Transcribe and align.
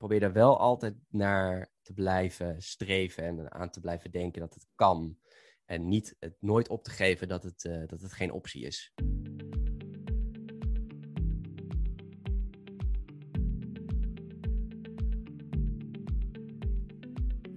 probeer 0.00 0.20
daar 0.20 0.32
wel 0.32 0.58
altijd 0.58 0.94
naar 1.08 1.70
te 1.82 1.92
blijven 1.92 2.62
streven 2.62 3.24
en 3.24 3.52
aan 3.52 3.70
te 3.70 3.80
blijven 3.80 4.10
denken 4.10 4.40
dat 4.40 4.54
het 4.54 4.66
kan. 4.74 5.16
En 5.64 5.88
niet 5.88 6.16
het 6.18 6.36
nooit 6.38 6.68
op 6.68 6.84
te 6.84 6.90
geven 6.90 7.28
dat 7.28 7.42
het, 7.42 7.64
uh, 7.64 7.86
dat 7.86 8.00
het 8.00 8.12
geen 8.12 8.32
optie 8.32 8.64
is. 8.66 8.94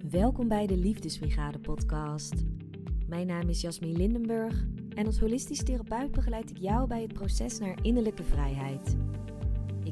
Welkom 0.10 0.48
bij 0.48 0.68
de 0.68 0.78
Liefdesbrigade 0.78 1.60
podcast. 1.60 2.34
Mijn 3.08 3.28
naam 3.28 3.50
is 3.50 3.62
Jasmin 3.62 3.98
Lindenburg 3.98 4.66
en 4.96 5.06
als 5.06 5.20
holistisch 5.20 5.64
therapeut 5.64 6.12
begeleid 6.12 6.50
ik 6.50 6.58
jou 6.58 6.88
bij 6.88 7.02
het 7.02 7.14
proces 7.14 7.60
naar 7.60 7.78
innerlijke 7.82 8.24
vrijheid. 8.24 8.96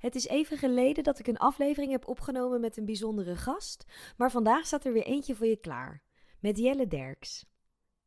Het 0.00 0.14
is 0.14 0.26
even 0.26 0.58
geleden 0.58 1.04
dat 1.04 1.18
ik 1.18 1.26
een 1.26 1.38
aflevering 1.38 1.92
heb 1.92 2.08
opgenomen 2.08 2.60
met 2.60 2.76
een 2.76 2.84
bijzondere 2.84 3.36
gast, 3.36 3.84
maar 4.16 4.30
vandaag 4.30 4.66
staat 4.66 4.84
er 4.84 4.92
weer 4.92 5.06
eentje 5.06 5.34
voor 5.34 5.46
je 5.46 5.56
klaar. 5.56 6.02
Met 6.38 6.58
Jelle 6.58 6.86
Derks. 6.86 7.46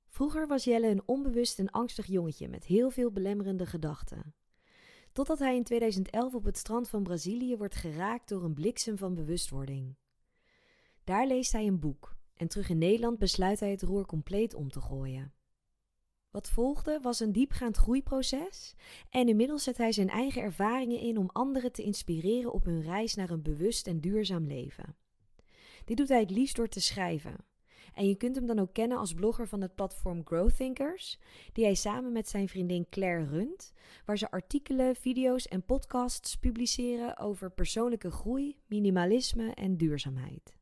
Vroeger 0.08 0.48
was 0.48 0.64
Jelle 0.64 0.88
een 0.88 1.02
onbewust 1.06 1.60
en 1.60 1.70
angstig 1.70 2.06
jongetje 2.06 2.48
met 2.48 2.66
heel 2.66 2.90
veel 2.90 3.12
belemmerende 3.12 3.66
gedachten. 3.66 4.36
Totdat 5.12 5.40
hij 5.40 5.56
in 5.56 5.64
2011 5.64 6.34
op 6.34 6.44
het 6.44 6.58
strand 6.58 6.90
van 6.90 7.04
Brazilië 7.04 7.58
wordt 7.58 7.76
geraakt 7.76 8.30
door 8.30 8.44
een 8.44 8.54
bliksem 8.54 8.98
van 8.98 9.16
bewustwording. 9.16 9.96
Daar 11.04 11.28
leest 11.28 11.52
hij 11.52 11.68
een 11.68 11.80
boek 11.80 12.16
en 12.36 12.48
terug 12.48 12.70
in 12.70 12.78
Nederland 12.78 13.18
besluit 13.20 13.60
hij 13.60 13.72
het 13.72 13.82
roer 13.82 14.06
compleet 14.06 14.54
om 14.54 14.70
te 14.70 14.82
gooien. 14.82 15.34
Wat 16.34 16.50
volgde 16.50 17.00
was 17.02 17.20
een 17.20 17.32
diepgaand 17.32 17.78
groeiproces 17.78 18.76
en 19.10 19.28
inmiddels 19.28 19.64
zet 19.64 19.78
hij 19.78 19.92
zijn 19.92 20.10
eigen 20.10 20.42
ervaringen 20.42 21.00
in 21.00 21.18
om 21.18 21.30
anderen 21.30 21.72
te 21.72 21.84
inspireren 21.84 22.54
op 22.54 22.66
hun 22.66 22.82
reis 22.82 23.16
naar 23.16 23.30
een 23.30 23.42
bewust 23.42 23.88
en 23.88 24.00
duurzaam 24.00 24.48
leven. 24.48 24.96
Dit 25.86 25.98
doet 25.98 26.10
hij 26.10 26.20
het 26.20 26.30
liefst 26.30 26.56
door 26.56 26.68
te 26.68 26.82
schrijven. 26.82 27.36
En 27.94 28.08
je 28.08 28.16
kunt 28.16 28.36
hem 28.36 28.46
dan 28.46 28.60
ook 28.60 28.74
kennen 28.74 28.98
als 28.98 29.14
blogger 29.14 29.48
van 29.48 29.62
het 29.62 29.76
platform 29.76 30.26
Growth 30.26 30.56
Thinkers, 30.56 31.20
die 31.52 31.64
hij 31.64 31.76
samen 31.76 32.12
met 32.12 32.30
zijn 32.30 32.50
vriendin 32.50 32.90
Claire 32.90 33.26
runt, 33.26 33.74
waar 34.06 34.18
ze 34.18 34.32
artikelen, 34.32 34.96
video's 34.96 35.48
en 35.48 35.66
podcasts 35.66 36.36
publiceren 36.36 37.18
over 37.18 37.52
persoonlijke 37.52 38.12
groei, 38.12 38.58
minimalisme 38.68 39.52
en 39.54 39.78
duurzaamheid. 39.78 40.56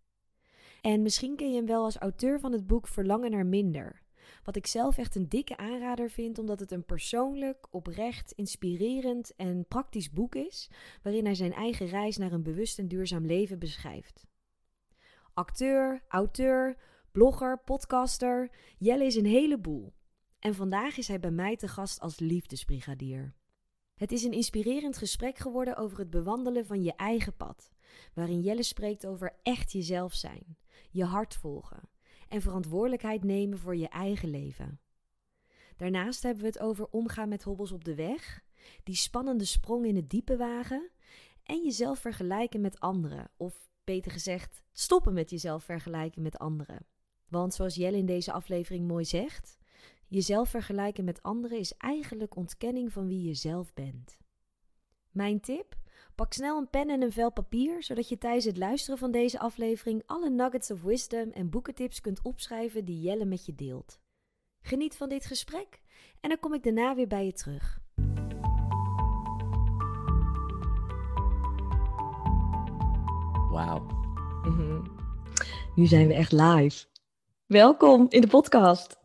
En 0.82 1.02
misschien 1.02 1.36
ken 1.36 1.50
je 1.50 1.56
hem 1.56 1.66
wel 1.66 1.84
als 1.84 1.98
auteur 1.98 2.40
van 2.40 2.52
het 2.52 2.68
boek 2.68 2.88
Verlangen 2.88 3.32
naar 3.32 3.46
minder, 3.46 4.02
wat 4.44 4.56
ik 4.56 4.68
zelf 4.68 4.98
echt 4.98 5.16
een 5.16 5.30
dikke 5.30 5.58
aanrader 5.58 6.10
vind, 6.10 6.40
omdat 6.40 6.60
het 6.60 6.72
een 6.72 6.86
persoonlijk, 6.86 7.68
oprecht, 7.70 8.32
inspirerend 8.32 9.36
en 9.36 9.66
praktisch 9.68 10.12
boek 10.12 10.36
is, 10.36 10.70
waarin 11.02 11.26
hij 11.26 11.36
zijn 11.36 11.54
eigen 11.54 11.88
reis 11.88 12.18
naar 12.18 12.32
een 12.32 12.44
bewust 12.44 12.80
en 12.80 12.88
duurzaam 12.88 13.26
leven 13.26 13.60
beschrijft. 13.60 14.26
Acteur, 15.34 16.04
auteur, 16.08 16.78
blogger, 17.12 17.60
podcaster, 17.60 18.50
Jelle 18.78 19.06
is 19.06 19.16
een 19.16 19.26
heleboel. 19.26 19.94
En 20.40 20.56
vandaag 20.56 20.98
is 20.98 21.08
hij 21.08 21.20
bij 21.20 21.32
mij 21.32 21.56
te 21.56 21.68
gast 21.68 22.00
als 22.00 22.20
liefdesbrigadier. 22.20 23.36
Het 23.96 24.12
is 24.12 24.24
een 24.24 24.32
inspirerend 24.32 24.98
gesprek 24.98 25.38
geworden 25.38 25.76
over 25.76 26.00
het 26.00 26.10
bewandelen 26.10 26.66
van 26.66 26.84
je 26.84 26.96
eigen 26.96 27.36
pad, 27.36 27.72
waarin 28.14 28.42
Jelle 28.42 28.64
spreekt 28.64 29.06
over 29.06 29.40
echt 29.44 29.72
jezelf 29.72 30.14
zijn, 30.14 30.58
je 30.90 31.04
hart 31.04 31.36
volgen 31.36 31.91
en 32.32 32.42
verantwoordelijkheid 32.42 33.24
nemen 33.24 33.58
voor 33.58 33.76
je 33.76 33.90
eigen 33.90 34.30
leven. 34.30 34.80
Daarnaast 35.78 36.24
hebben 36.24 36.42
we 36.42 36.48
het 36.48 36.60
over 36.60 36.88
omgaan 36.88 37.30
met 37.30 37.44
hobbels 37.44 37.72
op 37.72 37.84
de 37.84 37.96
weg, 37.96 38.44
die 38.84 38.96
spannende 38.96 39.46
sprong 39.46 39.86
in 39.86 39.96
het 39.96 40.10
diepe 40.10 40.38
wagen 40.38 40.90
en 41.44 41.64
jezelf 41.64 42.00
vergelijken 42.00 42.62
met 42.62 42.80
anderen, 42.80 43.32
of 43.38 43.70
beter 43.84 44.12
gezegd, 44.12 44.64
stoppen 44.72 45.14
met 45.14 45.30
jezelf 45.30 45.64
vergelijken 45.64 46.22
met 46.22 46.38
anderen. 46.38 46.86
Want 47.28 47.54
zoals 47.54 47.76
Jelle 47.76 47.98
in 47.98 48.06
deze 48.06 48.32
aflevering 48.32 48.88
mooi 48.88 49.06
zegt, 49.06 49.58
jezelf 50.08 50.50
vergelijken 50.50 51.04
met 51.04 51.24
anderen 51.24 51.60
is 51.60 51.74
eigenlijk 51.78 52.36
ontkenning 52.36 52.94
van 52.94 53.08
wie 53.08 53.22
je 53.28 53.34
zelf 53.34 53.74
bent. 53.74 54.18
Mijn 55.12 55.40
tip? 55.40 55.81
Pak 56.22 56.34
snel 56.34 56.58
een 56.58 56.70
pen 56.70 56.90
en 56.90 57.02
een 57.02 57.12
vel 57.12 57.32
papier, 57.32 57.84
zodat 57.84 58.10
je 58.10 58.18
tijdens 58.18 58.46
het 58.46 58.58
luisteren 58.58 58.98
van 59.00 59.12
deze 59.12 59.40
aflevering 59.40 60.04
alle 60.06 60.30
nuggets 60.30 60.72
of 60.72 60.82
wisdom 60.82 61.32
en 61.32 61.50
boekentips 61.50 62.02
kunt 62.02 62.20
opschrijven 62.22 62.86
die 62.86 63.02
Jelle 63.02 63.26
met 63.26 63.46
je 63.46 63.56
deelt. 63.56 64.00
Geniet 64.62 64.98
van 64.98 65.10
dit 65.10 65.26
gesprek 65.26 65.82
en 66.20 66.30
dan 66.30 66.40
kom 66.40 66.54
ik 66.54 66.64
daarna 66.64 66.96
weer 66.96 67.08
bij 67.08 67.26
je 67.26 67.34
terug. 67.34 67.80
Wauw. 73.52 73.86
Mhm. 74.44 74.82
Nu 75.76 75.86
zijn 75.86 76.08
we 76.08 76.14
echt 76.14 76.32
live. 76.32 76.86
Welkom 77.46 78.06
in 78.10 78.22
de 78.22 78.28
podcast. 78.28 79.00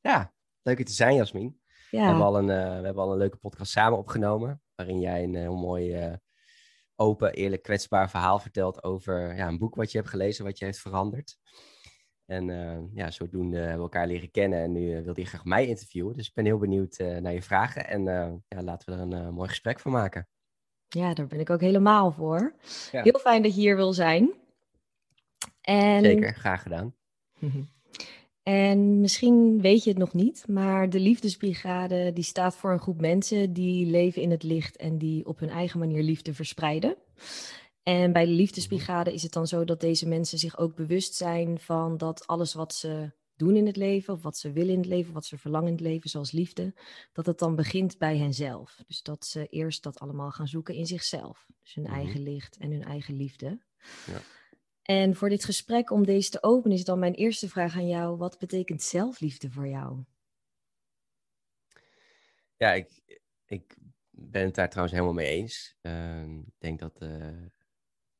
Ja, 0.00 0.32
leuk 0.62 0.78
je 0.78 0.84
te 0.84 0.92
zijn, 0.92 1.14
Jasmin. 1.14 1.60
Ja. 1.90 2.00
We, 2.00 2.06
hebben 2.06 2.24
al 2.24 2.38
een, 2.38 2.48
uh, 2.48 2.78
we 2.78 2.84
hebben 2.84 3.02
al 3.02 3.12
een 3.12 3.18
leuke 3.18 3.36
podcast 3.36 3.70
samen 3.70 3.98
opgenomen, 3.98 4.62
waarin 4.74 5.00
jij 5.00 5.22
een 5.22 5.34
heel 5.34 5.56
mooi 5.56 6.06
uh, 6.06 6.14
open, 7.00 7.32
eerlijk, 7.32 7.62
kwetsbaar 7.62 8.10
verhaal 8.10 8.38
vertelt 8.38 8.82
over 8.84 9.36
ja, 9.36 9.48
een 9.48 9.58
boek 9.58 9.74
wat 9.74 9.92
je 9.92 9.98
hebt 9.98 10.10
gelezen, 10.10 10.44
wat 10.44 10.58
je 10.58 10.64
heeft 10.64 10.78
veranderd. 10.78 11.38
En 12.26 12.48
uh, 12.48 12.78
ja, 12.94 13.10
zodoende 13.10 13.56
hebben 13.56 13.76
we 13.76 13.82
elkaar 13.82 14.06
leren 14.06 14.30
kennen 14.30 14.62
en 14.62 14.72
nu 14.72 14.96
uh, 14.96 15.02
wilde 15.02 15.20
je 15.20 15.26
graag 15.26 15.44
mij 15.44 15.66
interviewen. 15.66 16.16
Dus 16.16 16.28
ik 16.28 16.34
ben 16.34 16.44
heel 16.44 16.58
benieuwd 16.58 16.98
uh, 16.98 17.16
naar 17.16 17.32
je 17.32 17.42
vragen 17.42 17.88
en 17.88 18.04
ja, 18.48 18.62
laten 18.62 18.92
we 18.92 19.16
er 19.16 19.22
een 19.22 19.34
mooi 19.34 19.48
gesprek 19.48 19.80
van 19.80 19.92
maken. 19.92 20.28
Ja, 20.88 21.14
daar 21.14 21.26
ben 21.26 21.40
ik 21.40 21.50
ook 21.50 21.60
helemaal 21.60 22.12
voor. 22.12 22.54
Ja. 22.92 23.02
Heel 23.02 23.18
fijn 23.18 23.42
dat 23.42 23.54
je 23.54 23.60
hier 23.60 23.76
wil 23.76 23.92
zijn. 23.92 24.32
En... 25.60 26.04
Zeker, 26.04 26.34
graag 26.34 26.62
gedaan. 26.62 26.94
En 28.50 29.00
misschien 29.00 29.60
weet 29.60 29.84
je 29.84 29.90
het 29.90 29.98
nog 29.98 30.12
niet, 30.12 30.48
maar 30.48 30.90
de 30.90 31.00
Liefdesbrigade 31.00 32.12
die 32.12 32.24
staat 32.24 32.56
voor 32.56 32.72
een 32.72 32.80
groep 32.80 33.00
mensen 33.00 33.52
die 33.52 33.86
leven 33.86 34.22
in 34.22 34.30
het 34.30 34.42
licht 34.42 34.76
en 34.76 34.98
die 34.98 35.26
op 35.26 35.38
hun 35.38 35.48
eigen 35.48 35.78
manier 35.78 36.02
liefde 36.02 36.34
verspreiden. 36.34 36.96
En 37.82 38.12
bij 38.12 38.24
de 38.24 38.30
Liefdesbrigade 38.30 39.12
is 39.12 39.22
het 39.22 39.32
dan 39.32 39.46
zo 39.46 39.64
dat 39.64 39.80
deze 39.80 40.08
mensen 40.08 40.38
zich 40.38 40.58
ook 40.58 40.74
bewust 40.74 41.14
zijn 41.14 41.58
van 41.58 41.96
dat 41.96 42.26
alles 42.26 42.54
wat 42.54 42.74
ze 42.74 43.12
doen 43.36 43.56
in 43.56 43.66
het 43.66 43.76
leven, 43.76 44.14
of 44.14 44.22
wat 44.22 44.36
ze 44.36 44.52
willen 44.52 44.72
in 44.72 44.78
het 44.80 44.88
leven, 44.88 45.12
wat 45.12 45.26
ze 45.26 45.38
verlangen 45.38 45.68
in 45.68 45.74
het 45.74 45.82
leven, 45.82 46.10
zoals 46.10 46.32
liefde, 46.32 46.74
dat 47.12 47.26
het 47.26 47.38
dan 47.38 47.56
begint 47.56 47.98
bij 47.98 48.16
henzelf. 48.16 48.82
Dus 48.86 49.02
dat 49.02 49.24
ze 49.24 49.46
eerst 49.46 49.82
dat 49.82 50.00
allemaal 50.00 50.30
gaan 50.30 50.48
zoeken 50.48 50.74
in 50.74 50.86
zichzelf. 50.86 51.46
Dus 51.62 51.74
hun 51.74 51.86
eigen 51.86 52.22
licht 52.22 52.56
en 52.56 52.70
hun 52.70 52.84
eigen 52.84 53.16
liefde. 53.16 53.58
Ja. 54.06 54.20
En 54.90 55.14
voor 55.14 55.28
dit 55.28 55.44
gesprek, 55.44 55.90
om 55.90 56.04
deze 56.04 56.30
te 56.30 56.42
openen, 56.42 56.76
is 56.76 56.84
dan 56.84 56.98
mijn 56.98 57.14
eerste 57.14 57.48
vraag 57.48 57.74
aan 57.74 57.88
jou. 57.88 58.16
Wat 58.16 58.38
betekent 58.38 58.82
zelfliefde 58.82 59.50
voor 59.50 59.68
jou? 59.68 60.04
Ja, 62.56 62.72
ik, 62.72 63.00
ik 63.46 63.76
ben 64.10 64.44
het 64.44 64.54
daar 64.54 64.68
trouwens 64.68 64.94
helemaal 64.96 65.16
mee 65.16 65.28
eens. 65.28 65.76
Ehm, 65.80 66.38
ik 66.38 66.54
denk 66.58 66.78
dat, 66.78 67.02
uh, 67.02 67.46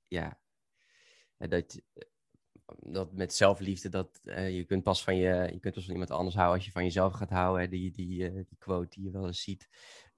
ja, 0.07 0.41
dat, 1.37 1.81
dat 2.79 3.13
met 3.13 3.35
zelfliefde, 3.35 3.89
dat 3.89 4.21
je 4.25 4.65
kunt 4.65 4.83
pas 4.83 5.05
van 5.05 5.17
je, 5.17 5.49
je 5.53 5.61
kunt 5.61 5.75
pas 5.75 5.85
van 5.85 5.93
iemand 5.93 6.11
anders 6.11 6.37
houden 6.37 6.57
als 6.57 6.67
je 6.67 6.73
van 6.73 6.85
jezelf 6.85 7.13
gaat 7.13 7.31
houden. 7.31 7.71
Die, 7.71 7.91
die, 7.91 8.31
uh, 8.31 8.35
die 8.35 8.59
quote 8.59 8.89
die 8.91 9.05
je 9.05 9.11
wel 9.11 9.27
eens 9.27 9.43
ziet. 9.43 9.69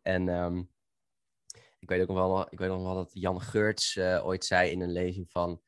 En 0.02 0.28
um, 0.28 0.70
ik 1.78 1.88
weet 1.88 2.00
ook 2.00 2.08
nog 2.08 2.16
wel, 2.16 2.52
ik 2.52 2.58
weet 2.58 2.68
nog 2.68 2.82
wel 2.82 2.94
dat 2.94 3.10
Jan 3.12 3.40
Geurts 3.40 3.98
ooit 3.98 4.44
zei 4.44 4.70
in 4.70 4.80
een 4.80 4.92
lezing 4.92 5.30
van 5.30 5.62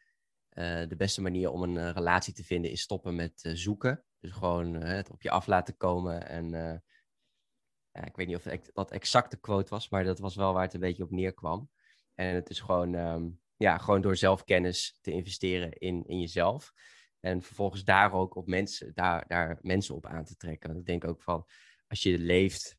uh, 0.54 0.88
de 0.88 0.96
beste 0.96 1.22
manier 1.22 1.50
om 1.50 1.62
een 1.62 1.74
uh, 1.74 1.90
relatie 1.90 2.34
te 2.34 2.44
vinden 2.44 2.70
is 2.70 2.80
stoppen 2.80 3.14
met 3.14 3.44
uh, 3.44 3.52
zoeken. 3.54 4.04
Dus 4.20 4.32
gewoon 4.32 4.74
het 4.74 5.10
op 5.10 5.22
je 5.22 5.30
af 5.30 5.46
laten 5.46 5.76
komen. 5.76 6.28
En 6.28 6.82
ik 7.92 8.16
weet 8.16 8.26
niet 8.26 8.36
of 8.36 8.44
dat 8.72 8.90
exact 8.90 9.30
de 9.30 9.40
quote 9.40 9.70
was, 9.70 9.88
maar 9.88 10.04
dat 10.04 10.18
was 10.18 10.36
wel 10.36 10.52
waar 10.52 10.62
het 10.62 10.74
een 10.74 10.80
beetje 10.80 11.02
op 11.02 11.10
neerkwam. 11.10 11.70
En 12.14 12.34
het 12.34 12.50
is 12.50 12.60
gewoon, 12.60 12.94
um, 12.94 13.40
ja, 13.56 13.78
gewoon 13.78 14.00
door 14.00 14.16
zelfkennis 14.16 14.98
te 15.00 15.10
investeren 15.10 15.72
in, 15.72 16.04
in 16.06 16.20
jezelf. 16.20 16.72
En 17.20 17.42
vervolgens 17.42 17.84
daar 17.84 18.12
ook 18.12 18.36
op 18.36 18.46
mensen, 18.46 18.94
daar, 18.94 19.24
daar 19.26 19.58
mensen 19.62 19.94
op 19.94 20.06
aan 20.06 20.24
te 20.24 20.36
trekken. 20.36 20.68
Want 20.68 20.80
ik 20.80 20.86
denk 20.86 21.04
ook 21.04 21.22
van, 21.22 21.46
als 21.86 22.02
je 22.02 22.18
leeft, 22.18 22.76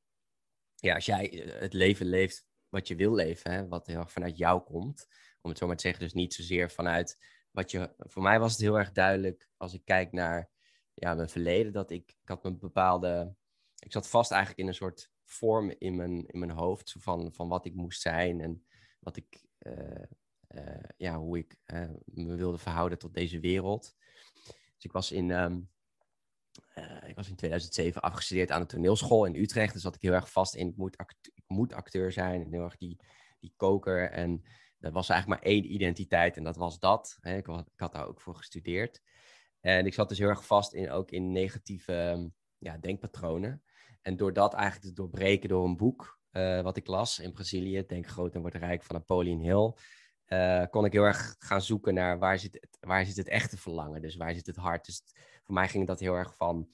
ja, 0.75 0.95
als 0.95 1.05
jij 1.05 1.53
het 1.59 1.73
leven 1.73 2.05
leeft 2.05 2.45
wat 2.69 2.87
je 2.87 2.95
wil 2.95 3.13
leven, 3.13 3.51
hè, 3.51 3.67
wat 3.67 3.87
heel 3.87 3.99
erg 3.99 4.11
vanuit 4.11 4.37
jou 4.37 4.61
komt, 4.63 5.07
om 5.41 5.49
het 5.49 5.59
zo 5.59 5.67
maar 5.67 5.75
te 5.75 5.81
zeggen, 5.81 6.03
dus 6.03 6.13
niet 6.13 6.33
zozeer 6.33 6.71
vanuit 6.71 7.17
wat 7.55 7.71
je, 7.71 7.93
voor 7.97 8.21
mij 8.21 8.39
was 8.39 8.51
het 8.51 8.61
heel 8.61 8.77
erg 8.77 8.91
duidelijk 8.91 9.49
als 9.57 9.73
ik 9.73 9.85
kijk 9.85 10.11
naar 10.11 10.49
ja, 10.93 11.13
mijn 11.13 11.29
verleden, 11.29 11.73
dat 11.73 11.91
ik, 11.91 12.09
ik 12.21 12.27
had 12.27 12.45
een 12.45 12.59
bepaalde, 12.59 13.35
ik 13.79 13.91
zat 13.91 14.09
vast 14.09 14.31
eigenlijk 14.31 14.61
in 14.61 14.67
een 14.67 14.73
soort 14.73 15.11
vorm 15.23 15.75
in 15.77 15.95
mijn, 15.95 16.25
in 16.25 16.39
mijn 16.39 16.51
hoofd 16.51 16.95
van, 16.99 17.33
van 17.33 17.47
wat 17.47 17.65
ik 17.65 17.73
moest 17.73 18.01
zijn 18.01 18.41
en 18.41 18.65
wat 18.99 19.17
ik, 19.17 19.45
uh, 19.59 20.03
uh, 20.49 20.83
ja, 20.97 21.17
hoe 21.17 21.37
ik 21.37 21.57
uh, 21.65 21.89
me 22.05 22.35
wilde 22.35 22.57
verhouden 22.57 22.97
tot 22.97 23.13
deze 23.13 23.39
wereld. 23.39 23.95
Dus 24.45 24.83
ik 24.83 24.91
was 24.91 25.11
in, 25.11 25.29
um, 25.29 25.69
ik 27.05 27.15
was 27.15 27.29
in 27.29 27.35
2007 27.35 28.01
afgestudeerd 28.01 28.51
aan 28.51 28.61
de 28.61 28.67
toneelschool 28.67 29.25
in 29.25 29.35
Utrecht, 29.35 29.73
dus 29.73 29.81
zat 29.81 29.95
ik 29.95 30.01
heel 30.01 30.13
erg 30.13 30.31
vast 30.31 30.55
in, 30.55 30.67
ik 30.67 30.77
moet, 30.77 30.97
acteur, 30.97 31.31
ik 31.35 31.43
moet 31.47 31.73
acteur 31.73 32.11
zijn 32.11 32.41
en 32.41 32.51
heel 32.51 32.63
erg 32.63 32.77
die, 32.77 32.99
die 33.39 33.53
koker 33.55 34.11
en 34.11 34.43
dat 34.77 34.93
was 34.93 35.09
eigenlijk 35.09 35.41
maar 35.41 35.51
één 35.51 35.73
identiteit 35.73 36.37
en 36.37 36.43
dat 36.43 36.55
was 36.55 36.79
dat. 36.79 37.17
Hè. 37.21 37.37
Ik, 37.37 37.45
had 37.75 37.93
daar 37.93 38.07
ook 38.07 38.21
voor 38.21 38.35
gestudeerd. 38.35 39.01
En 39.59 39.85
ik 39.85 39.93
zat 39.93 40.09
dus 40.09 40.17
heel 40.17 40.27
erg 40.27 40.45
vast 40.45 40.73
in, 40.73 40.91
ook 40.91 41.11
in 41.11 41.31
negatieve 41.31 41.93
ehm, 41.93 42.27
ja, 42.57 42.77
denkpatronen. 42.77 43.63
En 44.01 44.17
door 44.17 44.33
dat 44.33 44.53
eigenlijk 44.53 44.85
te 44.85 44.93
doorbreken 45.01 45.49
door 45.49 45.65
een 45.65 45.77
boek 45.77 46.19
uh, 46.31 46.61
wat 46.61 46.77
ik 46.77 46.87
las 46.87 47.19
in 47.19 47.31
Brazilië, 47.31 47.85
Denk 47.85 48.07
groot 48.07 48.35
en 48.35 48.41
word 48.41 48.55
rijk 48.55 48.83
van 48.83 48.95
Napoleon 48.95 49.39
Hill, 49.39 49.73
uh, 50.27 50.65
kon 50.69 50.85
ik 50.85 50.93
heel 50.93 51.03
erg 51.03 51.35
gaan 51.39 51.61
zoeken 51.61 51.93
naar 51.93 52.19
waar 52.19 52.39
zit, 52.39 52.53
het, 52.53 52.77
waar 52.79 53.05
zit 53.05 53.17
het 53.17 53.27
echte 53.27 53.57
verlangen, 53.57 54.01
dus 54.01 54.15
waar 54.15 54.33
zit 54.33 54.45
het 54.45 54.55
hart. 54.55 54.85
Dus 54.85 55.03
voor 55.43 55.53
mij 55.53 55.67
ging 55.67 55.87
dat 55.87 55.99
heel 55.99 56.13
erg 56.13 56.35
van 56.35 56.69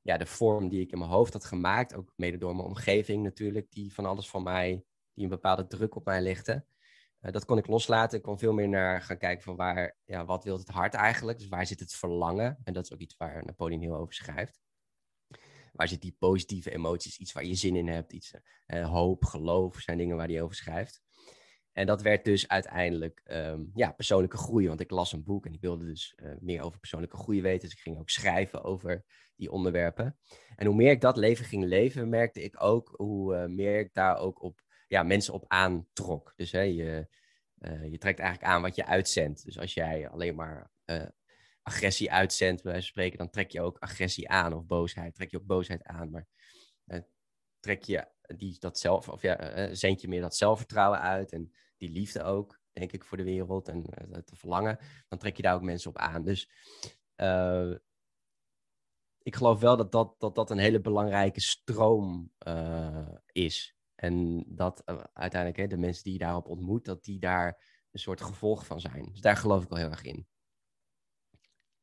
ja, 0.00 0.16
de 0.16 0.26
vorm 0.26 0.68
die 0.68 0.80
ik 0.80 0.92
in 0.92 0.98
mijn 0.98 1.10
hoofd 1.10 1.32
had 1.32 1.44
gemaakt, 1.44 1.94
ook 1.94 2.12
mede 2.16 2.38
door 2.38 2.56
mijn 2.56 2.68
omgeving 2.68 3.22
natuurlijk, 3.22 3.70
die 3.70 3.94
van 3.94 4.06
alles 4.06 4.28
van 4.28 4.42
mij, 4.42 4.84
die 5.14 5.24
een 5.24 5.30
bepaalde 5.30 5.66
druk 5.66 5.94
op 5.94 6.04
mij 6.04 6.20
legde. 6.20 6.64
Uh, 7.26 7.32
dat 7.32 7.44
kon 7.44 7.58
ik 7.58 7.66
loslaten. 7.66 8.18
Ik 8.18 8.24
kon 8.24 8.38
veel 8.38 8.52
meer 8.52 8.68
naar 8.68 9.02
gaan 9.02 9.18
kijken 9.18 9.44
van 9.44 9.56
waar, 9.56 9.96
ja, 10.04 10.24
wat 10.24 10.44
wil 10.44 10.58
het 10.58 10.68
hart 10.68 10.94
eigenlijk? 10.94 11.38
Dus 11.38 11.48
waar 11.48 11.66
zit 11.66 11.80
het 11.80 11.94
verlangen? 11.94 12.58
En 12.64 12.72
dat 12.72 12.84
is 12.84 12.92
ook 12.92 13.00
iets 13.00 13.16
waar 13.16 13.44
Napoleon 13.44 13.80
heel 13.80 13.96
over 13.96 14.14
schrijft. 14.14 14.60
Waar 15.72 15.88
zit 15.88 16.00
die 16.00 16.16
positieve 16.18 16.72
emoties? 16.72 17.18
Iets 17.18 17.32
waar 17.32 17.44
je 17.44 17.54
zin 17.54 17.76
in 17.76 17.88
hebt. 17.88 18.12
Iets, 18.12 18.34
uh, 18.66 18.88
hoop, 18.88 19.24
geloof 19.24 19.76
zijn 19.76 19.98
dingen 19.98 20.16
waar 20.16 20.28
hij 20.28 20.42
over 20.42 20.56
schrijft. 20.56 21.02
En 21.72 21.86
dat 21.86 22.02
werd 22.02 22.24
dus 22.24 22.48
uiteindelijk 22.48 23.22
um, 23.30 23.70
ja, 23.74 23.92
persoonlijke 23.92 24.36
groei. 24.36 24.68
Want 24.68 24.80
ik 24.80 24.90
las 24.90 25.12
een 25.12 25.24
boek 25.24 25.46
en 25.46 25.52
ik 25.52 25.60
wilde 25.60 25.84
dus 25.84 26.14
uh, 26.16 26.32
meer 26.40 26.62
over 26.62 26.78
persoonlijke 26.78 27.16
groei 27.16 27.42
weten. 27.42 27.68
Dus 27.68 27.72
ik 27.72 27.82
ging 27.82 27.98
ook 27.98 28.10
schrijven 28.10 28.64
over 28.64 29.04
die 29.36 29.50
onderwerpen. 29.50 30.18
En 30.56 30.66
hoe 30.66 30.76
meer 30.76 30.90
ik 30.90 31.00
dat 31.00 31.16
leven 31.16 31.44
ging 31.44 31.64
leven, 31.64 32.08
merkte 32.08 32.42
ik 32.42 32.62
ook 32.62 32.94
hoe 32.96 33.48
meer 33.48 33.78
ik 33.78 33.94
daar 33.94 34.18
ook 34.18 34.42
op 34.42 34.65
ja, 34.86 35.02
mensen 35.02 35.34
op 35.34 35.44
aantrok. 35.48 36.32
Dus 36.36 36.52
hè, 36.52 36.60
je, 36.60 37.08
uh, 37.58 37.90
je 37.90 37.98
trekt 37.98 38.18
eigenlijk 38.18 38.52
aan 38.52 38.62
wat 38.62 38.74
je 38.74 38.86
uitzendt. 38.86 39.44
Dus 39.44 39.58
als 39.58 39.74
jij 39.74 40.08
alleen 40.08 40.34
maar 40.34 40.70
uh, 40.86 41.06
agressie 41.62 42.12
uitzendt, 42.12 42.62
bij 42.62 42.72
wijze 42.72 42.86
van 42.86 42.96
spreken, 42.96 43.18
dan 43.18 43.30
trek 43.30 43.50
je 43.50 43.60
ook 43.60 43.78
agressie 43.78 44.28
aan 44.28 44.52
of 44.52 44.66
boosheid. 44.66 45.14
Trek 45.14 45.30
je 45.30 45.36
ook 45.36 45.46
boosheid 45.46 45.82
aan, 45.82 46.10
maar 46.10 46.26
uh, 46.86 47.00
trek 47.60 47.82
je 47.82 48.08
die, 48.36 48.56
dat 48.58 48.78
zelf, 48.78 49.08
of 49.08 49.22
ja, 49.22 49.74
zend 49.74 50.00
je 50.00 50.08
meer 50.08 50.20
dat 50.20 50.36
zelfvertrouwen 50.36 51.00
uit 51.00 51.32
en 51.32 51.52
die 51.76 51.90
liefde 51.90 52.22
ook, 52.22 52.60
denk 52.72 52.92
ik, 52.92 53.04
voor 53.04 53.16
de 53.16 53.24
wereld 53.24 53.68
en 53.68 53.84
het 54.10 54.30
verlangen, 54.34 54.78
dan 55.08 55.18
trek 55.18 55.36
je 55.36 55.42
daar 55.42 55.54
ook 55.54 55.62
mensen 55.62 55.90
op 55.90 55.96
aan. 55.96 56.24
Dus 56.24 56.50
ik 59.22 59.36
geloof 59.36 59.60
wel 59.60 59.76
dat 59.76 59.92
dat, 59.92 60.14
dat, 60.18 60.34
dat 60.34 60.50
een 60.50 60.58
hele 60.58 60.80
belangrijke 60.80 61.40
stroom 61.40 62.32
is. 63.32 63.75
En 63.96 64.44
dat 64.48 64.82
uh, 64.86 65.00
uiteindelijk 65.12 65.60
hè, 65.60 65.66
de 65.66 65.76
mensen 65.76 66.04
die 66.04 66.12
je 66.12 66.18
daarop 66.18 66.48
ontmoet, 66.48 66.84
dat 66.84 67.04
die 67.04 67.18
daar 67.18 67.64
een 67.90 68.00
soort 68.00 68.20
gevolg 68.20 68.66
van 68.66 68.80
zijn. 68.80 69.08
Dus 69.10 69.20
daar 69.20 69.36
geloof 69.36 69.62
ik 69.62 69.68
wel 69.68 69.78
heel 69.78 69.90
erg 69.90 70.02
in. 70.02 70.26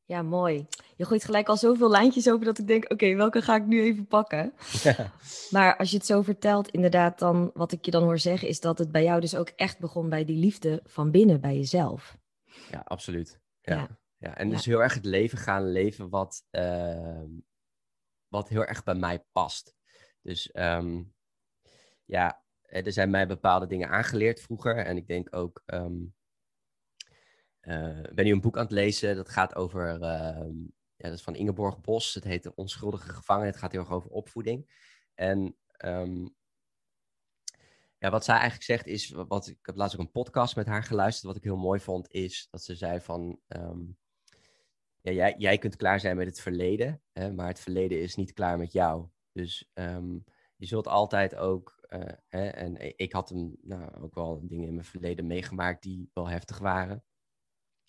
Ja, 0.06 0.22
mooi. 0.22 0.66
Je 0.96 1.04
gooit 1.04 1.24
gelijk 1.24 1.48
al 1.48 1.56
zoveel 1.56 1.90
lijntjes 1.90 2.30
over 2.30 2.44
dat 2.44 2.58
ik 2.58 2.66
denk, 2.66 2.92
oké, 2.92 3.14
welke 3.14 3.42
ga 3.42 3.56
ik 3.56 3.66
nu 3.66 3.82
even 3.82 4.06
pakken? 4.06 4.52
Ja. 4.82 5.12
Maar 5.50 5.76
als 5.76 5.90
je 5.90 5.96
het 5.96 6.06
zo 6.06 6.22
vertelt, 6.22 6.68
inderdaad, 6.68 7.18
dan 7.18 7.50
wat 7.54 7.72
ik 7.72 7.84
je 7.84 7.90
dan 7.90 8.02
hoor 8.02 8.18
zeggen, 8.18 8.48
is 8.48 8.60
dat 8.60 8.78
het 8.78 8.92
bij 8.92 9.02
jou 9.02 9.20
dus 9.20 9.36
ook 9.36 9.48
echt 9.48 9.78
begon 9.78 10.08
bij 10.08 10.24
die 10.24 10.36
liefde 10.36 10.80
van 10.84 11.10
binnen, 11.10 11.40
bij 11.40 11.56
jezelf. 11.56 12.16
Ja, 12.70 12.82
absoluut. 12.84 13.40
Ja. 13.60 13.74
ja. 13.74 13.98
ja. 14.16 14.36
En 14.36 14.50
dus 14.50 14.64
heel 14.64 14.82
erg 14.82 14.94
het 14.94 15.04
leven 15.04 15.38
gaan 15.38 15.72
leven 15.72 16.08
wat, 16.08 16.46
uh, 16.50 17.22
wat 18.28 18.48
heel 18.48 18.64
erg 18.64 18.82
bij 18.84 18.94
mij 18.94 19.24
past. 19.32 19.74
Dus 20.22 20.50
um, 20.52 21.14
ja, 22.04 22.42
er 22.62 22.92
zijn 22.92 23.10
mij 23.10 23.26
bepaalde 23.26 23.66
dingen 23.66 23.88
aangeleerd 23.88 24.40
vroeger. 24.40 24.76
En 24.76 24.96
ik 24.96 25.06
denk 25.06 25.36
ook, 25.36 25.62
um, 25.66 26.14
uh, 27.62 28.02
ben 28.14 28.24
nu 28.24 28.32
een 28.32 28.40
boek 28.40 28.56
aan 28.56 28.62
het 28.62 28.72
lezen. 28.72 29.16
Dat 29.16 29.28
gaat 29.28 29.54
over, 29.54 29.94
uh, 29.94 30.00
ja, 30.96 31.08
dat 31.08 31.12
is 31.12 31.22
van 31.22 31.34
Ingeborg 31.34 31.80
Bos. 31.80 32.14
Het 32.14 32.24
heet 32.24 32.42
De 32.42 32.54
Onschuldige 32.54 33.08
Gevangen. 33.08 33.46
Het 33.46 33.56
gaat 33.56 33.72
heel 33.72 33.80
erg 33.80 33.90
over 33.90 34.10
opvoeding. 34.10 34.70
En 35.14 35.56
um, 35.84 36.34
ja, 37.98 38.10
wat 38.10 38.24
zij 38.24 38.34
eigenlijk 38.34 38.64
zegt 38.64 38.86
is, 38.86 39.10
wat, 39.10 39.46
ik 39.46 39.58
heb 39.62 39.76
laatst 39.76 39.96
ook 39.96 40.02
een 40.02 40.10
podcast 40.10 40.56
met 40.56 40.66
haar 40.66 40.82
geluisterd. 40.82 41.26
Wat 41.26 41.36
ik 41.36 41.44
heel 41.44 41.56
mooi 41.56 41.80
vond, 41.80 42.10
is 42.10 42.48
dat 42.50 42.62
ze 42.62 42.74
zei 42.74 43.00
van, 43.00 43.40
ja, 45.00 45.12
jij, 45.12 45.34
jij 45.38 45.58
kunt 45.58 45.76
klaar 45.76 46.00
zijn 46.00 46.16
met 46.16 46.26
het 46.26 46.40
verleden, 46.40 47.02
hè, 47.12 47.32
maar 47.32 47.48
het 47.48 47.60
verleden 47.60 48.00
is 48.00 48.14
niet 48.14 48.32
klaar 48.32 48.58
met 48.58 48.72
jou. 48.72 49.08
Dus 49.32 49.70
je 50.56 50.66
zult 50.66 50.88
altijd 50.88 51.34
ook 51.34 51.73
hè, 52.28 52.48
en 52.48 52.98
ik 52.98 53.12
had 53.12 53.28
hem 53.28 53.56
nou, 53.62 54.02
ook 54.02 54.14
wel 54.14 54.46
dingen 54.46 54.68
in 54.68 54.74
mijn 54.74 54.86
verleden 54.86 55.26
meegemaakt 55.26 55.82
die 55.82 56.10
wel 56.12 56.28
heftig 56.28 56.58
waren. 56.58 57.04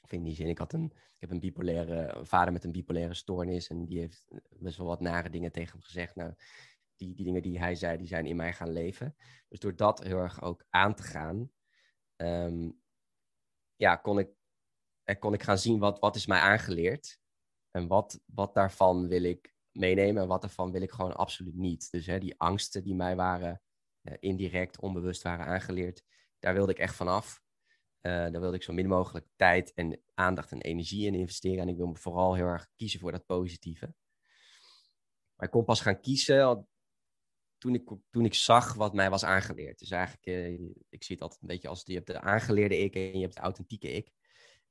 Of 0.04 0.12
in 0.12 0.24
die 0.24 0.36
zin, 0.36 0.48
ik, 0.48 0.58
had 0.58 0.74
een, 0.74 0.86
ik 0.86 1.20
heb 1.20 1.32
een 1.32 1.40
bipolaire 1.40 2.26
vader 2.26 2.54
met 2.54 2.64
een 2.64 2.72
bipolaire 2.72 3.14
stoornis 3.14 3.68
en 3.68 3.86
die 3.86 4.00
heeft 4.00 4.28
best 4.50 4.78
wel 4.78 4.88
wat 4.88 5.00
nare 5.00 5.30
dingen 5.30 5.52
tegen 5.52 5.72
hem 5.72 5.82
gezegd. 5.82 6.16
Nou, 6.16 6.34
die, 6.96 7.14
die 7.14 7.26
dingen 7.26 7.42
die 7.42 7.60
hij 7.60 7.76
zei, 7.76 7.98
die 7.98 8.08
zijn 8.08 8.26
in 8.26 8.36
mij 8.36 8.54
gaan 8.54 8.72
leven. 8.72 9.16
Dus 9.48 9.60
door 9.60 9.76
dat 9.76 10.04
heel 10.04 10.18
erg 10.18 10.42
ook 10.42 10.66
aan 10.70 10.96
te 10.96 11.04
gaan, 11.04 11.52
um, 12.16 12.82
ja, 13.76 13.96
kon 13.96 14.20
ik, 14.20 14.30
eh, 15.04 15.20
kon 15.20 15.34
ik 15.34 15.44
gaan 15.44 15.58
zien 15.58 15.80
wat, 15.80 16.00
wat 16.00 16.16
is 16.16 16.26
mij 16.26 16.40
aangeleerd. 16.40 17.20
En 17.72 17.88
wat, 17.88 18.22
wat 18.26 18.54
daarvan 18.54 19.08
wil 19.08 19.24
ik 19.24 19.56
meenemen 19.72 20.22
en 20.22 20.28
wat 20.28 20.42
daarvan 20.42 20.72
wil 20.72 20.82
ik 20.82 20.92
gewoon 20.92 21.16
absoluut 21.16 21.56
niet. 21.56 21.92
Dus 21.92 22.06
hè, 22.06 22.20
die 22.20 22.40
angsten 22.40 22.84
die 22.84 22.96
mij 22.96 23.16
waren 23.16 23.62
indirect, 24.20 24.80
onbewust 24.80 25.22
waren 25.22 25.46
aangeleerd. 25.46 26.04
Daar 26.40 26.54
wilde 26.54 26.72
ik 26.72 26.80
echt 26.80 26.96
vanaf. 26.96 27.44
Uh, 28.02 28.12
daar 28.12 28.40
wilde 28.40 28.56
ik 28.56 28.64
zo 28.64 28.74
min 28.74 28.88
mogelijk 28.88 29.28
tijd 29.36 29.74
en 29.74 30.02
aandacht 30.14 30.52
en 30.52 30.62
energie 30.62 31.06
in 31.06 31.14
investeren. 31.16 31.60
En 31.60 31.68
ik 31.68 31.78
wil 31.78 31.88
me 31.88 31.96
vooral 31.96 32.36
heel 32.36 32.46
erg 32.46 32.68
kiezen 32.76 33.00
voor 33.00 33.12
dat 33.12 33.26
positieve. 33.26 33.94
Maar 35.36 35.46
ik 35.46 35.52
kon 35.52 35.66
pas 35.66 35.82
gaan 35.82 36.00
kiezen 36.00 36.68
toen 37.58 37.74
ik, 37.74 37.92
toen 38.10 38.26
ik 38.26 38.34
zag 38.34 38.74
wat 38.74 38.94
mij 38.94 39.10
was 39.10 39.24
aangeleerd. 39.24 39.80
Dus 39.80 39.92
eigenlijk, 39.92 40.28
uh, 40.28 40.70
ik 40.90 41.04
zie 41.04 41.16
het 41.16 41.22
altijd 41.22 41.42
een 41.42 41.48
beetje 41.48 41.68
als 41.68 41.82
je 41.86 41.94
hebt 41.94 42.08
de 42.08 42.22
aangeleerde 42.22 42.78
ik 42.78 42.96
en 42.96 43.02
je 43.02 43.22
hebt 43.22 43.36
de 43.36 43.42
authentieke 43.42 43.92
ik. 43.92 44.10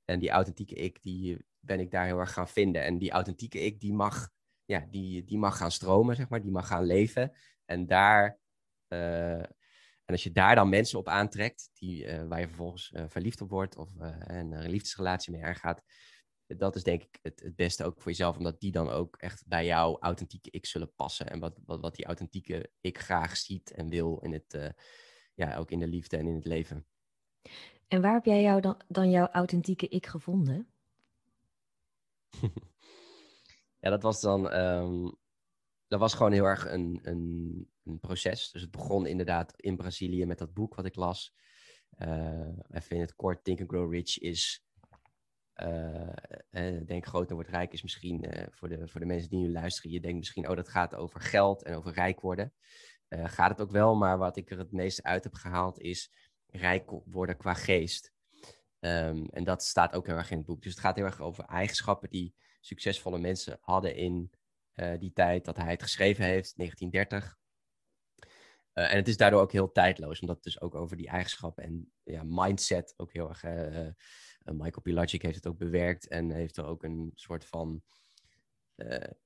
En 0.04 0.18
die 0.18 0.30
authentieke 0.30 0.74
ik, 0.74 1.02
die 1.02 1.44
ben 1.60 1.80
ik 1.80 1.90
daar 1.90 2.06
heel 2.06 2.18
erg 2.18 2.32
gaan 2.32 2.48
vinden. 2.48 2.82
En 2.82 2.98
die 2.98 3.10
authentieke 3.10 3.60
ik, 3.60 3.80
die 3.80 3.92
mag, 3.92 4.30
ja, 4.64 4.86
die, 4.90 5.24
die 5.24 5.38
mag 5.38 5.56
gaan 5.56 5.70
stromen, 5.70 6.16
zeg 6.16 6.28
maar. 6.28 6.42
Die 6.42 6.50
mag 6.50 6.66
gaan 6.66 6.84
leven. 6.84 7.32
En 7.64 7.86
daar 7.86 8.38
en 10.04 10.12
als 10.12 10.22
je 10.22 10.32
daar 10.32 10.54
dan 10.54 10.68
mensen 10.68 10.98
op 10.98 11.08
aantrekt, 11.08 11.70
die, 11.72 12.04
uh, 12.04 12.26
waar 12.26 12.40
je 12.40 12.46
vervolgens 12.46 12.90
uh, 12.90 13.04
verliefd 13.08 13.40
op 13.40 13.50
wordt 13.50 13.76
of 13.76 13.88
een 13.98 14.68
liefdesrelatie 14.68 15.32
mee 15.32 15.44
aangaat, 15.44 15.82
dat 16.46 16.76
is 16.76 16.82
denk 16.82 17.02
ik 17.02 17.18
het, 17.22 17.40
het, 17.40 17.56
beste 17.56 17.84
ook 17.84 18.00
voor 18.00 18.10
jezelf, 18.10 18.36
omdat 18.36 18.60
die 18.60 18.72
dan 18.72 18.90
ook 18.90 19.16
echt 19.16 19.44
bij 19.46 19.64
jouw 19.64 19.98
authentieke 19.98 20.50
ik 20.50 20.66
zullen 20.66 20.94
passen. 20.94 21.30
En 21.30 21.40
wat, 21.40 21.60
wat, 21.64 21.80
wat 21.80 21.94
die 21.94 22.04
authentieke 22.04 22.70
ik 22.80 22.98
graag 22.98 23.36
ziet 23.36 23.70
en 23.70 23.88
wil 23.88 24.18
in 24.18 24.32
het, 24.32 24.74
ja, 25.34 25.56
ook 25.56 25.70
in 25.70 25.78
de 25.78 25.88
liefde 25.88 26.16
en 26.16 26.26
in 26.26 26.34
het 26.34 26.44
leven. 26.44 26.86
En 27.88 28.00
waar 28.00 28.12
heb 28.12 28.24
jij 28.24 28.42
jou 28.42 28.60
dan, 28.60 28.80
dan 28.88 29.10
jouw 29.10 29.26
authentieke 29.26 29.88
ik 29.88 30.06
gevonden? 30.06 30.68
ja, 33.82 33.90
dat 33.90 34.02
was 34.02 34.20
dan 34.20 34.54
um, 34.54 35.16
dat 35.94 36.02
was 36.02 36.14
gewoon 36.14 36.32
heel 36.32 36.44
erg 36.44 36.70
een, 36.70 37.00
een, 37.02 37.68
een, 37.84 38.00
proces. 38.00 38.50
Dus 38.50 38.62
het 38.62 38.70
begon 38.70 39.06
inderdaad 39.06 39.52
in 39.56 39.76
Brazilië 39.76 40.26
met 40.26 40.38
dat 40.38 40.54
boek 40.54 40.74
wat 40.74 40.84
ik 40.84 40.94
las. 40.94 41.34
Uh, 41.98 42.48
even 42.70 42.96
in 42.96 43.00
het 43.00 43.14
kort, 43.14 43.44
Think 43.44 43.60
and 43.60 43.68
Grow 43.68 43.92
Rich 43.92 44.18
is... 44.18 44.62
Uh, 45.62 46.14
denk 46.86 47.06
groot 47.06 47.28
en 47.28 47.34
wordt 47.34 47.50
rijk 47.50 47.72
is 47.72 47.82
misschien 47.82 48.48
voor, 48.50 48.68
de, 48.68 48.88
voor 48.88 49.00
de 49.00 49.06
mensen 49.06 49.30
die 49.30 49.38
nu 49.38 49.52
luisteren. 49.52 49.90
Je 49.90 50.00
denkt 50.00 50.18
misschien, 50.18 50.48
oh 50.48 50.56
dat 50.56 50.68
gaat 50.68 50.94
over 50.94 51.20
geld 51.20 51.62
en 51.62 51.74
over 51.74 51.92
rijk 51.92 52.20
worden. 52.20 52.52
gaat 53.08 53.50
het 53.50 53.60
ook 53.60 53.70
wel, 53.70 53.94
maar 53.94 54.18
wat 54.18 54.36
ik 54.36 54.50
er 54.50 54.58
het 54.58 54.72
meest 54.72 55.02
uit 55.02 55.24
heb 55.24 55.34
gehaald 55.34 55.80
is 55.80 56.10
rijk 56.46 56.90
worden 57.04 57.36
qua 57.36 57.54
geest. 57.54 58.12
Um, 58.80 59.28
en 59.30 59.44
dat 59.44 59.62
staat 59.62 59.94
ook 59.94 60.06
heel 60.06 60.16
erg 60.16 60.30
in 60.30 60.36
het 60.36 60.46
boek. 60.46 60.62
Dus 60.62 60.72
het 60.72 60.80
gaat 60.80 60.96
heel 60.96 61.04
erg 61.04 61.20
over 61.20 61.44
eigenschappen 61.44 62.10
die 62.10 62.34
succesvolle 62.60 63.18
mensen 63.18 63.58
hadden 63.60 63.96
in 63.96 64.30
die 64.98 65.12
tijd 65.12 65.44
dat 65.44 65.56
hij 65.56 65.70
het 65.70 65.82
geschreven 65.82 66.24
heeft, 66.24 66.56
1930. 66.56 67.38
Eh, 68.74 68.90
en 68.90 68.96
het 68.96 69.08
is 69.08 69.16
daardoor 69.16 69.40
ook 69.40 69.52
heel 69.52 69.72
tijdloos, 69.72 70.20
omdat 70.20 70.36
het 70.36 70.44
dus 70.44 70.60
ook 70.60 70.74
over 70.74 70.96
die 70.96 71.08
eigenschappen 71.08 71.64
en 71.64 71.92
ja, 72.02 72.22
mindset 72.24 72.94
ook 72.96 73.12
heel 73.12 73.28
erg 73.28 73.44
uh, 73.44 73.88
Michael 74.44 74.82
Pilacic 74.82 75.22
heeft 75.22 75.34
het 75.34 75.46
ook 75.46 75.58
bewerkt 75.58 76.08
en 76.08 76.30
heeft 76.30 76.56
er 76.56 76.64
ook 76.64 76.82
een 76.82 77.12
soort 77.14 77.44
van 77.44 77.82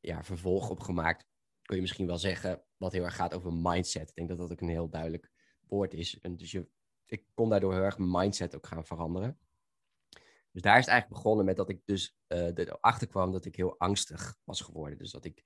ja, 0.01 0.25
vervolg 0.25 0.71
op 0.71 0.81
gemaakt. 0.81 1.27
Kun 1.63 1.77
je 1.77 1.83
misschien 1.83 2.07
wel 2.07 2.19
zeggen, 2.19 2.63
wat 2.77 2.93
heel 2.93 3.05
erg 3.05 3.15
gaat 3.15 3.35
over 3.35 3.53
mindset. 3.53 4.09
Ik 4.09 4.15
denk 4.15 4.29
dat 4.29 4.39
dat 4.39 4.53
ook 4.53 4.61
een 4.61 4.69
heel 4.69 4.89
duidelijk 4.89 5.31
woord 5.61 5.95
is. 5.95 6.19
En 6.21 6.37
dus 6.37 6.51
je, 6.51 6.69
ik 7.07 7.25
kon 7.35 7.49
daardoor 7.49 7.73
heel 7.73 7.83
erg 7.83 7.99
mijn 7.99 8.11
mindset 8.11 8.57
ook 8.57 8.67
gaan 8.67 8.87
veranderen. 8.87 9.39
Dus 10.53 10.63
daar 10.63 10.79
is 10.79 10.85
het 10.85 10.93
eigenlijk 10.93 11.23
begonnen 11.23 11.45
met 11.45 11.57
dat 11.57 11.69
ik 11.69 11.81
dus 11.85 12.19
erachter 12.27 13.07
kwam 13.07 13.33
dat 13.33 13.45
ik 13.45 13.57
heel 13.57 13.79
angstig 13.79 14.37
was 14.45 14.61
geworden. 14.61 14.99
Dus 14.99 15.11
dat 15.11 15.25
ik 15.25 15.43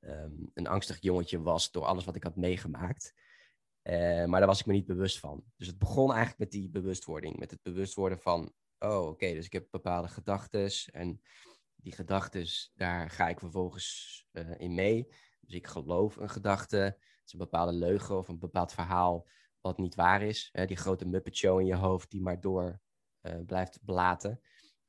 ehm, 0.00 0.32
een 0.54 0.66
angstig 0.66 1.00
jongetje 1.00 1.42
was 1.42 1.70
door 1.70 1.84
alles 1.84 2.04
wat 2.04 2.16
ik 2.16 2.22
had 2.22 2.36
meegemaakt. 2.36 3.14
Uh, 3.82 4.24
maar 4.24 4.38
daar 4.40 4.48
was 4.48 4.60
ik 4.60 4.66
me 4.66 4.72
niet 4.72 4.86
bewust 4.86 5.18
van. 5.18 5.44
Dus 5.56 5.66
het 5.66 5.78
begon 5.78 6.08
eigenlijk 6.08 6.38
met 6.38 6.50
die 6.50 6.70
bewustwording. 6.70 7.38
Met 7.38 7.50
het 7.50 7.62
bewust 7.62 7.94
worden 7.94 8.20
van, 8.20 8.52
oh 8.78 9.06
oké, 9.06 9.32
dus 9.32 9.44
ik 9.44 9.52
heb 9.52 9.66
bepaalde 9.70 10.08
gedachten. 10.08 10.70
En 10.92 11.20
die 11.76 11.92
gedachten, 11.92 12.46
daar 12.74 13.10
ga 13.10 13.28
ik 13.28 13.38
vervolgens 13.38 14.26
uh, 14.32 14.50
in 14.56 14.74
mee. 14.74 15.12
Dus 15.40 15.54
ik 15.54 15.66
geloof 15.66 16.16
een 16.16 16.30
gedachte. 16.30 16.76
Het 16.76 16.98
is 17.24 17.32
een 17.32 17.38
bepaalde 17.38 17.72
leugen 17.72 18.18
of 18.18 18.28
een 18.28 18.38
bepaald 18.38 18.72
verhaal 18.72 19.28
wat 19.60 19.78
niet 19.78 19.94
waar 19.94 20.22
is. 20.22 20.50
Die 20.66 20.76
grote 20.76 21.06
Muppet 21.06 21.36
Show 21.36 21.60
in 21.60 21.66
je 21.66 21.76
hoofd 21.76 22.10
die 22.10 22.22
maar 22.22 22.40
door 22.40 22.80
blijft 23.46 23.78
blaten. 23.84 24.40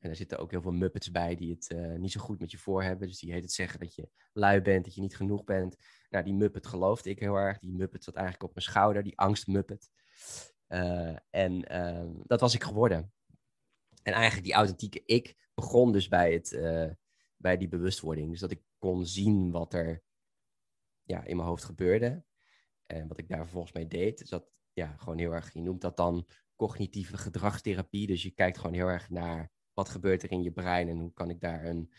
En 0.01 0.09
er 0.09 0.15
zitten 0.15 0.37
ook 0.37 0.51
heel 0.51 0.61
veel 0.61 0.71
Muppets 0.71 1.11
bij 1.11 1.35
die 1.35 1.51
het 1.53 1.71
uh, 1.71 1.95
niet 1.95 2.11
zo 2.11 2.21
goed 2.21 2.39
met 2.39 2.51
je 2.51 2.57
voor 2.57 2.83
hebben. 2.83 3.07
Dus 3.07 3.19
die 3.19 3.31
heet 3.31 3.41
het 3.41 3.51
zeggen 3.51 3.79
dat 3.79 3.95
je 3.95 4.09
lui 4.33 4.61
bent, 4.61 4.85
dat 4.85 4.95
je 4.95 5.01
niet 5.01 5.15
genoeg 5.15 5.43
bent. 5.43 5.75
Nou, 6.09 6.23
die 6.23 6.33
Muppet 6.33 6.67
geloofde 6.67 7.09
ik 7.09 7.19
heel 7.19 7.35
erg. 7.35 7.59
Die 7.59 7.71
Muppet 7.71 8.03
zat 8.03 8.15
eigenlijk 8.15 8.45
op 8.45 8.53
mijn 8.53 8.65
schouder, 8.65 9.03
die 9.03 9.17
angst-Muppet. 9.17 9.89
Uh, 10.67 11.15
en 11.29 11.73
uh, 11.73 12.23
dat 12.23 12.39
was 12.39 12.53
ik 12.53 12.63
geworden. 12.63 13.13
En 14.03 14.13
eigenlijk 14.13 14.43
die 14.43 14.53
authentieke 14.53 15.03
ik 15.05 15.49
begon 15.53 15.91
dus 15.91 16.07
bij, 16.07 16.33
het, 16.33 16.51
uh, 16.51 16.89
bij 17.37 17.57
die 17.57 17.67
bewustwording. 17.67 18.29
Dus 18.29 18.39
dat 18.39 18.51
ik 18.51 18.61
kon 18.77 19.05
zien 19.05 19.51
wat 19.51 19.73
er 19.73 20.03
ja, 21.03 21.23
in 21.23 21.35
mijn 21.35 21.47
hoofd 21.47 21.63
gebeurde. 21.63 22.23
En 22.85 23.07
wat 23.07 23.17
ik 23.17 23.29
daar 23.29 23.41
vervolgens 23.41 23.73
mee 23.73 23.87
deed. 23.87 24.29
Dat, 24.29 24.51
ja, 24.73 24.95
gewoon 24.97 25.17
heel 25.17 25.33
erg, 25.33 25.53
je 25.53 25.61
noemt 25.61 25.81
dat 25.81 25.97
dan 25.97 26.27
cognitieve 26.55 27.17
gedragstherapie. 27.17 28.07
Dus 28.07 28.23
je 28.23 28.31
kijkt 28.31 28.57
gewoon 28.57 28.75
heel 28.75 28.87
erg 28.87 29.09
naar 29.09 29.51
wat 29.81 29.89
gebeurt 29.89 30.23
er 30.23 30.31
in 30.31 30.43
je 30.43 30.51
brein 30.51 30.87
en 30.87 30.99
hoe 30.99 31.13
kan 31.13 31.29
ik 31.29 31.39
daar 31.39 31.65
een, 31.65 31.91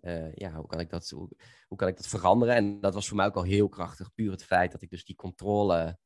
uh, 0.00 0.34
ja, 0.34 0.52
hoe 0.52 0.66
kan 0.66 0.80
ik, 0.80 0.90
dat, 0.90 1.08
hoe, 1.08 1.76
kan 1.76 1.88
ik 1.88 1.96
dat 1.96 2.06
veranderen? 2.06 2.54
En 2.54 2.80
dat 2.80 2.94
was 2.94 3.08
voor 3.08 3.16
mij 3.16 3.26
ook 3.26 3.36
al 3.36 3.42
heel 3.42 3.68
krachtig. 3.68 4.14
Puur 4.14 4.30
het 4.30 4.44
feit 4.44 4.72
dat 4.72 4.82
ik 4.82 4.90
dus 4.90 5.04
die 5.04 5.16
controle 5.16 5.98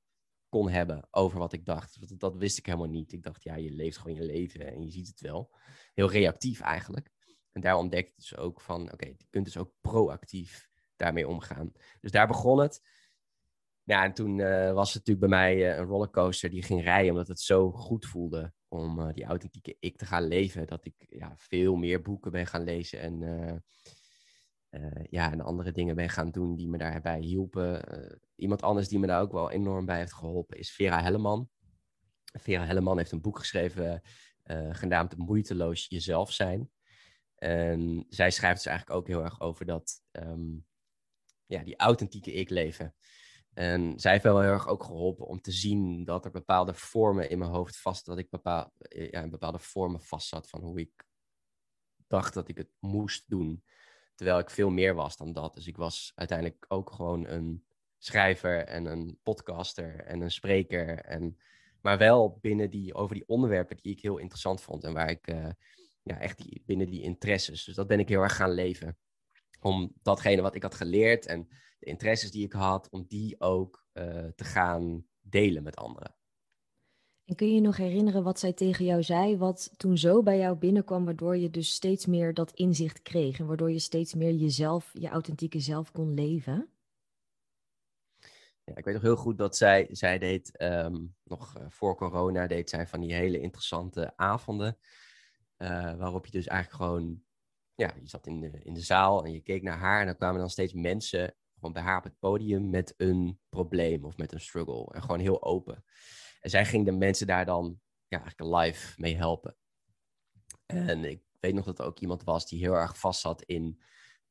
kon 0.49 0.69
hebben 0.71 1.07
over 1.11 1.39
wat 1.39 1.53
ik 1.53 1.65
dacht. 1.65 2.21
Dat, 2.21 2.37
wist 2.37 2.59
ik 2.59 2.67
helemaal 2.67 2.89
niet. 2.89 3.13
Ik 3.13 3.23
dacht, 3.23 3.43
ja, 3.43 3.55
je 3.55 3.71
leeft 3.71 3.99
gewoon 3.99 4.17
je 4.17 4.25
leven 4.25 4.67
en 4.67 4.83
je 4.83 4.91
ziet 4.91 5.09
het 5.09 5.21
wel. 5.21 5.51
Heel 5.95 6.11
reactief 6.11 6.61
eigenlijk. 6.61 7.11
En 7.53 7.61
daar 7.61 7.77
ontdekte 7.77 8.13
ik 8.13 8.19
dus 8.19 8.37
ook 8.37 8.61
van, 8.61 8.93
oké, 8.93 9.07
je 9.07 9.27
kunt 9.31 9.45
dus 9.45 9.57
ook 9.57 9.73
proactief 9.81 10.69
daarmee 10.97 11.29
omgaan. 11.29 11.73
Dus 12.01 12.11
daar 12.11 12.27
begon 12.27 12.59
het. 12.59 12.81
Ja, 13.83 14.05
en 14.05 14.13
toen 14.13 14.39
uh, 14.39 14.73
was 14.73 14.95
het 14.95 15.07
natuurlijk 15.07 15.31
bij 15.31 15.39
mij 15.39 15.57
uh, 15.57 15.77
een 15.77 15.85
rollercoaster 15.85 16.51
die 16.51 16.63
ging 16.63 16.83
rijden, 16.83 17.11
omdat 17.11 17.29
het 17.29 17.41
zo 17.41 17.71
goed 17.71 18.07
voelde 18.07 18.53
om 18.73 18.99
uh, 18.99 19.13
die 19.13 19.25
authentieke 19.25 19.77
ik 19.81 19.97
te 19.97 20.07
gaan 20.07 20.27
leven. 20.27 20.67
Dat 20.67 20.85
ik 20.85 20.95
ja, 21.09 21.35
veel 21.37 21.75
meer 21.75 22.03
boeken 22.03 22.31
ben 22.31 22.47
gaan 22.47 22.65
lezen 22.65 23.01
en, 23.01 23.65
ja, 25.11 25.33
en 25.33 25.41
andere 25.41 25.73
dingen 25.73 25.97
ben 25.97 26.09
gaan 26.09 26.31
doen 26.31 26.57
die 26.57 26.69
me 26.69 26.79
daarbij 26.79 27.21
hielpen. 27.21 27.85
iemand 28.37 28.63
anders 28.63 28.89
die 28.89 28.99
me 28.99 29.07
daar 29.07 29.21
ook 29.21 29.33
wel 29.33 29.51
enorm 29.51 29.87
bij 29.87 29.99
heeft 29.99 30.13
geholpen 30.13 30.59
is 30.59 30.71
Vera 30.71 31.03
Helleman. 31.03 31.49
Vera 32.25 32.67
Helleman 32.67 32.99
heeft 32.99 33.13
een 33.13 33.21
boek 33.21 33.39
geschreven 33.39 34.03
genaamd 34.71 35.17
Moeiteloos 35.17 35.87
jezelf 35.89 36.33
zijn. 36.33 36.71
En 37.35 38.07
zij 38.09 38.31
schrijft 38.31 38.63
dus 38.63 38.67
eigenlijk 38.67 38.99
ook 38.99 39.07
heel 39.07 39.23
erg 39.23 39.41
over 39.41 39.67
dat, 39.67 40.03
um, 40.13 40.67
ja, 41.47 41.63
die 41.63 41.77
authentieke 41.77 42.33
ik 42.33 42.51
leven. 42.51 42.95
En 43.53 44.01
zij 44.01 44.13
heeft 44.13 44.25
wel 44.25 44.41
heel 44.41 44.51
erg 44.51 44.67
ook 44.67 44.85
geholpen 44.85 45.27
om 45.27 45.41
te 45.41 45.53
zien 45.53 46.05
dat 46.05 46.25
er 46.25 46.31
bepaalde 46.31 46.75
vormen 46.75 47.31
in 47.31 47.39
mijn 47.39 47.51
hoofd 47.51 47.81
vast, 47.81 48.07
dat 48.07 48.19
ik 48.19 48.31
bepaal, 48.31 48.73
ja, 48.89 49.23
in 49.23 49.31
bepaalde 49.31 49.59
vormen 49.59 50.01
vast 50.01 50.29
zat 50.29 50.49
van 50.49 50.61
hoe 50.61 50.81
ik 50.81 51.07
dacht 52.07 52.35
dat 52.35 52.49
ik 52.49 52.57
het 52.57 52.71
moest 52.81 53.25
doen. 53.31 53.65
Terwijl 54.15 54.39
ik 54.39 54.51
veel 54.51 54.71
meer 54.71 54.95
was 54.95 55.17
dan 55.17 55.33
dat. 55.33 55.55
Dus 55.55 55.67
ik 55.67 55.77
was 55.77 56.13
uiteindelijk 56.15 56.65
ook 56.69 56.93
gewoon 56.93 57.27
een 57.27 57.65
schrijver 57.99 58.65
en 58.65 58.85
een 58.85 59.19
podcaster 59.23 60.01
en 60.01 60.21
een 60.21 60.31
spreker. 60.31 60.99
En, 60.99 61.39
maar 61.81 61.99
wel 61.99 62.39
binnen 62.41 62.71
die, 62.71 62.95
over 62.95 63.15
die 63.15 63.29
onderwerpen 63.29 63.77
die 63.77 63.93
ik 63.93 64.01
heel 64.01 64.19
interessant 64.19 64.61
vond 64.61 64.85
en 64.85 64.93
waar 64.93 65.11
ik 65.11 65.31
uh, 65.31 65.49
ja, 66.03 66.19
echt 66.19 66.39
die, 66.39 66.63
binnen 66.67 66.87
die 66.87 67.03
interesses. 67.03 67.65
Dus 67.65 67.75
dat 67.75 67.87
ben 67.87 67.99
ik 67.99 68.09
heel 68.09 68.23
erg 68.23 68.37
gaan 68.37 68.51
leven. 68.51 68.97
Om 69.65 69.93
datgene 70.03 70.43
wat 70.43 70.55
ik 70.55 70.63
had 70.63 70.75
geleerd 70.75 71.27
en 71.27 71.49
de 71.79 71.87
interesses 71.87 72.31
die 72.31 72.45
ik 72.45 72.53
had, 72.53 72.91
om 72.91 73.05
die 73.09 73.41
ook 73.41 73.85
uh, 73.93 74.05
te 74.35 74.45
gaan 74.45 75.07
delen 75.21 75.63
met 75.63 75.77
anderen. 75.77 76.15
En 77.25 77.35
kun 77.37 77.47
je 77.47 77.55
je 77.55 77.61
nog 77.61 77.77
herinneren 77.77 78.23
wat 78.23 78.39
zij 78.39 78.53
tegen 78.53 78.85
jou 78.85 79.03
zei, 79.03 79.37
wat 79.37 79.73
toen 79.77 79.99
zo 79.99 80.23
bij 80.23 80.39
jou 80.39 80.57
binnenkwam, 80.57 81.05
waardoor 81.05 81.37
je 81.37 81.51
dus 81.51 81.71
steeds 81.71 82.07
meer 82.07 82.35
dat 82.35 82.53
inzicht 82.53 83.03
kreeg 83.03 83.39
en 83.39 83.47
waardoor 83.47 83.71
je 83.71 83.79
steeds 83.79 84.15
meer 84.15 84.35
jezelf, 84.35 84.91
je 84.93 85.09
authentieke 85.09 85.61
zelf 85.61 85.93
kon 85.93 86.15
leven? 86.15 86.69
Ja, 88.65 88.77
ik 88.77 88.85
weet 88.85 88.95
nog 88.95 89.03
heel 89.03 89.17
goed 89.17 89.39
dat 89.39 89.57
zij, 89.57 89.89
zij 89.91 90.19
deed, 90.19 90.63
um, 90.63 91.15
nog 91.25 91.59
uh, 91.59 91.65
voor 91.69 91.97
corona, 91.97 92.47
deed 92.47 92.71
zij 92.71 92.87
van 92.87 93.01
die 93.01 93.15
hele 93.15 93.41
interessante 93.41 94.13
avonden, 94.17 94.79
uh, 95.59 95.97
waarop 95.97 96.27
je 96.27 96.33
dus 96.33 96.47
eigenlijk 96.47 96.83
gewoon, 96.83 97.23
ja, 97.75 97.95
je 98.01 98.09
zat 98.09 98.27
in 98.27 98.41
de, 98.41 98.51
in 98.63 98.75
de 98.75 98.81
zaal 98.81 99.25
en 99.25 99.33
je 99.33 99.41
keek 99.41 99.63
naar 99.63 99.79
haar 99.79 100.01
en 100.01 100.07
dan 100.07 100.17
kwamen 100.17 100.41
dan 100.41 100.51
steeds 100.51 100.73
mensen 100.73 101.35
gewoon 101.55 101.73
bij 101.73 101.83
haar 101.83 101.99
op 101.99 102.05
het 102.05 102.19
podium 102.19 102.71
met 102.71 102.95
een 102.97 103.41
probleem 103.49 104.05
of 104.05 104.17
met 104.17 104.33
een 104.33 104.41
struggle. 104.41 104.95
En 104.95 105.01
gewoon 105.03 105.21
heel 105.21 105.43
open. 105.43 105.85
En 106.41 106.51
zij 106.51 106.65
ging 106.65 106.85
de 106.85 106.93
mensen 106.93 107.27
daar 107.27 107.45
dan 107.45 107.81
ja, 108.07 108.23
eigenlijk 108.23 108.65
live 108.65 109.01
mee 109.01 109.17
helpen. 109.17 109.57
En 110.67 111.05
ik 111.05 111.23
weet 111.41 111.55
nog 111.55 111.65
dat 111.65 111.79
er 111.79 111.85
ook 111.85 111.99
iemand 111.99 112.25
was 112.25 112.49
die 112.49 112.59
heel 112.59 112.75
erg 112.75 112.99
vast 112.99 113.21
zat 113.21 113.43
in 113.43 113.63
een 113.63 113.79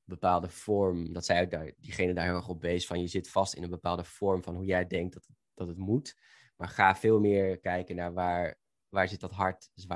bepaalde 0.03 0.49
vorm. 0.49 1.13
Dat 1.13 1.25
zij 1.25 1.47
daar, 1.47 1.73
diegene 1.77 2.13
daar 2.13 2.25
heel 2.25 2.35
erg 2.35 2.49
op 2.49 2.61
wees 2.61 2.87
van 2.87 3.01
je 3.01 3.07
zit 3.07 3.29
vast 3.29 3.53
in 3.53 3.63
een 3.63 3.69
bepaalde 3.69 4.03
vorm 4.03 4.43
van 4.43 4.55
hoe 4.55 4.65
jij 4.65 4.87
denkt 4.87 5.13
dat 5.13 5.27
dat 5.53 5.67
het 5.67 5.77
moet. 5.77 6.15
Maar 6.55 6.69
ga 6.69 6.95
veel 6.95 7.19
meer 7.19 7.59
kijken 7.59 7.95
naar 7.95 8.13
waar, 8.13 8.59
waar 8.91 9.07
zit 9.07 9.19
dat 9.19 9.31
hart? 9.31 9.69
Dus 9.73 9.87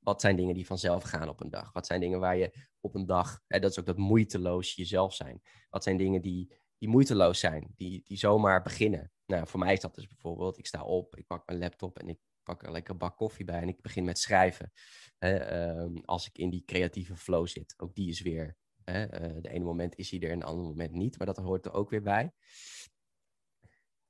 wat 0.00 0.20
zijn 0.20 0.36
dingen 0.36 0.54
die 0.54 0.66
vanzelf 0.66 1.02
gaan 1.02 1.28
op 1.28 1.40
een 1.40 1.50
dag? 1.50 1.72
Wat 1.72 1.86
zijn 1.86 2.00
dingen 2.00 2.20
waar 2.20 2.36
je 2.36 2.66
op 2.80 2.94
een 2.94 3.06
dag, 3.06 3.40
hè, 3.46 3.58
dat 3.58 3.70
is 3.70 3.78
ook 3.78 3.86
dat 3.86 3.96
moeiteloos 3.96 4.74
jezelf 4.74 5.14
zijn. 5.14 5.42
Wat 5.70 5.82
zijn 5.82 5.96
dingen 5.96 6.22
die, 6.22 6.58
die 6.78 6.88
moeiteloos 6.88 7.38
zijn, 7.38 7.72
die, 7.76 8.02
die 8.04 8.16
zomaar 8.16 8.62
beginnen? 8.62 9.12
Nou, 9.26 9.46
voor 9.46 9.60
mij 9.60 9.72
is 9.72 9.80
dat 9.80 9.94
dus 9.94 10.06
bijvoorbeeld, 10.06 10.58
ik 10.58 10.66
sta 10.66 10.84
op, 10.84 11.16
ik 11.16 11.26
pak 11.26 11.46
mijn 11.46 11.58
laptop 11.58 11.98
en 11.98 12.08
ik 12.08 12.18
pak 12.42 12.62
er 12.62 12.72
lekker 12.72 12.96
bak 12.96 13.16
koffie 13.16 13.44
bij 13.44 13.60
en 13.60 13.68
ik 13.68 13.80
begin 13.80 14.04
met 14.04 14.18
schrijven. 14.18 14.72
Hè, 15.18 15.76
uh, 15.84 16.02
als 16.04 16.26
ik 16.26 16.38
in 16.38 16.50
die 16.50 16.64
creatieve 16.64 17.16
flow 17.16 17.46
zit. 17.46 17.74
Ook 17.76 17.94
die 17.94 18.08
is 18.08 18.20
weer, 18.20 18.56
hè, 18.84 19.02
uh, 19.02 19.42
de 19.42 19.48
ene 19.48 19.64
moment 19.64 19.96
is 19.96 20.10
hij 20.10 20.20
er 20.20 20.30
en 20.30 20.38
de 20.38 20.44
andere 20.44 20.68
moment 20.68 20.92
niet, 20.92 21.18
maar 21.18 21.26
dat 21.26 21.36
hoort 21.36 21.66
er 21.66 21.72
ook 21.72 21.90
weer 21.90 22.02
bij. 22.02 22.32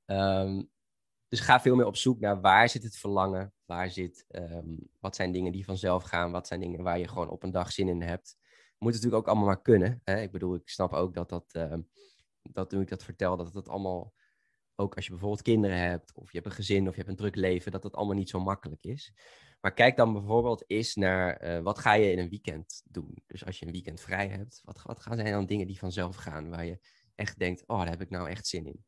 Um, 0.05 0.71
dus 1.27 1.39
ga 1.39 1.59
veel 1.59 1.75
meer 1.75 1.85
op 1.85 1.95
zoek 1.95 2.19
naar 2.19 2.41
waar 2.41 2.69
zit 2.69 2.83
het 2.83 2.97
verlangen, 2.97 3.53
waar 3.69 3.91
zit, 3.91 4.25
um, 4.29 4.89
wat 4.99 5.15
zijn 5.15 5.31
dingen 5.31 5.51
die 5.51 5.65
vanzelf 5.65 6.03
gaan, 6.03 6.31
wat 6.31 6.47
zijn 6.47 6.59
dingen 6.59 6.83
waar 6.83 6.99
je 6.99 7.07
gewoon 7.07 7.29
op 7.29 7.43
een 7.43 7.51
dag 7.51 7.71
zin 7.71 7.87
in 7.87 8.01
hebt. 8.01 8.37
Moet 8.77 8.93
natuurlijk 8.93 9.21
ook 9.21 9.27
allemaal 9.27 9.45
maar 9.45 9.61
kunnen. 9.61 10.01
Hè? 10.03 10.21
Ik 10.21 10.31
bedoel, 10.31 10.55
ik 10.55 10.69
snap 10.69 10.93
ook 10.93 11.13
dat 11.13 11.29
dat, 11.29 11.53
uh, 11.53 11.75
dat 12.41 12.69
toen 12.69 12.81
ik 12.81 12.89
dat 12.89 13.03
vertel, 13.03 13.37
dat 13.37 13.53
het 13.53 13.69
allemaal, 13.69 14.13
ook 14.75 14.95
als 14.95 15.05
je 15.05 15.11
bijvoorbeeld 15.11 15.41
kinderen 15.41 15.77
hebt, 15.77 16.13
of 16.13 16.31
je 16.31 16.37
hebt 16.37 16.49
een 16.49 16.55
gezin, 16.55 16.87
of 16.87 16.91
je 16.91 16.97
hebt 16.97 17.09
een 17.09 17.15
druk 17.15 17.35
leven, 17.35 17.71
dat 17.71 17.81
dat 17.81 17.95
allemaal 17.95 18.15
niet 18.15 18.29
zo 18.29 18.39
makkelijk 18.39 18.83
is. 18.83 19.13
Maar 19.61 19.73
kijk 19.73 19.97
dan 19.97 20.13
bijvoorbeeld 20.13 20.63
eens 20.67 20.95
naar 20.95 21.43
uh, 21.43 21.63
wat 21.63 21.79
ga 21.79 21.93
je 21.93 22.11
in 22.11 22.19
een 22.19 22.29
weekend 22.29 22.81
doen. 22.85 23.23
Dus 23.27 23.45
als 23.45 23.59
je 23.59 23.65
een 23.65 23.71
weekend 23.71 24.01
vrij 24.01 24.27
hebt, 24.27 24.61
wat, 24.63 24.81
wat 24.81 24.99
gaan 24.99 25.15
zijn 25.15 25.31
dan 25.31 25.45
dingen 25.45 25.67
die 25.67 25.79
vanzelf 25.79 26.15
gaan, 26.15 26.49
waar 26.49 26.65
je 26.65 26.79
echt 27.15 27.39
denkt, 27.39 27.67
oh, 27.67 27.77
daar 27.77 27.89
heb 27.89 28.01
ik 28.01 28.09
nou 28.09 28.29
echt 28.29 28.47
zin 28.47 28.65
in. 28.65 28.85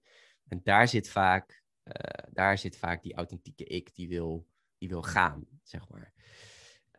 En 0.47 0.59
daar 0.63 0.87
zit 0.87 1.09
vaak 1.09 1.61
uh, 1.83 2.31
daar 2.31 2.57
zit 2.57 2.77
vaak 2.77 3.03
die 3.03 3.13
authentieke 3.13 3.63
ik 3.63 3.95
die 3.95 4.07
wil, 4.07 4.47
die 4.81 4.89
wil 4.89 5.01
gaan, 5.01 5.47
zeg 5.63 5.89
maar. 5.89 6.13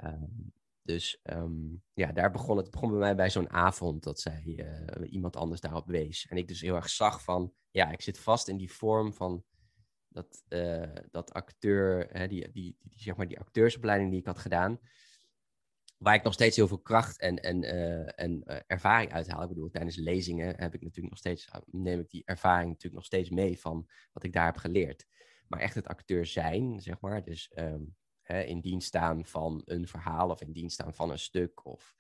Um, 0.05 0.53
dus 0.83 1.21
um, 1.23 1.83
ja, 1.93 2.13
daar 2.13 2.31
begon 2.31 2.57
het 2.57 2.71
begon 2.71 2.91
bij 2.91 2.99
mij 2.99 3.15
bij 3.15 3.31
zo'n 3.31 3.51
avond 3.51 4.03
dat 4.03 4.21
zij 4.21 4.43
uh, 4.45 5.13
iemand 5.13 5.37
anders 5.37 5.61
daarop 5.61 5.87
wees. 5.87 6.27
En 6.27 6.37
ik 6.37 6.49
dus 6.49 6.61
heel 6.61 6.75
erg 6.75 6.89
zag 6.89 7.23
van, 7.25 7.55
ja, 7.71 7.91
ik 7.91 8.01
zit 8.01 8.19
vast 8.19 8.49
in 8.49 8.57
die 8.57 8.73
vorm 8.73 9.13
van 9.13 9.45
dat, 10.09 10.45
uh, 10.49 10.93
dat 11.11 11.33
acteur, 11.33 12.09
hè, 12.13 12.29
die, 12.29 12.51
die, 12.51 12.77
die, 12.81 12.93
zeg 12.97 13.17
maar 13.17 13.29
die 13.29 13.41
acteursopleiding 13.41 14.11
die 14.11 14.21
ik 14.21 14.27
had 14.27 14.39
gedaan 14.39 14.81
waar 15.99 16.15
ik 16.15 16.23
nog 16.23 16.33
steeds 16.33 16.57
heel 16.57 16.69
veel 16.69 16.81
kracht 16.81 17.21
en, 17.21 17.37
en, 17.37 17.63
uh, 17.63 18.21
en 18.21 18.43
ervaring 18.67 19.13
uithaal. 19.13 19.43
Ik 19.43 19.49
bedoel, 19.49 19.71
tijdens 19.71 19.97
lezingen 19.97 20.47
heb 20.47 20.75
ik 20.75 20.81
natuurlijk 20.81 21.09
nog 21.09 21.19
steeds, 21.19 21.49
neem 21.67 22.01
ik 22.01 22.11
die 22.11 22.23
ervaring 22.25 22.69
natuurlijk 22.69 22.95
nog 22.95 23.05
steeds 23.05 23.31
mee 23.31 23.61
van 23.61 23.89
wat 24.13 24.23
ik 24.23 24.33
daar 24.33 24.45
heb 24.45 24.57
geleerd. 24.57 25.07
Maar 25.53 25.61
echt 25.61 25.75
het 25.75 25.87
acteur 25.87 26.27
zijn, 26.27 26.81
zeg 26.81 27.01
maar, 27.01 27.25
dus 27.25 27.53
um, 27.55 27.97
hè, 28.23 28.43
in 28.43 28.61
dienst 28.61 28.87
staan 28.87 29.27
van 29.27 29.63
een 29.65 29.89
verhaal 29.89 30.31
of 30.31 30.41
in 30.41 30.53
dienst 30.53 30.75
staan 30.75 30.95
van 30.95 31.11
een 31.11 31.19
stuk 31.19 31.65
of 31.65 31.95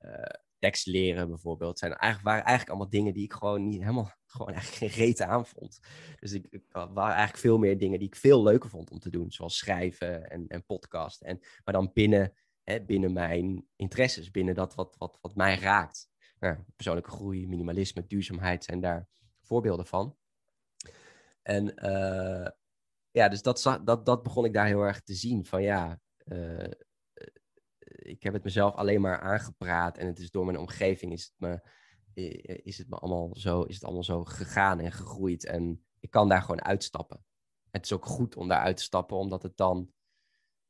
uh, 0.00 0.22
tekst 0.58 0.86
leren 0.86 1.28
bijvoorbeeld. 1.28 1.78
Zijn 1.78 1.92
eigenlijk, 1.92 2.28
waren 2.28 2.44
eigenlijk 2.44 2.68
allemaal 2.68 3.00
dingen 3.00 3.14
die 3.14 3.24
ik 3.24 3.32
gewoon 3.32 3.68
niet 3.68 3.80
helemaal, 3.80 4.12
gewoon 4.26 4.52
eigenlijk 4.52 4.92
geen 4.92 5.04
reet 5.04 5.20
aan 5.20 5.46
vond. 5.46 5.80
Dus 6.20 6.32
ik, 6.32 6.46
ik 6.50 6.64
waren 6.70 7.14
eigenlijk 7.14 7.38
veel 7.38 7.58
meer 7.58 7.78
dingen 7.78 7.98
die 7.98 8.08
ik 8.08 8.16
veel 8.16 8.42
leuker 8.42 8.70
vond 8.70 8.90
om 8.90 8.98
te 8.98 9.10
doen, 9.10 9.30
zoals 9.30 9.56
schrijven 9.56 10.30
en, 10.30 10.46
en 10.48 10.64
podcasten. 10.64 11.26
En, 11.26 11.38
maar 11.64 11.74
dan 11.74 11.90
binnen, 11.92 12.32
hè, 12.62 12.84
binnen 12.84 13.12
mijn 13.12 13.66
interesses, 13.76 14.30
binnen 14.30 14.54
dat 14.54 14.74
wat, 14.74 14.96
wat, 14.98 15.18
wat 15.20 15.34
mij 15.34 15.58
raakt. 15.58 16.08
Nou, 16.38 16.56
persoonlijke 16.76 17.10
groei, 17.10 17.46
minimalisme, 17.46 18.06
duurzaamheid 18.06 18.64
zijn 18.64 18.80
daar 18.80 19.08
voorbeelden 19.40 19.86
van. 19.86 20.16
En 21.42 21.86
uh, 21.86 22.48
ja, 23.16 23.28
dus 23.28 23.42
dat, 23.42 23.80
dat, 23.84 24.06
dat 24.06 24.22
begon 24.22 24.44
ik 24.44 24.52
daar 24.52 24.66
heel 24.66 24.82
erg 24.82 25.00
te 25.00 25.14
zien. 25.14 25.44
Van 25.46 25.62
ja, 25.62 26.00
uh, 26.24 26.70
ik 27.84 28.22
heb 28.22 28.32
het 28.32 28.44
mezelf 28.44 28.74
alleen 28.74 29.00
maar 29.00 29.20
aangepraat 29.20 29.98
en 29.98 30.06
het 30.06 30.18
is 30.18 30.30
door 30.30 30.44
mijn 30.44 30.58
omgeving 30.58 31.12
is 31.12 31.24
het 31.24 31.34
me, 31.36 31.70
is 32.62 32.78
het 32.78 32.88
me 32.88 32.96
allemaal, 32.96 33.36
zo, 33.36 33.62
is 33.62 33.74
het 33.74 33.84
allemaal 33.84 34.02
zo 34.02 34.24
gegaan 34.24 34.80
en 34.80 34.92
gegroeid. 34.92 35.46
En 35.46 35.86
ik 36.00 36.10
kan 36.10 36.28
daar 36.28 36.40
gewoon 36.40 36.64
uitstappen. 36.64 37.24
Het 37.70 37.84
is 37.84 37.92
ook 37.92 38.06
goed 38.06 38.36
om 38.36 38.48
daar 38.48 38.60
uit 38.60 38.76
te 38.76 38.82
stappen, 38.82 39.16
omdat 39.16 39.42
het 39.42 39.56
dan, 39.56 39.92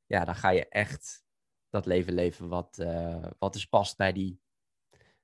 ja, 0.05 0.25
dan 0.25 0.35
ga 0.35 0.51
je 0.51 0.69
echt 0.69 1.25
dat 1.69 1.87
leven 1.87 2.13
leven 2.13 2.49
wat, 2.49 2.79
uh, 2.79 3.27
wat 3.39 3.53
dus 3.53 3.67
past 3.67 3.97
bij 3.97 4.13
die, 4.13 4.41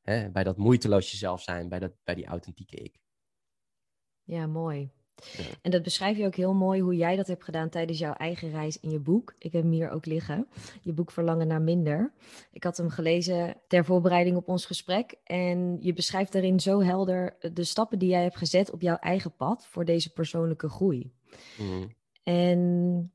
hè, 0.01 0.31
bij 0.31 0.45
dat 0.45 0.57
moeiteloos 0.57 1.11
jezelf 1.11 1.43
zijn, 1.43 1.69
bij, 1.69 1.79
dat, 1.79 1.93
bij 2.05 2.15
die 2.15 2.27
authentieke 2.27 2.77
ik. 2.77 3.01
Ja, 4.23 4.47
mooi. 4.47 4.93
En 5.63 5.71
dat 5.71 5.83
beschrijf 5.83 6.17
je 6.17 6.27
ook 6.27 6.35
heel 6.35 6.55
mooi 6.55 6.81
hoe 6.81 6.97
jij 6.97 7.17
dat 7.17 7.27
hebt 7.27 7.45
gedaan 7.45 7.69
tijdens 7.69 7.99
jouw 7.99 8.13
eigen 8.13 8.51
reis 8.51 8.81
in 8.81 8.91
je 8.91 8.99
boek. 8.99 9.35
Ik 9.39 9.53
heb 9.53 9.63
hem 9.63 9.73
hier 9.73 9.91
ook 9.91 10.07
liggen. 10.07 10.49
Je 10.83 10.93
boek 10.93 11.11
Verlangen 11.11 11.47
naar 11.47 11.63
Minder. 11.63 12.13
Ik 12.53 12.65
had 12.65 12.77
hem 12.77 12.91
gelezen 12.91 13.57
ter 13.69 13.85
voorbereiding 13.85 14.37
op 14.37 14.49
ons 14.49 14.67
gesprek. 14.67 15.15
En 15.25 15.79
je 15.81 15.93
beschrijft 15.93 16.33
daarin 16.33 16.61
zo 16.61 16.81
helder 16.81 17.37
de 17.53 17.65
stappen 17.65 17.99
die 17.99 18.09
jij 18.09 18.23
hebt 18.23 18.37
gezet 18.37 18.71
op 18.71 18.81
jouw 18.81 18.97
eigen 18.97 19.37
pad 19.37 19.67
voor 19.67 19.85
deze 19.85 20.13
persoonlijke 20.13 20.69
groei. 20.69 21.13
Mhm. 21.59 21.89
En 22.23 23.13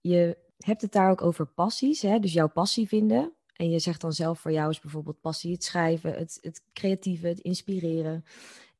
je 0.00 0.38
hebt 0.58 0.82
het 0.82 0.92
daar 0.92 1.10
ook 1.10 1.22
over 1.22 1.46
passies, 1.46 2.02
hè? 2.02 2.18
dus 2.18 2.32
jouw 2.32 2.48
passie 2.48 2.88
vinden. 2.88 3.32
En 3.56 3.70
je 3.70 3.78
zegt 3.78 4.00
dan 4.00 4.12
zelf 4.12 4.40
voor 4.40 4.52
jou 4.52 4.70
is 4.70 4.80
bijvoorbeeld 4.80 5.20
passie 5.20 5.52
het 5.52 5.64
schrijven, 5.64 6.14
het, 6.14 6.38
het 6.40 6.62
creatieve, 6.72 7.26
het 7.26 7.40
inspireren. 7.40 8.24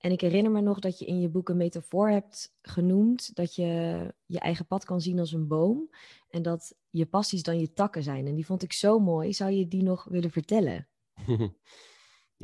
En 0.04 0.10
ik 0.10 0.20
herinner 0.20 0.52
me 0.52 0.60
nog 0.60 0.78
dat 0.78 0.98
je 0.98 1.04
in 1.04 1.20
je 1.20 1.28
boek 1.28 1.48
een 1.48 1.56
metafoor 1.56 2.10
hebt 2.10 2.54
genoemd 2.62 3.36
dat 3.36 3.54
je 3.54 4.14
je 4.26 4.38
eigen 4.38 4.66
pad 4.66 4.84
kan 4.84 5.00
zien 5.00 5.18
als 5.18 5.32
een 5.32 5.48
boom 5.48 5.90
en 6.28 6.42
dat 6.42 6.74
je 6.90 7.06
passies 7.06 7.42
dan 7.42 7.58
je 7.58 7.72
takken 7.72 8.02
zijn. 8.02 8.26
En 8.26 8.34
die 8.34 8.46
vond 8.46 8.62
ik 8.62 8.72
zo 8.72 8.98
mooi. 8.98 9.32
Zou 9.32 9.50
je 9.50 9.68
die 9.68 9.82
nog 9.82 10.04
willen 10.04 10.30
vertellen? 10.30 10.88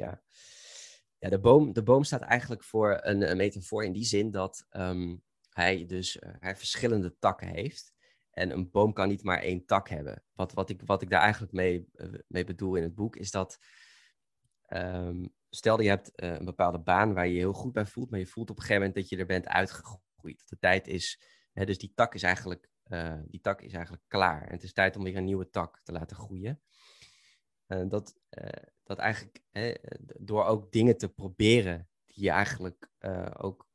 ja, 0.01 0.23
ja 1.19 1.29
de, 1.29 1.41
boom, 1.41 1.73
de 1.73 1.83
boom 1.83 2.05
staat 2.05 2.21
eigenlijk 2.21 2.65
voor 2.65 2.99
een, 3.03 3.37
metafoor 3.37 3.85
in 3.85 3.93
die 3.93 4.05
zin 4.05 4.31
dat 4.31 4.67
ehm, 4.71 5.17
hij 5.51 5.87
dus 5.87 6.17
uh, 6.17 6.31
hij 6.39 6.57
verschillende 6.57 7.19
takken 7.19 7.49
heeft. 7.49 7.93
En 8.31 8.51
een 8.51 8.71
boom 8.71 8.93
kan 8.93 9.09
niet 9.09 9.23
maar 9.23 9.43
één 9.43 9.67
tak 9.67 9.89
hebben. 9.89 10.23
Wat, 10.33 10.53
wat, 10.53 10.71
ik, 10.71 10.83
wat 10.85 11.03
ik 11.03 11.11
daar 11.11 11.23
eigenlijk 11.23 11.53
mee, 11.53 11.89
uh, 11.95 12.15
mee 12.27 12.45
bedoel 12.45 12.75
in 12.75 12.83
het 12.83 12.95
boek 12.95 13.17
is 13.17 13.31
dat 13.31 13.59
um, 14.77 15.35
stel 15.49 15.81
je 15.81 15.89
hebt 15.89 16.13
uh, 16.17 16.33
een 16.33 16.45
bepaalde 16.45 16.79
baan 16.79 17.15
waar 17.15 17.27
je 17.27 17.33
je 17.33 17.39
heel 17.39 17.53
goed 17.53 17.73
bij 17.73 17.87
voelt, 17.87 18.11
maar 18.11 18.19
je 18.19 18.27
voelt 18.27 18.51
op 18.51 18.57
een 18.57 18.63
gegeven 18.63 18.83
moment 18.83 19.01
dat 19.01 19.09
je 19.09 19.17
er 19.17 19.27
bent 19.27 19.49
uitgegroeid. 19.49 20.49
De 20.49 20.59
tijd 20.59 20.87
is, 20.87 21.23
hè, 21.53 21.65
dus 21.65 21.79
die 21.79 21.93
tak 21.95 22.15
is 22.15 22.23
eigenlijk, 22.23 22.71
uh, 22.87 23.19
die 23.27 23.41
tak 23.41 23.63
is 23.63 23.73
eigenlijk 23.73 24.05
klaar. 24.07 24.43
En 24.43 24.53
het 24.53 24.63
is 24.63 24.73
tijd 24.73 24.97
om 24.97 25.03
weer 25.03 25.17
een 25.17 25.25
nieuwe 25.25 25.51
tak 25.51 25.81
te 25.83 25.93
laten 25.93 26.17
groeien. 26.17 26.61
Uh, 27.69 27.89
dat, 27.89 28.17
dat 28.83 28.99
eigenlijk 28.99 29.43
hè, 29.51 29.75
door 30.19 30.45
ook 30.45 30.73
dingen 30.73 30.97
te 30.97 31.09
proberen 31.09 31.89
die 32.07 32.25
je 32.25 32.31
eigenlijk 32.31 32.91
ook 33.37 33.69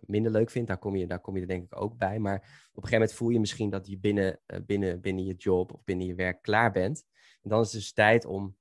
minder 0.00 0.32
leuk 0.32 0.50
vindt, 0.50 0.68
daar 0.68 0.78
kom, 0.78 0.96
je, 0.96 1.06
daar 1.06 1.20
kom 1.20 1.34
je 1.34 1.40
er 1.40 1.48
denk 1.48 1.64
ik 1.64 1.80
ook 1.80 1.96
bij. 1.96 2.18
Maar 2.18 2.36
op 2.36 2.42
een 2.42 2.50
gegeven 2.72 2.92
moment 2.92 3.12
voel 3.12 3.28
je 3.28 3.40
misschien 3.40 3.70
dat 3.70 3.86
je 3.86 3.98
binnen, 3.98 4.40
binnen, 4.66 5.00
binnen 5.00 5.24
je 5.24 5.34
job 5.34 5.72
of 5.72 5.84
binnen 5.84 6.06
je 6.06 6.14
werk 6.14 6.42
klaar 6.42 6.72
bent. 6.72 7.04
En 7.42 7.50
dan 7.50 7.60
is 7.60 7.72
het 7.72 7.80
dus 7.80 7.92
tijd 7.92 8.24
om 8.24 8.56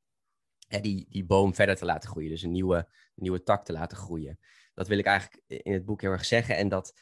die, 0.82 1.06
die 1.10 1.26
boom 1.26 1.54
verder 1.56 1.76
te 1.76 1.86
laten 1.86 2.10
groeien. 2.10 2.30
Dus 2.30 2.42
een 2.42 2.52
nieuwe, 2.52 2.88
nieuwe 3.16 3.44
tak 3.44 3.66
te 3.66 3.72
laten 3.72 3.98
groeien. 3.98 4.40
Dat 4.74 4.88
wil 4.88 4.98
ik 4.98 5.06
eigenlijk 5.06 5.44
in 5.48 5.74
het 5.74 5.86
boek 5.86 6.02
heel 6.02 6.12
erg 6.12 6.26
zeggen. 6.26 6.58
En 6.58 6.70
dat, 6.70 6.94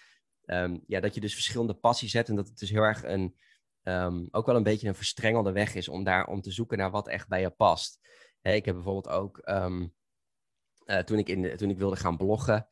ehm, 0.46 0.78
ja, 0.88 1.00
dat 1.00 1.14
je 1.14 1.22
dus 1.22 1.34
verschillende 1.34 1.74
passies 1.74 2.14
hebt. 2.14 2.30
En 2.30 2.36
dat 2.36 2.48
het 2.48 2.58
dus 2.58 2.70
heel 2.70 2.82
erg 2.82 3.04
een, 3.04 3.36
um, 3.84 4.28
ook 4.32 4.46
wel 4.46 4.56
een 4.56 4.64
beetje 4.64 4.88
een 4.88 4.96
verstrengelde 4.96 5.52
weg 5.52 5.76
is 5.76 5.90
om 5.90 6.04
daar 6.04 6.28
om 6.28 6.42
te 6.42 6.52
zoeken 6.52 6.78
naar 6.78 6.92
wat 6.92 7.08
echt 7.08 7.28
bij 7.28 7.42
je 7.42 7.50
past. 7.50 8.00
ik 8.42 8.66
heb 8.66 8.76
bijvoorbeeld 8.76 9.10
ook, 9.10 9.42
um, 9.50 9.94
uh, 10.86 10.98
toen, 10.98 11.18
ik 11.18 11.30
in, 11.30 11.58
toen 11.58 11.70
ik 11.70 11.78
wilde 11.78 11.96
gaan 11.96 12.18
bloggen, 12.18 12.68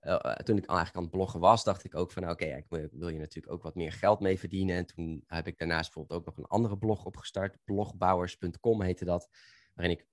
uh, 0.00 0.18
toen 0.18 0.56
ik 0.56 0.66
eigenlijk 0.66 0.96
aan 0.96 1.02
het 1.02 1.10
bloggen 1.10 1.40
was, 1.40 1.64
dacht 1.64 1.84
ik 1.84 1.94
ook 1.94 2.12
van, 2.12 2.22
oké, 2.22 2.32
okay, 2.32 2.58
ik 2.58 2.90
wil 2.92 3.08
je 3.08 3.18
natuurlijk 3.18 3.52
ook 3.52 3.62
wat 3.62 3.74
meer 3.74 3.92
geld 3.92 4.20
mee 4.20 4.38
verdienen. 4.38 4.76
En 4.76 4.86
toen 4.86 5.24
heb 5.26 5.46
ik 5.46 5.58
daarnaast 5.58 5.92
bijvoorbeeld 5.92 6.20
ook 6.20 6.26
nog 6.26 6.36
een 6.36 6.50
andere 6.50 6.78
blog 6.78 7.04
opgestart, 7.04 7.58
blogbouwers.com 7.64 8.82
heette 8.82 9.04
dat, 9.04 9.28
waarin 9.74 9.96
ik 9.98 10.06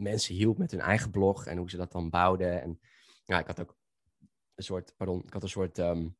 mensen 0.00 0.34
hielp 0.34 0.58
met 0.58 0.70
hun 0.70 0.80
eigen 0.80 1.10
blog 1.10 1.46
en 1.46 1.56
hoe 1.56 1.70
ze 1.70 1.76
dat 1.76 1.92
dan 1.92 2.10
bouwden. 2.10 2.62
En 2.62 2.80
ja, 3.24 3.38
ik 3.38 3.46
had 3.46 3.60
ook 3.60 3.76
een 4.54 4.64
soort, 4.64 4.94
pardon, 4.96 5.22
ik 5.26 5.32
had 5.32 5.42
een 5.42 5.48
soort 5.48 5.78
um, 5.78 6.16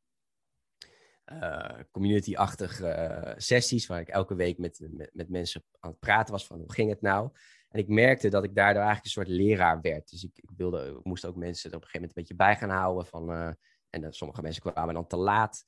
uh, 1.33 1.79
community-achtige 1.91 2.87
uh, 2.87 3.33
sessies 3.37 3.87
waar 3.87 4.01
ik 4.01 4.09
elke 4.09 4.35
week 4.35 4.59
met, 4.59 4.81
met, 4.91 5.11
met, 5.13 5.29
mensen 5.29 5.65
aan 5.79 5.91
het 5.91 6.01
praten 6.01 6.33
was 6.33 6.47
van 6.47 6.59
hoe 6.59 6.73
ging 6.73 6.91
het 6.91 7.01
nou. 7.01 7.31
En 7.69 7.79
ik 7.79 7.89
merkte 7.89 8.29
dat 8.29 8.45
ik 8.45 8.55
daardoor 8.55 8.83
eigenlijk 8.83 9.05
een 9.05 9.23
soort 9.23 9.29
leraar 9.29 9.81
werd. 9.81 10.11
Dus 10.11 10.25
ik, 10.25 10.33
ik 10.35 10.51
wilde, 10.57 11.01
moest 11.03 11.27
ook 11.27 11.37
mensen 11.37 11.71
er 11.71 11.77
op 11.77 11.83
een 11.83 11.89
gegeven 11.89 12.09
moment 12.09 12.17
een 12.17 12.23
beetje 12.23 12.45
bij 12.45 12.57
gaan 12.57 12.79
houden 12.79 13.07
van, 13.07 13.31
uh, 13.31 13.53
en 13.91 14.13
sommige 14.13 14.43
mensen 14.43 14.63
kwamen 14.63 14.95
dan 14.95 15.07
te 15.07 15.17
laat. 15.17 15.65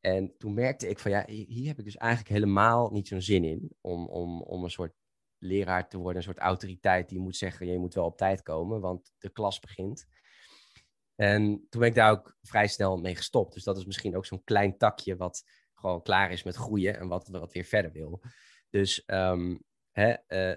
En 0.00 0.34
toen 0.38 0.54
merkte 0.54 0.88
ik 0.88 0.98
van 0.98 1.10
ja, 1.10 1.24
hier 1.26 1.66
heb 1.66 1.78
ik 1.78 1.84
dus 1.84 1.96
eigenlijk 1.96 2.32
helemaal 2.32 2.90
niet 2.90 3.08
zo'n 3.08 3.20
zin 3.20 3.44
in 3.44 3.70
om, 3.80 4.06
om, 4.06 4.42
om 4.42 4.64
een 4.64 4.70
soort 4.70 4.94
leraar 5.42 5.88
te 5.88 5.96
worden, 5.96 6.16
een 6.16 6.22
soort 6.22 6.38
autoriteit 6.38 7.08
die 7.08 7.18
moet 7.18 7.36
zeggen, 7.36 7.66
je 7.66 7.78
moet 7.78 7.94
wel 7.94 8.04
op 8.04 8.16
tijd 8.16 8.42
komen, 8.42 8.80
want 8.80 9.12
de 9.18 9.30
klas 9.30 9.60
begint. 9.60 10.06
En 11.14 11.66
toen 11.68 11.80
ben 11.80 11.88
ik 11.88 11.94
daar 11.94 12.10
ook 12.10 12.36
vrij 12.42 12.66
snel 12.66 12.96
mee 12.96 13.16
gestopt. 13.16 13.54
Dus 13.54 13.64
dat 13.64 13.76
is 13.76 13.84
misschien 13.84 14.16
ook 14.16 14.26
zo'n 14.26 14.44
klein 14.44 14.78
takje 14.78 15.16
wat 15.16 15.44
gewoon 15.74 16.02
klaar 16.02 16.30
is 16.32 16.42
met 16.42 16.56
groeien 16.56 16.98
en 16.98 17.08
wat, 17.08 17.28
wat 17.28 17.52
weer 17.52 17.64
verder 17.64 17.92
wil. 17.92 18.22
Dus 18.70 19.02
um, 19.06 19.64
hè, 19.90 20.14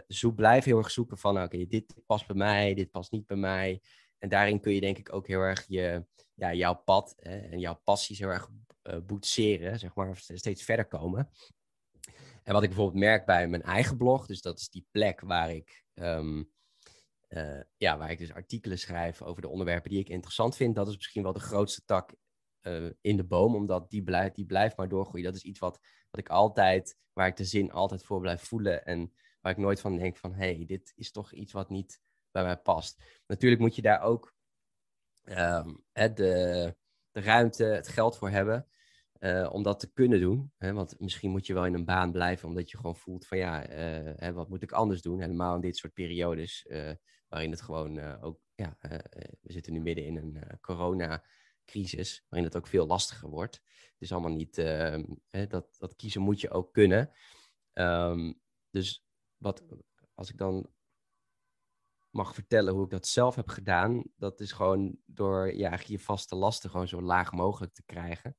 zoek, 0.07 0.35
blijf 0.35 0.63
heel 0.63 0.77
erg 0.77 0.91
zoeken 0.91 1.17
van, 1.17 1.41
oké, 1.41 1.65
dit 1.65 1.95
past 2.05 2.27
bij 2.27 2.35
mij, 2.35 2.73
dit 2.73 2.91
past 2.91 3.11
niet 3.11 3.25
bij 3.25 3.37
mij. 3.37 3.81
En 4.17 4.29
daarin 4.29 4.59
kun 4.59 4.73
je 4.73 4.81
denk 4.81 4.97
ik 4.97 5.13
ook 5.13 5.27
heel 5.27 5.39
erg 5.39 5.65
je, 5.67 6.05
ja, 6.33 6.53
jouw 6.53 6.73
pad 6.73 7.13
hè, 7.17 7.37
en 7.37 7.59
jouw 7.59 7.81
passies 7.83 8.19
heel 8.19 8.29
erg 8.29 8.49
uh, 8.83 8.97
boetseren, 9.05 9.79
zeg 9.79 9.95
maar, 9.95 10.17
steeds 10.17 10.63
verder 10.63 10.85
komen. 10.85 11.29
En 12.45 12.53
wat 12.53 12.63
ik 12.63 12.69
bijvoorbeeld 12.69 13.03
merk 13.03 13.25
bij 13.25 13.47
mijn 13.47 13.61
eigen 13.61 13.97
blog, 13.97 14.25
dus 14.25 14.41
dat 14.41 14.59
is 14.59 14.69
die 14.69 14.87
plek 14.91 15.21
waar 15.21 15.51
ik, 15.51 15.83
um, 15.93 16.51
uh, 17.29 17.61
ja, 17.77 17.97
waar 17.97 18.11
ik 18.11 18.17
dus 18.17 18.33
artikelen 18.33 18.79
schrijf 18.79 19.21
over 19.21 19.41
de 19.41 19.47
onderwerpen 19.47 19.89
die 19.89 19.99
ik 19.99 20.09
interessant 20.09 20.55
vind, 20.55 20.75
dat 20.75 20.87
is 20.87 20.95
misschien 20.95 21.23
wel 21.23 21.33
de 21.33 21.39
grootste 21.39 21.81
tak 21.85 22.15
uh, 22.61 22.89
in 23.01 23.17
de 23.17 23.23
boom, 23.23 23.55
omdat 23.55 23.89
die 23.89 24.03
blijft, 24.03 24.35
die 24.35 24.45
blijft 24.45 24.77
maar 24.77 24.89
doorgroeien. 24.89 25.25
Dat 25.25 25.35
is 25.35 25.43
iets 25.43 25.59
wat, 25.59 25.79
wat 26.11 26.19
ik 26.19 26.29
altijd, 26.29 26.97
waar 27.13 27.27
ik 27.27 27.35
de 27.35 27.45
zin 27.45 27.71
altijd 27.71 28.03
voor 28.03 28.19
blijf 28.19 28.41
voelen 28.41 28.85
en 28.85 29.13
waar 29.41 29.51
ik 29.51 29.57
nooit 29.57 29.79
van 29.79 29.97
denk 29.97 30.17
van, 30.17 30.33
hé, 30.33 30.55
hey, 30.55 30.65
dit 30.65 30.93
is 30.95 31.11
toch 31.11 31.33
iets 31.33 31.51
wat 31.51 31.69
niet 31.69 32.01
bij 32.31 32.43
mij 32.43 32.57
past. 32.57 33.03
Natuurlijk 33.27 33.61
moet 33.61 33.75
je 33.75 33.81
daar 33.81 34.01
ook 34.01 34.35
um, 35.23 35.83
de, 35.91 36.75
de 37.11 37.21
ruimte, 37.21 37.63
het 37.63 37.87
geld 37.87 38.17
voor 38.17 38.29
hebben. 38.29 38.67
Uh, 39.19 39.49
om 39.51 39.63
dat 39.63 39.79
te 39.79 39.93
kunnen 39.93 40.19
doen. 40.19 40.51
Hè? 40.57 40.73
Want 40.73 40.99
misschien 40.99 41.31
moet 41.31 41.47
je 41.47 41.53
wel 41.53 41.65
in 41.65 41.73
een 41.73 41.85
baan 41.85 42.11
blijven, 42.11 42.47
omdat 42.47 42.71
je 42.71 42.77
gewoon 42.77 42.95
voelt 42.95 43.27
van 43.27 43.37
ja, 43.37 43.69
uh, 43.69 44.13
hè, 44.15 44.33
wat 44.33 44.49
moet 44.49 44.61
ik 44.61 44.71
anders 44.71 45.01
doen? 45.01 45.19
Helemaal 45.19 45.55
in 45.55 45.61
dit 45.61 45.77
soort 45.77 45.93
periodes, 45.93 46.65
uh, 46.69 46.91
waarin 47.27 47.51
het 47.51 47.61
gewoon 47.61 47.99
ook, 48.21 48.39
ja, 48.55 48.77
we 49.41 49.51
zitten 49.51 49.73
nu 49.73 49.79
midden 49.79 50.05
in 50.05 50.17
een 50.17 50.59
coronacrisis, 50.61 52.25
waarin 52.29 52.47
het 52.47 52.57
ook 52.57 52.67
veel 52.67 52.85
lastiger 52.85 53.29
wordt. 53.29 53.55
Het 53.65 54.01
is 54.01 54.11
allemaal 54.11 54.35
niet, 54.35 54.57
ehm, 54.57 55.03
hè, 55.29 55.47
dat, 55.47 55.75
dat 55.77 55.95
kiezen 55.95 56.21
moet 56.21 56.41
je 56.41 56.49
ook 56.49 56.73
kunnen. 56.73 57.11
Um, 57.73 58.41
dus 58.69 59.05
wat, 59.37 59.63
als 60.13 60.29
ik 60.29 60.37
dan 60.37 60.69
mag 62.09 62.33
vertellen 62.33 62.73
hoe 62.73 62.83
ik 62.83 62.89
dat 62.89 63.07
zelf 63.07 63.35
heb 63.35 63.47
gedaan, 63.47 64.03
dat 64.15 64.39
is 64.39 64.51
gewoon 64.51 64.97
door 65.05 65.53
ja, 65.53 65.79
je 65.85 65.99
vaste 65.99 66.35
lasten 66.35 66.69
gewoon 66.69 66.87
zo 66.87 67.01
laag 67.01 67.31
mogelijk 67.31 67.73
te 67.73 67.83
krijgen. 67.85 68.37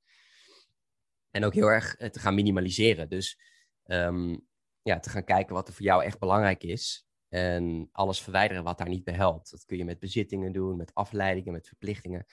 En 1.37 1.45
ook 1.45 1.55
heel 1.55 1.71
erg 1.71 1.97
eh, 1.97 2.09
te 2.09 2.19
gaan 2.19 2.35
minimaliseren. 2.35 3.09
Dus 3.09 3.41
um, 3.85 4.47
ja, 4.83 5.01
te 5.01 5.11
gaan 5.11 5.25
kijken 5.25 5.55
wat 5.55 5.69
er 5.69 5.75
voor 5.75 5.85
jou 5.85 6.05
echt 6.05 6.19
belangrijk 6.19 6.63
is. 6.63 7.07
En 7.29 7.89
alles 7.93 8.21
verwijderen 8.23 8.65
wat 8.65 8.79
daar 8.79 8.89
niet 8.89 9.05
bij 9.05 9.15
helpt. 9.15 9.51
Dat 9.51 9.65
kun 9.65 9.77
je 9.77 9.85
met 9.85 9.99
bezittingen 9.99 10.53
doen, 10.53 10.77
met 10.77 10.95
afleidingen, 10.95 11.53
met 11.53 11.67
verplichtingen. 11.67 12.27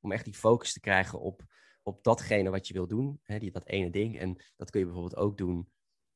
Om 0.00 0.12
echt 0.12 0.24
die 0.24 0.34
focus 0.34 0.72
te 0.72 0.80
krijgen 0.80 1.20
op, 1.20 1.42
op 1.82 2.02
datgene 2.04 2.50
wat 2.50 2.68
je 2.68 2.74
wil 2.74 2.86
doen. 2.86 3.20
Hè, 3.22 3.38
die, 3.38 3.50
dat 3.50 3.66
ene 3.66 3.90
ding. 3.90 4.18
En 4.18 4.44
dat 4.56 4.70
kun 4.70 4.80
je 4.80 4.86
bijvoorbeeld 4.86 5.22
ook 5.22 5.38
doen 5.38 5.70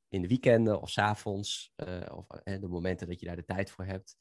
in 0.08 0.22
de 0.22 0.28
weekenden 0.28 0.80
of 0.80 0.90
s 0.90 0.98
avonds, 0.98 1.72
of 2.10 2.26
de 2.44 2.68
momenten 2.68 3.08
dat 3.08 3.20
je 3.20 3.26
daar 3.26 3.36
de 3.36 3.44
tijd 3.44 3.70
voor 3.70 3.84
hebt, 3.84 4.16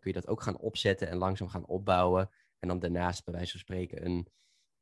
kun 0.00 0.10
je 0.10 0.12
dat 0.12 0.28
ook 0.28 0.42
gaan 0.42 0.58
opzetten 0.58 1.08
en 1.08 1.16
langzaam 1.16 1.48
gaan 1.48 1.66
opbouwen. 1.66 2.30
En 2.58 2.68
dan 2.68 2.78
daarnaast, 2.78 3.24
bij 3.24 3.34
wijze 3.34 3.50
van 3.50 3.60
spreken, 3.60 4.04
een, 4.04 4.28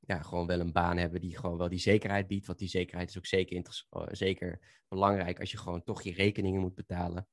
ja, 0.06 0.22
gewoon 0.22 0.46
wel 0.46 0.60
een 0.60 0.72
baan 0.72 0.96
hebben 0.96 1.20
die 1.20 1.36
gewoon 1.36 1.58
wel 1.58 1.68
die 1.68 1.78
zekerheid 1.78 2.26
biedt. 2.26 2.46
Want 2.46 2.58
die 2.58 2.68
zekerheid 2.68 3.08
is 3.08 3.18
ook 3.18 3.26
zeker, 3.26 3.62
zeker 4.10 4.60
belangrijk 4.88 5.40
als 5.40 5.50
je 5.50 5.58
gewoon 5.58 5.82
toch 5.82 6.02
je 6.02 6.12
rekeningen 6.12 6.60
moet 6.60 6.74
betalen. 6.74 7.28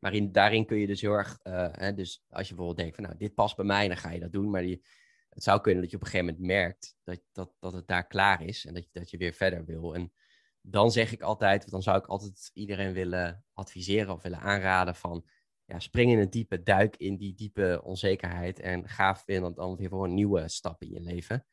Maar 0.00 0.14
in, 0.14 0.32
daarin 0.32 0.66
kun 0.66 0.76
je 0.78 0.86
dus 0.86 1.00
heel 1.00 1.12
erg, 1.12 1.38
hè, 1.72 1.94
dus 1.94 2.24
als 2.28 2.48
je 2.48 2.54
bijvoorbeeld 2.54 2.76
denkt 2.76 2.94
van 2.94 3.04
nou, 3.04 3.16
dit 3.16 3.34
past 3.34 3.56
bij 3.56 3.64
mij, 3.64 3.88
dan 3.88 3.96
ga 3.96 4.10
je 4.10 4.20
dat 4.20 4.32
doen. 4.32 4.50
Maar 4.50 4.62
die, 4.62 4.84
het 5.28 5.42
zou 5.42 5.60
kunnen 5.60 5.82
dat 5.82 5.90
je 5.90 5.96
op 5.96 6.02
een 6.02 6.08
gegeven 6.08 6.34
moment 6.34 6.46
merkt 6.46 6.96
dat, 7.04 7.20
dat, 7.32 7.52
dat 7.58 7.72
het 7.72 7.86
daar 7.86 8.06
klaar 8.06 8.42
is 8.42 8.64
en 8.64 8.74
dat 8.74 8.84
je, 8.84 8.90
dat 8.92 9.10
je 9.10 9.16
weer 9.16 9.32
verder 9.32 9.64
wil. 9.64 9.94
En 9.94 10.12
dan 10.60 10.90
zeg 10.90 11.12
ik 11.12 11.22
altijd, 11.22 11.70
dan 11.70 11.82
zou 11.82 11.98
ik 11.98 12.06
altijd 12.06 12.50
iedereen 12.52 12.92
willen 12.92 13.44
adviseren 13.52 14.14
of 14.14 14.22
willen 14.22 14.40
aanraden 14.40 14.94
van 14.94 15.24
ja, 15.66 15.78
spring 15.78 16.10
in 16.10 16.18
het 16.18 16.32
diepe, 16.32 16.62
duik 16.62 16.96
in 16.96 17.16
die 17.16 17.34
diepe 17.34 17.80
onzekerheid 17.84 18.60
en 18.60 18.88
ga 18.88 19.22
weer, 19.24 19.54
dan 19.54 19.76
weer 19.76 19.88
voor 19.88 20.04
een 20.04 20.14
nieuwe 20.14 20.48
stap 20.48 20.82
in 20.82 20.90
je 20.90 21.00
leven. 21.00 21.46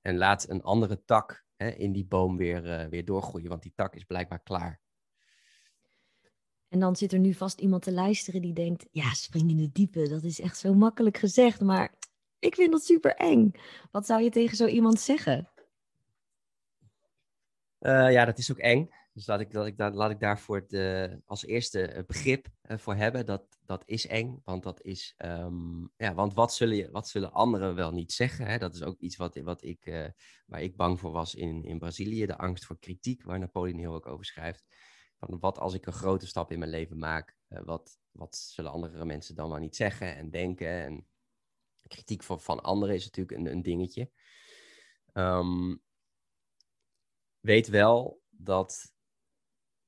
En 0.00 0.16
laat 0.16 0.48
een 0.48 0.62
andere 0.62 1.04
tak 1.04 1.44
hè, 1.56 1.68
in 1.68 1.92
die 1.92 2.06
boom 2.06 2.36
weer, 2.36 2.64
uh, 2.64 2.88
weer 2.88 3.04
doorgroeien, 3.04 3.48
want 3.48 3.62
die 3.62 3.72
tak 3.74 3.94
is 3.94 4.04
blijkbaar 4.04 4.42
klaar. 4.42 4.80
En 6.68 6.80
dan 6.80 6.96
zit 6.96 7.12
er 7.12 7.18
nu 7.18 7.34
vast 7.34 7.60
iemand 7.60 7.82
te 7.82 7.92
luisteren 7.92 8.42
die 8.42 8.52
denkt, 8.52 8.86
ja, 8.90 9.12
spring 9.12 9.50
in 9.50 9.58
het 9.58 9.74
diepe, 9.74 10.08
dat 10.08 10.22
is 10.22 10.40
echt 10.40 10.58
zo 10.58 10.74
makkelijk 10.74 11.16
gezegd, 11.16 11.60
maar 11.60 11.94
ik 12.38 12.54
vind 12.54 12.72
dat 12.72 12.84
super 12.84 13.14
eng. 13.14 13.52
Wat 13.90 14.06
zou 14.06 14.22
je 14.22 14.30
tegen 14.30 14.56
zo 14.56 14.66
iemand 14.66 15.00
zeggen? 15.00 15.48
Uh, 17.80 18.12
ja, 18.12 18.24
dat 18.24 18.38
is 18.38 18.50
ook 18.50 18.58
eng. 18.58 18.90
Dus 19.14 19.26
laat 19.26 19.40
ik, 19.40 19.52
dat 19.52 19.66
ik, 19.66 19.78
laat 19.78 20.10
ik 20.10 20.20
daarvoor 20.20 20.66
de, 20.68 21.20
als 21.24 21.44
eerste 21.44 22.04
begrip 22.06 22.46
uh, 22.62 22.78
voor 22.78 22.94
hebben. 22.94 23.26
Dat, 23.26 23.58
dat 23.64 23.82
is 23.86 24.06
eng, 24.06 24.40
want 24.44 24.62
dat 24.62 24.82
is... 24.82 25.14
Um, 25.18 25.92
ja, 25.96 26.14
want 26.14 26.34
wat 26.34 26.54
zullen, 26.54 26.90
wat 26.90 27.08
zullen 27.08 27.32
anderen 27.32 27.74
wel 27.74 27.92
niet 27.92 28.12
zeggen? 28.12 28.46
Hè? 28.46 28.58
Dat 28.58 28.74
is 28.74 28.82
ook 28.82 29.00
iets 29.00 29.16
wat, 29.16 29.36
wat 29.36 29.62
ik, 29.62 29.86
uh, 29.86 30.08
waar 30.46 30.62
ik 30.62 30.76
bang 30.76 31.00
voor 31.00 31.10
was 31.10 31.34
in, 31.34 31.64
in 31.64 31.78
Brazilië. 31.78 32.26
De 32.26 32.38
angst 32.38 32.64
voor 32.64 32.78
kritiek, 32.78 33.22
waar 33.22 33.38
Napoleon 33.38 33.78
heel 33.78 33.94
ook 33.94 34.06
over 34.06 34.24
schrijft. 34.24 34.64
Wat 35.18 35.58
als 35.58 35.74
ik 35.74 35.86
een 35.86 35.92
grote 35.92 36.26
stap 36.26 36.52
in 36.52 36.58
mijn 36.58 36.70
leven 36.70 36.98
maak? 36.98 37.36
wat, 37.48 37.98
wat 38.10 38.36
zullen 38.36 38.70
andere 38.70 39.04
mensen 39.04 39.34
dan 39.34 39.50
wel 39.50 39.58
niet 39.58 39.76
zeggen 39.76 40.16
en 40.16 40.30
denken? 40.30 40.84
En 40.84 41.06
kritiek 41.86 42.22
van, 42.22 42.40
van 42.40 42.62
anderen 42.62 42.94
is 42.94 43.04
natuurlijk 43.04 43.38
een, 43.38 43.52
een 43.52 43.62
dingetje. 43.62 44.10
Um, 45.12 45.82
weet 47.40 47.68
wel 47.68 48.22
dat 48.30 48.93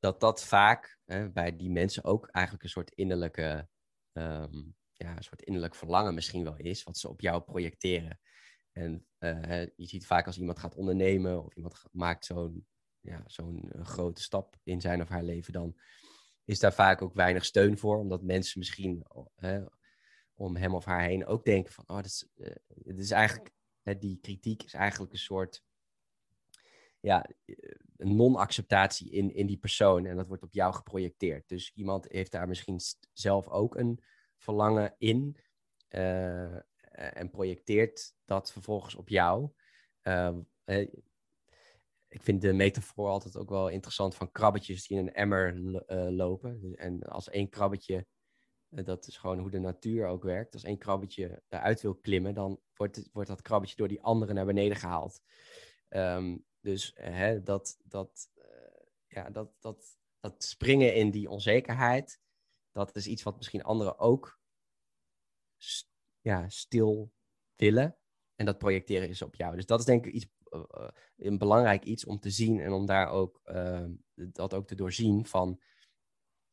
dat, 0.07 0.21
dat 0.21 0.45
vaak 0.45 0.99
hè, 1.05 1.31
bij 1.31 1.57
die 1.57 1.71
mensen 1.71 2.05
ook 2.05 2.27
eigenlijk 2.27 2.65
een 2.65 2.71
soort 2.71 2.91
innerlijke, 2.91 3.69
um, 4.13 4.75
ja, 4.93 5.17
een 5.17 5.23
soort 5.23 5.43
innerlijk 5.43 5.75
verlangen 5.75 6.15
misschien 6.15 6.45
wel 6.45 6.57
is, 6.57 6.83
wat 6.83 6.99
ze 6.99 7.09
op 7.09 7.21
jou 7.21 7.43
projecteren. 7.43 8.21
En 8.73 9.07
uh, 9.19 9.67
je 9.77 9.87
ziet 9.87 10.07
vaak 10.07 10.27
als 10.27 10.39
iemand 10.39 10.59
gaat 10.59 10.75
ondernemen 10.75 11.45
of 11.45 11.55
iemand 11.55 11.83
maakt 11.93 12.25
zo'n 12.25 12.67
ja, 13.01 13.23
zo'n 13.27 13.71
eh, 13.73 13.85
grote 13.85 14.23
stap 14.23 14.57
in 14.63 14.81
zijn 14.81 15.03
of 15.03 15.09
haar 15.09 15.23
leven, 15.23 15.53
dan 15.53 15.81
is 16.45 16.59
daar 16.59 16.75
vaak 16.75 17.03
ook 17.03 17.15
weinig 17.15 17.45
steun 17.45 17.79
voor, 17.79 17.99
omdat 17.99 18.23
mensen 18.23 18.59
misschien 18.59 19.07
om 20.35 20.57
hem 20.57 20.75
of 20.75 20.85
haar 20.85 21.03
heen 21.03 21.27
ook 21.27 21.45
denken 21.45 21.73
van, 21.73 21.85
oh, 21.87 21.97
dat 21.97 22.05
is, 22.05 22.29
uh, 22.37 22.99
is 22.99 23.11
eigenlijk, 23.11 23.55
die 23.99 24.19
kritiek 24.21 24.63
is 24.63 24.75
eigenlijk 24.75 25.13
een 25.13 25.19
soort 25.19 25.65
ja, 27.07 27.27
een 27.97 28.17
non-acceptatie 28.17 29.11
in, 29.11 29.35
in 29.35 29.47
die 29.47 29.59
persoon. 29.59 30.07
En 30.07 30.17
dat 30.17 30.27
wordt 30.27 30.43
op 30.43 30.53
jou 30.53 30.75
geprojecteerd. 30.75 31.49
Dus 31.49 31.73
iemand 31.75 32.09
heeft 32.09 32.33
daar 32.33 32.49
misschien 32.49 32.81
zelf 33.13 33.49
ook 33.49 33.77
een 33.77 34.03
verlangen 34.37 34.95
in. 34.99 35.37
Uh, 35.91 36.55
en 36.91 37.31
projecteert 37.31 38.15
dat 38.25 38.53
vervolgens 38.53 38.95
op 38.95 39.09
jou. 39.09 39.51
Uh, 40.03 40.37
ik 42.09 42.23
vind 42.23 42.41
de 42.41 42.53
metafoor 42.53 43.09
altijd 43.09 43.37
ook 43.37 43.49
wel 43.49 43.69
interessant 43.69 44.15
van 44.15 44.33
krabbetjes 44.33 44.87
die 44.87 44.99
in 44.99 45.07
een 45.07 45.15
emmer 45.15 45.59
lopen. 46.13 46.75
En 46.75 47.03
als 47.03 47.29
één 47.29 47.49
krabbetje, 47.49 48.07
dat 48.69 49.07
is 49.07 49.17
gewoon 49.17 49.39
hoe 49.39 49.51
de 49.51 49.59
natuur 49.59 50.07
ook 50.07 50.23
werkt. 50.23 50.55
Als 50.55 50.63
één 50.65 50.79
krabbetje 50.79 51.43
eruit 51.49 51.81
wil 51.81 51.95
klimmen, 51.95 52.35
dan 52.35 52.61
wordt, 52.75 53.09
wordt 53.13 53.29
dat 53.29 53.43
krabbetje 53.43 53.77
door 53.77 53.89
die 53.89 54.03
andere 54.03 54.33
naar 54.33 54.47
beneden 54.47 54.77
gehaald. 54.77 55.21
Um, 55.89 56.45
dus 56.67 56.93
hè, 56.95 57.43
dat, 57.43 57.79
dat, 57.85 58.31
uh, 58.37 58.45
ja, 59.07 59.31
dat, 59.31 59.51
dat, 59.61 59.99
dat 60.21 60.45
springen 60.45 60.95
in 60.95 61.11
die 61.11 61.31
onzekerheid, 61.31 62.21
dat 62.73 62.97
is 62.97 63.07
iets 63.07 63.23
wat 63.23 63.37
misschien 63.37 63.63
anderen 63.63 63.99
ook 63.99 64.41
ja, 66.21 66.49
stil 66.49 67.13
willen. 67.57 67.97
En 68.35 68.47
dat 68.47 68.59
projecteren 68.59 69.09
is 69.09 69.23
op 69.23 69.35
jou. 69.35 69.57
Dus 69.57 69.67
dat 69.67 69.79
is 69.79 69.85
denk 69.85 70.07
ik 70.07 70.13
iets, 70.13 70.27
uh, 70.51 70.89
een 71.17 71.39
belangrijk 71.39 71.85
iets 71.85 72.05
om 72.05 72.19
te 72.19 72.31
zien 72.31 72.61
en 72.61 72.73
om 72.73 72.87
daar 72.87 73.09
ook, 73.09 73.41
dat 74.15 74.55
ook 74.55 74.67
te 74.67 74.75
doorzien 74.75 75.27
van, 75.27 75.61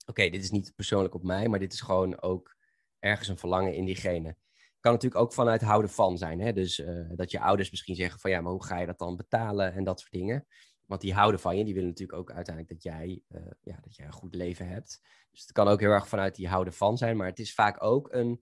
oké, 0.05 0.29
dit 0.29 0.43
is 0.43 0.51
niet 0.51 0.75
persoonlijk 0.75 1.13
op 1.13 1.23
mij, 1.23 1.47
maar 1.47 1.59
dit 1.59 1.73
is 1.73 1.81
gewoon 1.81 2.21
ook 2.21 2.55
ergens 2.99 3.27
een 3.27 3.37
verlangen 3.37 3.75
in 3.75 3.85
diegene 3.85 4.37
kan 4.83 4.93
natuurlijk 4.93 5.21
ook 5.21 5.33
vanuit 5.33 5.61
houden 5.61 5.91
van 5.91 6.17
zijn. 6.17 6.39
Hè? 6.39 6.53
Dus 6.53 6.79
uh, 6.79 7.09
dat 7.15 7.31
je 7.31 7.39
ouders 7.39 7.71
misschien 7.71 7.95
zeggen 7.95 8.19
van 8.19 8.31
ja, 8.31 8.41
maar 8.41 8.51
hoe 8.51 8.65
ga 8.65 8.79
je 8.79 8.85
dat 8.85 8.99
dan 8.99 9.15
betalen 9.15 9.73
en 9.73 9.83
dat 9.83 9.99
soort 9.99 10.11
dingen. 10.11 10.47
Want 10.85 11.01
die 11.01 11.13
houden 11.13 11.39
van 11.39 11.57
je, 11.57 11.63
die 11.63 11.73
willen 11.73 11.89
natuurlijk 11.89 12.19
ook 12.19 12.31
uiteindelijk 12.31 12.73
dat 12.73 12.83
jij, 12.83 13.21
uh, 13.29 13.41
ja, 13.61 13.79
dat 13.81 13.95
jij 13.95 14.05
een 14.05 14.13
goed 14.13 14.35
leven 14.35 14.67
hebt. 14.67 15.01
Dus 15.31 15.41
het 15.41 15.51
kan 15.51 15.67
ook 15.67 15.79
heel 15.79 15.89
erg 15.91 16.07
vanuit 16.07 16.35
die 16.35 16.47
houden 16.47 16.73
van 16.73 16.97
zijn, 16.97 17.17
maar 17.17 17.27
het 17.27 17.39
is 17.39 17.53
vaak 17.53 17.83
ook 17.83 18.13
een, 18.13 18.41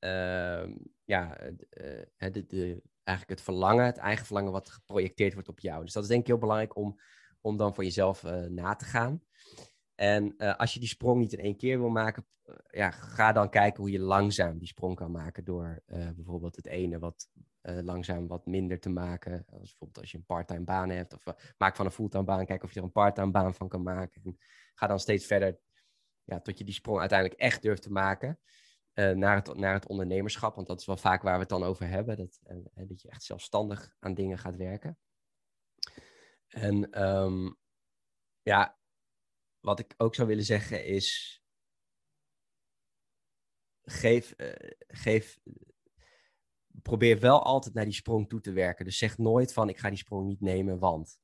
uh, 0.00 0.76
ja, 1.04 1.38
de, 2.16 2.44
de, 2.46 2.82
eigenlijk 3.04 3.38
het 3.38 3.40
verlangen, 3.40 3.84
het 3.84 3.98
eigen 3.98 4.26
verlangen 4.26 4.52
wat 4.52 4.70
geprojecteerd 4.70 5.32
wordt 5.32 5.48
op 5.48 5.60
jou. 5.60 5.84
Dus 5.84 5.92
dat 5.92 6.02
is 6.02 6.08
denk 6.08 6.20
ik 6.20 6.26
heel 6.26 6.38
belangrijk 6.38 6.76
om, 6.76 7.00
om 7.40 7.56
dan 7.56 7.74
voor 7.74 7.84
jezelf 7.84 8.22
na 8.48 8.74
te 8.74 8.84
gaan. 8.84 9.22
En 10.02 10.34
uh, 10.38 10.54
als 10.56 10.74
je 10.74 10.80
die 10.80 10.88
sprong 10.88 11.20
niet 11.20 11.32
in 11.32 11.38
één 11.38 11.56
keer 11.56 11.78
wil 11.78 11.88
maken, 11.88 12.26
uh, 12.44 12.56
ja, 12.70 12.90
ga 12.90 13.32
dan 13.32 13.50
kijken 13.50 13.82
hoe 13.82 13.92
je 13.92 14.00
langzaam 14.00 14.58
die 14.58 14.68
sprong 14.68 14.96
kan 14.96 15.10
maken. 15.10 15.44
Door 15.44 15.82
uh, 15.86 16.10
bijvoorbeeld 16.10 16.56
het 16.56 16.66
ene 16.66 16.98
wat 16.98 17.28
langzaam 17.62 18.26
wat 18.26 18.46
minder 18.46 18.80
te 18.80 18.88
maken. 18.88 19.32
Als 19.32 19.58
bijvoorbeeld 19.60 19.98
als 19.98 20.10
je 20.10 20.16
een 20.18 20.24
parttime 20.24 20.64
baan 20.64 20.90
hebt. 20.90 21.14
Of 21.14 21.24
maak 21.58 21.76
van 21.76 21.86
een 21.86 21.92
fulltime 21.92 22.24
baan, 22.24 22.46
kijk 22.46 22.62
of 22.62 22.72
je 22.72 22.78
er 22.78 22.84
een 22.84 22.92
parttime 22.92 23.30
baan 23.30 23.54
van 23.54 23.68
kan 23.68 23.82
maken. 23.82 24.22
En 24.24 24.38
ga 24.74 24.86
dan 24.86 24.98
steeds 24.98 25.26
verder 25.26 25.58
ja, 26.24 26.40
tot 26.40 26.58
je 26.58 26.64
die 26.64 26.74
sprong 26.74 27.00
uiteindelijk 27.00 27.40
echt 27.40 27.62
durft 27.62 27.82
te 27.82 27.92
maken. 27.92 28.38
naar, 28.94 29.36
het, 29.36 29.56
naar 29.56 29.74
het 29.74 29.86
ondernemerschap. 29.86 30.54
Want 30.54 30.66
dat 30.66 30.80
is 30.80 30.86
wel 30.86 30.96
vaak 30.96 31.22
waar 31.22 31.34
we 31.34 31.40
het 31.40 31.48
dan 31.48 31.62
over 31.62 31.88
hebben. 31.88 32.16
Dat, 32.16 32.40
dat 32.74 33.02
je 33.02 33.08
echt 33.08 33.22
zelfstandig 33.22 33.96
aan 33.98 34.14
dingen 34.14 34.38
gaat 34.38 34.56
werken. 34.56 34.98
En 36.48 37.02
um, 37.04 37.56
ja, 38.42 38.80
wat 39.62 39.78
ik 39.78 39.94
ook 39.96 40.14
zou 40.14 40.28
willen 40.28 40.44
zeggen 40.44 40.84
is. 40.84 41.40
Geef, 43.82 44.34
uh, 44.36 44.52
geef. 44.88 45.38
Probeer 46.82 47.20
wel 47.20 47.42
altijd 47.42 47.74
naar 47.74 47.84
die 47.84 47.94
sprong 47.94 48.28
toe 48.28 48.40
te 48.40 48.52
werken. 48.52 48.84
Dus 48.84 48.98
zeg 48.98 49.18
nooit 49.18 49.52
van 49.52 49.68
ik 49.68 49.78
ga 49.78 49.88
die 49.88 49.98
sprong 49.98 50.26
niet 50.26 50.40
nemen, 50.40 50.78
want. 50.78 51.18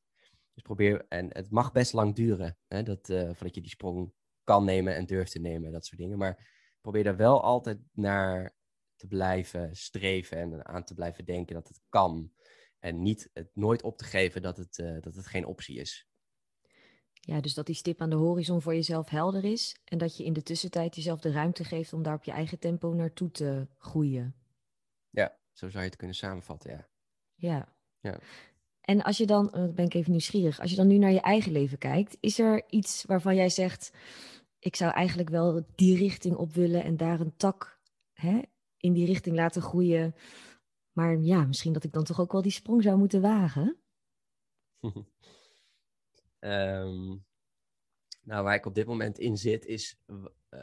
Dus 0.55 0.63
probeer, 0.63 1.07
en 1.09 1.37
het 1.37 1.51
mag 1.51 1.73
best 1.73 1.93
lang 1.93 2.15
duren, 2.15 2.59
hè, 2.67 2.83
dat, 2.83 3.09
uh, 3.09 3.23
voordat 3.23 3.55
je 3.55 3.61
die 3.61 3.71
sprong 3.71 4.13
kan 4.45 4.65
nemen 4.65 4.95
en 4.95 5.07
durft 5.07 5.33
te 5.33 5.39
nemen, 5.39 5.73
dat 5.73 5.87
soort 5.87 6.01
dingen. 6.01 6.19
Maar 6.19 6.51
probeer 6.81 7.05
daar 7.05 7.17
wel 7.17 7.43
altijd 7.43 7.79
naar 7.93 8.57
te 8.97 9.07
blijven 9.07 9.77
streven 9.77 10.39
en 10.39 10.67
aan 10.67 10.85
te 10.85 10.95
blijven 10.95 11.25
denken 11.25 11.55
dat 11.55 11.69
het 11.69 11.81
kan. 11.89 12.33
En 12.79 13.03
niet 13.03 13.31
het 13.33 13.51
nooit 13.55 13.83
op 13.83 13.99
te 13.99 14.05
geven 14.05 14.43
dat 14.43 14.57
het, 14.57 14.79
uh, 14.79 15.01
dat 15.01 15.15
het 15.15 15.27
geen 15.27 15.47
optie 15.47 15.81
is. 15.81 16.08
Ja, 17.29 17.41
dus 17.41 17.55
dat 17.55 17.67
die 17.67 17.75
stip 17.75 18.01
aan 18.01 18.11
de 18.11 18.17
horizon 18.17 18.63
voor 18.63 18.75
jezelf 18.75 19.09
helder 19.09 19.45
is 19.45 19.77
en 19.85 19.99
dat 19.99 20.17
je 20.17 20.25
in 20.25 20.33
de 20.33 20.43
tussentijd 20.43 20.95
jezelf 20.95 21.21
de 21.21 21.33
ruimte 21.33 21.65
geeft 21.65 21.93
om 21.93 22.03
daar 22.03 22.15
op 22.15 22.25
je 22.25 22.31
eigen 22.31 22.59
tempo 22.59 22.93
naartoe 22.93 23.31
te 23.31 23.67
groeien. 23.79 24.35
Ja, 25.11 25.39
zo 25.53 25.69
zou 25.69 25.83
je 25.83 25.89
het 25.89 25.99
kunnen 25.99 26.17
samenvatten, 26.17 26.71
ja. 26.71 26.89
Ja. 27.35 27.75
ja. 28.01 28.19
En 28.81 29.03
als 29.03 29.17
je 29.17 29.27
dan, 29.27 29.49
dan 29.51 29.75
ben 29.75 29.85
ik 29.85 29.95
even 29.95 30.11
nieuwsgierig, 30.11 30.61
als 30.61 30.71
je 30.71 30.77
dan 30.77 30.87
nu 30.87 30.99
naar 30.99 31.13
je 31.13 31.21
eigen 31.21 31.53
leven 31.53 31.79
kijkt, 31.79 32.17
is 32.21 32.39
er 32.39 32.71
iets 32.71 33.05
waarvan 33.05 33.35
jij 33.35 33.49
zegt, 33.49 33.93
ik 34.59 34.77
zou 34.77 34.93
eigenlijk 34.93 35.29
wel 35.29 35.65
die 35.75 35.97
richting 35.97 36.37
op 36.37 36.53
willen 36.53 36.85
en 36.85 36.97
daar 36.97 37.21
een 37.21 37.37
tak 37.37 37.81
hè, 38.13 38.41
in 38.77 38.93
die 38.93 39.07
richting 39.07 39.37
laten 39.37 39.63
groeien. 39.63 40.15
Maar 40.93 41.19
ja, 41.19 41.45
misschien 41.45 41.73
dat 41.73 41.85
ik 41.85 41.93
dan 41.93 42.05
toch 42.05 42.21
ook 42.21 42.33
wel 42.33 42.43
die 42.43 42.53
sprong 42.53 42.83
zou 42.83 42.99
moeten 42.99 43.21
wagen? 43.21 43.77
Um, 46.41 47.27
nou, 48.23 48.45
waar 48.45 48.55
ik 48.55 48.67
op 48.67 48.75
dit 48.75 48.87
moment 48.87 49.19
in 49.19 49.37
zit 49.37 49.65
is. 49.65 49.99
Uh, 50.51 50.63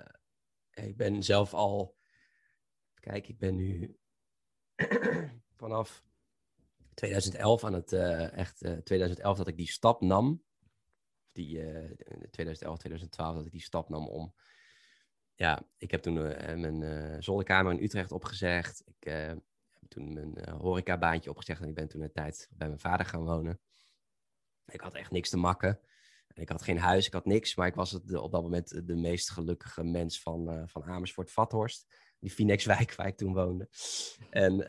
ik 0.71 0.97
ben 0.97 1.23
zelf 1.23 1.53
al. 1.53 1.97
Kijk, 2.99 3.27
ik 3.27 3.37
ben 3.37 3.55
nu 3.55 3.97
vanaf 5.61 6.03
2011 6.93 7.63
aan 7.63 7.73
het. 7.73 7.91
Uh, 7.91 8.37
echt 8.37 8.63
uh, 8.63 8.77
2011 8.77 9.37
dat 9.37 9.47
ik 9.47 9.57
die 9.57 9.67
stap 9.67 10.01
nam. 10.01 10.43
die 11.31 11.57
uh, 11.57 11.91
2011, 12.31 12.77
2012, 12.77 13.35
dat 13.35 13.45
ik 13.45 13.51
die 13.51 13.61
stap 13.61 13.89
nam 13.89 14.07
om. 14.07 14.35
Ja, 15.35 15.67
ik 15.77 15.91
heb 15.91 16.01
toen 16.01 16.13
mijn 16.13 17.23
zolderkamer 17.23 17.71
in 17.71 17.83
Utrecht 17.83 18.11
opgezegd. 18.11 18.83
Ik 18.85 19.03
heb 19.03 19.41
toen 19.87 20.13
mijn 20.13 20.49
horecabaantje 20.49 21.29
opgezegd 21.29 21.61
en 21.61 21.67
ik 21.67 21.75
ben 21.75 21.87
toen 21.87 22.01
een 22.01 22.11
tijd 22.11 22.49
bij 22.51 22.67
mijn 22.67 22.79
vader 22.79 23.05
gaan 23.05 23.23
wonen. 23.23 23.59
Ik 24.65 24.81
had 24.81 24.93
echt 24.93 25.11
niks 25.11 25.29
te 25.29 25.37
makken. 25.37 25.79
Ik 26.33 26.49
had 26.49 26.61
geen 26.61 26.77
huis, 26.77 27.05
ik 27.05 27.13
had 27.13 27.25
niks, 27.25 27.55
maar 27.55 27.67
ik 27.67 27.75
was 27.75 27.91
het, 27.91 28.15
op 28.15 28.31
dat 28.31 28.41
moment 28.41 28.87
de 28.87 28.95
meest 28.95 29.29
gelukkige 29.29 29.83
mens 29.83 30.21
van, 30.21 30.53
uh, 30.53 30.63
van 30.65 30.83
Amersfoort-Vathorst. 30.83 31.93
Die 32.19 32.31
Phoenixwijk 32.31 32.95
waar 32.95 33.07
ik 33.07 33.17
toen 33.17 33.33
woonde. 33.33 33.69
En 34.29 34.59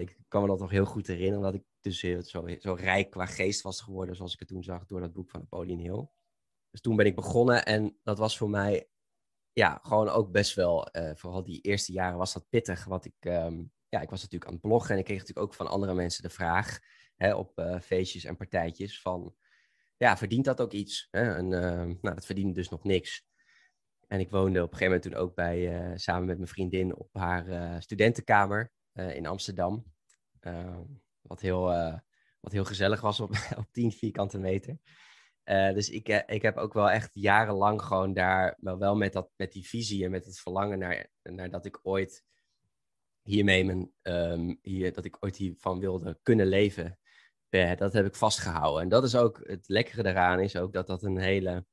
ik 0.00 0.18
kan 0.28 0.42
me 0.42 0.48
dat 0.48 0.58
nog 0.58 0.70
heel 0.70 0.84
goed 0.84 1.06
herinneren, 1.06 1.42
dat 1.42 1.54
ik 1.54 1.64
dus 1.80 2.02
heel, 2.02 2.22
zo, 2.22 2.46
zo 2.58 2.72
rijk 2.74 3.10
qua 3.10 3.26
geest 3.26 3.62
was 3.62 3.80
geworden, 3.80 4.16
zoals 4.16 4.32
ik 4.32 4.38
het 4.38 4.48
toen 4.48 4.62
zag 4.62 4.86
door 4.86 5.00
dat 5.00 5.12
boek 5.12 5.30
van 5.30 5.40
Napoleon 5.40 5.78
Hill. 5.78 6.08
Dus 6.70 6.80
toen 6.80 6.96
ben 6.96 7.06
ik 7.06 7.14
begonnen 7.14 7.64
en 7.64 7.98
dat 8.02 8.18
was 8.18 8.38
voor 8.38 8.50
mij 8.50 8.88
ja, 9.52 9.78
gewoon 9.82 10.08
ook 10.08 10.30
best 10.30 10.54
wel, 10.54 10.88
vooral 11.14 11.44
die 11.44 11.60
eerste 11.60 11.92
jaren 11.92 12.18
was 12.18 12.32
dat 12.32 12.48
pittig. 12.48 12.84
Want 12.84 13.04
ik, 13.04 13.24
um, 13.24 13.72
ja, 13.88 14.00
ik 14.00 14.10
was 14.10 14.22
natuurlijk 14.22 14.50
aan 14.50 14.56
het 14.56 14.66
bloggen 14.66 14.90
en 14.90 14.98
ik 14.98 15.04
kreeg 15.04 15.18
natuurlijk 15.18 15.46
ook 15.46 15.54
van 15.54 15.66
andere 15.66 15.94
mensen 15.94 16.22
de 16.22 16.30
vraag 16.30 16.78
hè, 17.16 17.34
op 17.34 17.58
uh, 17.58 17.80
feestjes 17.80 18.24
en 18.24 18.36
partijtjes 18.36 19.00
van 19.00 19.34
ja, 19.96 20.16
verdient 20.16 20.44
dat 20.44 20.60
ook 20.60 20.72
iets? 20.72 21.08
Hè? 21.10 21.34
En 21.34 21.44
uh, 21.44 21.60
nou, 22.00 22.14
dat 22.14 22.26
verdiende 22.26 22.52
dus 22.52 22.68
nog 22.68 22.84
niks. 22.84 23.26
En 24.06 24.20
ik 24.20 24.30
woonde 24.30 24.62
op 24.62 24.72
een 24.72 24.78
gegeven 24.78 24.94
moment 24.94 25.02
toen 25.02 25.22
ook 25.22 25.34
bij, 25.34 25.90
uh, 25.90 25.96
samen 25.96 26.26
met 26.26 26.36
mijn 26.36 26.48
vriendin 26.48 26.96
op 26.96 27.08
haar 27.12 27.82
studentenkamer 27.82 28.72
in 28.92 29.26
Amsterdam. 29.26 29.84
Ehm, 30.40 30.82
wat, 31.20 31.40
heel, 31.40 31.62
wat 32.40 32.52
heel 32.52 32.64
gezellig 32.64 33.00
was 33.00 33.20
op, 33.20 33.30
op 33.58 33.66
10 33.72 33.92
vierkante 33.92 34.38
meter. 34.38 34.78
dus 35.44 35.90
ik, 35.90 36.08
ik 36.26 36.42
heb 36.42 36.56
ook 36.56 36.72
wel 36.72 36.90
echt 36.90 37.10
jarenlang 37.12 37.82
gewoon 37.82 38.14
daar, 38.14 38.56
wel, 38.60 38.96
met, 38.96 39.12
dat, 39.12 39.30
met 39.36 39.52
die 39.52 39.68
visie 39.68 40.04
en 40.04 40.10
met 40.10 40.24
het 40.24 40.40
verlangen 40.40 40.78
naar, 40.78 41.10
naar 41.22 41.50
dat 41.50 41.64
ik 41.64 41.80
ooit 41.82 42.24
hiermee 43.26 43.64
mijn, 43.64 43.92
um, 44.02 44.58
hier, 44.62 44.92
dat 44.92 45.04
ik 45.04 45.16
ooit 45.20 45.36
hiervan 45.36 45.78
wilde 45.78 46.18
kunnen 46.22 46.46
leven 46.46 46.98
dat 47.50 47.92
heb 47.92 48.06
ik 48.06 48.14
vastgehouden. 48.14 48.82
En 48.82 48.88
dat 48.88 49.04
is 49.04 49.16
ook 49.16 49.40
het 49.42 49.68
lekkere 49.68 50.02
daaraan, 50.02 50.40
is 50.40 50.56
ook 50.56 50.72
dat 50.72 50.86
dat 50.86 51.02
een 51.02 51.18
hele. 51.18 51.66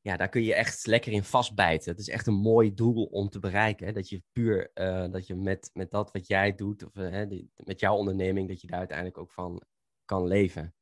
Ja, 0.00 0.16
daar 0.16 0.28
kun 0.28 0.42
je 0.42 0.54
echt 0.54 0.86
lekker 0.86 1.12
in 1.12 1.24
vastbijten. 1.24 1.90
Het 1.90 2.00
is 2.00 2.08
echt 2.08 2.26
een 2.26 2.34
mooi 2.34 2.74
doel 2.74 3.04
om 3.04 3.28
te 3.28 3.38
bereiken. 3.38 3.86
Hè? 3.86 3.92
Dat 3.92 4.08
je 4.08 4.22
puur, 4.32 4.70
uh, 4.74 5.10
dat 5.10 5.26
je 5.26 5.34
met, 5.34 5.70
met 5.72 5.90
dat 5.90 6.12
wat 6.12 6.26
jij 6.26 6.54
doet, 6.54 6.84
of 6.84 6.92
die, 7.28 7.50
met 7.56 7.80
jouw 7.80 7.96
onderneming, 7.96 8.48
dat 8.48 8.60
je 8.60 8.66
daar 8.66 8.78
uiteindelijk 8.78 9.18
ook 9.18 9.32
van 9.32 9.62
kan 10.04 10.26
leven. 10.26 10.74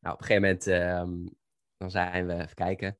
Nou, 0.00 0.14
op 0.14 0.20
een 0.20 0.26
gegeven 0.26 0.42
moment, 0.42 0.66
um, 0.66 1.36
dan 1.76 1.90
zijn 1.90 2.26
we, 2.26 2.34
even 2.34 2.54
kijken, 2.54 2.98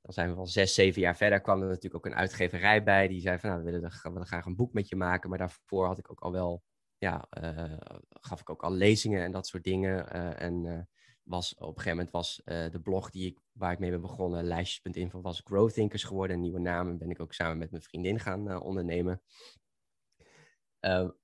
dan 0.00 0.12
zijn 0.12 0.30
we 0.30 0.36
al 0.36 0.46
zes, 0.46 0.74
zeven 0.74 1.00
jaar 1.00 1.16
verder. 1.16 1.40
kwam 1.40 1.62
er 1.62 1.68
natuurlijk 1.68 1.94
ook 1.94 2.12
een 2.12 2.18
uitgeverij 2.18 2.82
bij. 2.82 3.08
Die 3.08 3.20
zei 3.20 3.38
van, 3.38 3.50
nou, 3.50 3.62
we 3.64 3.70
willen, 3.70 3.90
we 4.02 4.10
willen 4.10 4.26
graag 4.26 4.46
een 4.46 4.56
boek 4.56 4.72
met 4.72 4.88
je 4.88 4.96
maken. 4.96 5.28
Maar 5.28 5.38
daarvoor 5.38 5.86
had 5.86 5.98
ik 5.98 6.10
ook 6.10 6.20
al 6.20 6.32
wel 6.32 6.62
ja, 6.98 7.28
uh, 7.42 7.76
gaf 8.08 8.40
ik 8.40 8.50
ook 8.50 8.62
al 8.62 8.72
lezingen 8.72 9.22
en 9.22 9.32
dat 9.32 9.46
soort 9.46 9.64
dingen. 9.64 10.16
Uh, 10.16 10.40
en 10.42 10.64
uh, 10.64 10.80
was, 11.22 11.54
op 11.54 11.60
een 11.60 11.66
gegeven 11.66 11.90
moment 11.90 12.10
was 12.10 12.40
de 12.44 12.80
blog 12.82 13.10
die 13.10 13.26
ik, 13.26 13.38
waar 13.52 13.72
ik 13.72 13.78
mee 13.78 13.90
ben 13.90 14.00
begonnen, 14.00 14.44
lijstjes.info, 14.44 15.20
was 15.20 15.40
Growth 15.44 15.74
Thinkers 15.74 16.04
geworden. 16.04 16.36
Een 16.36 16.42
nieuwe 16.42 16.58
naam 16.58 16.88
en 16.88 16.98
ben 16.98 17.10
ik 17.10 17.20
ook 17.20 17.32
samen 17.32 17.58
met 17.58 17.70
mijn 17.70 17.82
vriendin 17.82 18.20
gaan 18.20 18.60
ondernemen. 18.60 19.22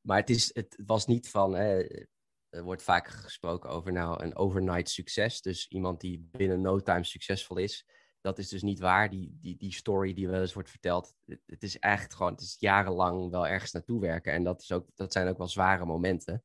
maar 0.01 0.17
het, 0.17 0.31
is, 0.31 0.55
het 0.55 0.83
was 0.87 1.07
niet 1.07 1.31
van, 1.31 1.55
er 1.55 2.63
wordt 2.63 2.83
vaak 2.83 3.09
gesproken 3.09 3.71
over 3.71 3.93
nou, 3.93 4.23
een 4.23 4.37
overnight 4.37 4.91
succes. 4.91 5.41
Dus 5.41 5.69
iemand 5.69 6.01
die 6.01 6.29
binnen 6.31 6.61
no 6.61 6.81
time 6.81 7.05
succesvol 7.05 7.57
is 7.57 7.87
dat 8.25 8.39
is 8.39 8.49
dus 8.49 8.63
niet 8.63 8.81
waar. 8.81 9.11
Die, 9.11 9.39
die, 9.41 9.57
die 9.57 9.73
story 9.73 10.15
die 10.15 10.29
wel 10.29 10.41
eens 10.41 10.53
wordt 10.53 10.71
verteld. 10.71 11.15
Het, 11.47 11.63
is 11.63 11.79
echt 11.79 12.15
gewoon, 12.15 12.33
het 12.33 12.41
is 12.41 12.57
jarenlang 12.59 13.31
wel 13.31 13.47
ergens 13.47 13.73
naartoe 13.73 14.01
werken. 14.01 14.33
En 14.33 14.45
dat, 14.45 14.63
is 14.63 14.73
ook, 14.73 14.89
dat 14.95 15.13
zijn 15.13 15.29
ook 15.29 15.39
wel 15.39 15.49
zware 15.49 15.85
momenten. 15.85 16.45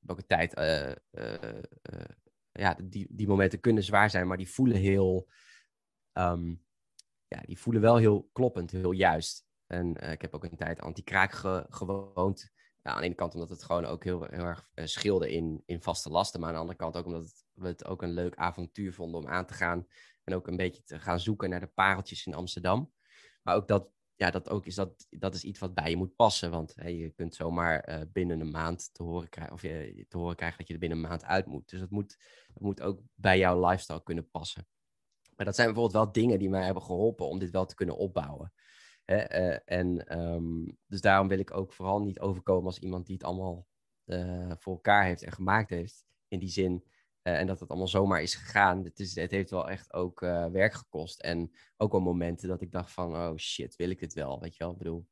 Ik 0.00 0.10
ook 0.10 0.18
een 0.18 0.26
tijd, 0.26 0.58
uh, 0.58 0.92
uh, 1.10 1.60
uh, 1.92 2.04
ja, 2.52 2.76
die, 2.82 3.06
die 3.10 3.26
momenten 3.26 3.60
kunnen 3.60 3.82
zwaar 3.82 4.10
zijn, 4.10 4.26
maar 4.26 4.36
die 4.36 4.50
voelen 4.50 4.76
heel, 4.76 5.28
um, 6.12 6.64
ja, 7.28 7.40
die 7.40 7.58
voelen 7.58 7.82
wel 7.82 7.96
heel 7.96 8.28
kloppend, 8.32 8.70
heel 8.70 8.92
juist. 8.92 9.46
En 9.66 9.94
ik 9.94 10.22
heb 10.22 10.34
ook 10.34 10.44
een 10.44 10.56
tijd 10.56 10.80
anti-kraak 10.80 11.32
ge, 11.32 11.66
gewoond. 11.68 12.50
Ja, 12.82 12.90
aan 12.90 12.98
de 12.98 13.04
ene 13.04 13.14
kant 13.14 13.34
omdat 13.34 13.50
het 13.50 13.62
gewoon 13.62 13.84
ook 13.84 14.04
heel, 14.04 14.24
heel 14.24 14.44
erg 14.44 14.70
scheelde 14.74 15.30
in, 15.30 15.62
in 15.66 15.82
vaste 15.82 16.10
lasten. 16.10 16.40
Maar 16.40 16.48
aan 16.48 16.54
de 16.54 16.60
andere 16.60 16.78
kant 16.78 16.96
ook 16.96 17.06
omdat 17.06 17.22
het, 17.22 17.44
we 17.52 17.66
het 17.66 17.84
ook 17.84 18.02
een 18.02 18.12
leuk 18.12 18.36
avontuur 18.36 18.94
vonden 18.94 19.20
om 19.20 19.28
aan 19.28 19.46
te 19.46 19.54
gaan. 19.54 19.86
En 20.28 20.34
ook 20.34 20.46
een 20.46 20.56
beetje 20.56 20.82
te 20.82 20.98
gaan 20.98 21.20
zoeken 21.20 21.50
naar 21.50 21.60
de 21.60 21.66
pareltjes 21.66 22.26
in 22.26 22.34
Amsterdam. 22.34 22.92
Maar 23.42 23.54
ook 23.54 23.68
dat, 23.68 23.90
ja, 24.14 24.30
dat, 24.30 24.48
ook 24.48 24.66
is, 24.66 24.74
dat, 24.74 25.06
dat 25.10 25.34
is 25.34 25.44
iets 25.44 25.58
wat 25.58 25.74
bij 25.74 25.90
je 25.90 25.96
moet 25.96 26.16
passen. 26.16 26.50
Want 26.50 26.74
hey, 26.74 26.94
je 26.94 27.10
kunt 27.10 27.34
zomaar 27.34 27.88
uh, 27.88 28.00
binnen 28.12 28.40
een 28.40 28.50
maand 28.50 28.94
te 28.94 29.02
horen, 29.02 29.28
krijgen, 29.28 29.54
of 29.54 29.62
je, 29.62 30.04
te 30.08 30.18
horen 30.18 30.36
krijgen 30.36 30.58
dat 30.58 30.66
je 30.66 30.72
er 30.72 30.80
binnen 30.80 30.98
een 30.98 31.08
maand 31.08 31.24
uit 31.24 31.46
moet. 31.46 31.68
Dus 31.68 31.80
dat 31.80 31.90
moet, 31.90 32.16
dat 32.52 32.62
moet 32.62 32.82
ook 32.82 33.00
bij 33.14 33.38
jouw 33.38 33.68
lifestyle 33.68 34.02
kunnen 34.02 34.30
passen. 34.30 34.66
Maar 35.36 35.46
dat 35.46 35.54
zijn 35.54 35.66
bijvoorbeeld 35.66 36.04
wel 36.04 36.12
dingen 36.12 36.38
die 36.38 36.50
mij 36.50 36.64
hebben 36.64 36.82
geholpen 36.82 37.28
om 37.28 37.38
dit 37.38 37.50
wel 37.50 37.66
te 37.66 37.74
kunnen 37.74 37.96
opbouwen. 37.96 38.52
Hè? 39.04 39.40
Uh, 39.40 39.58
en 39.64 40.18
um, 40.18 40.78
dus 40.86 41.00
daarom 41.00 41.28
wil 41.28 41.38
ik 41.38 41.54
ook 41.54 41.72
vooral 41.72 42.02
niet 42.02 42.20
overkomen 42.20 42.66
als 42.66 42.78
iemand 42.78 43.06
die 43.06 43.14
het 43.14 43.24
allemaal 43.24 43.66
voor 44.58 44.74
elkaar 44.74 45.04
heeft 45.04 45.22
en 45.22 45.32
gemaakt 45.32 45.70
heeft. 45.70 46.04
In 46.28 46.38
die 46.38 46.48
zin, 46.48 46.84
en 47.36 47.46
dat 47.46 47.60
het 47.60 47.68
allemaal 47.68 47.88
zomaar 47.88 48.22
is 48.22 48.34
gegaan. 48.34 48.84
Het, 48.84 48.98
is, 48.98 49.14
het 49.14 49.30
heeft 49.30 49.50
wel 49.50 49.68
echt 49.68 49.92
ook 49.92 50.22
uh, 50.22 50.46
werk 50.46 50.74
gekost. 50.74 51.20
En 51.20 51.52
ook 51.76 51.92
wel 51.92 52.00
momenten 52.00 52.48
dat 52.48 52.62
ik 52.62 52.70
dacht 52.70 52.92
van, 52.92 53.16
oh 53.16 53.36
shit, 53.36 53.76
wil 53.76 53.90
ik 53.90 53.98
dit 53.98 54.12
wel? 54.12 54.40
Weet 54.40 54.56
je 54.56 54.64
wel, 54.64 54.72
ik 54.72 54.78
bedoel... 54.78 55.06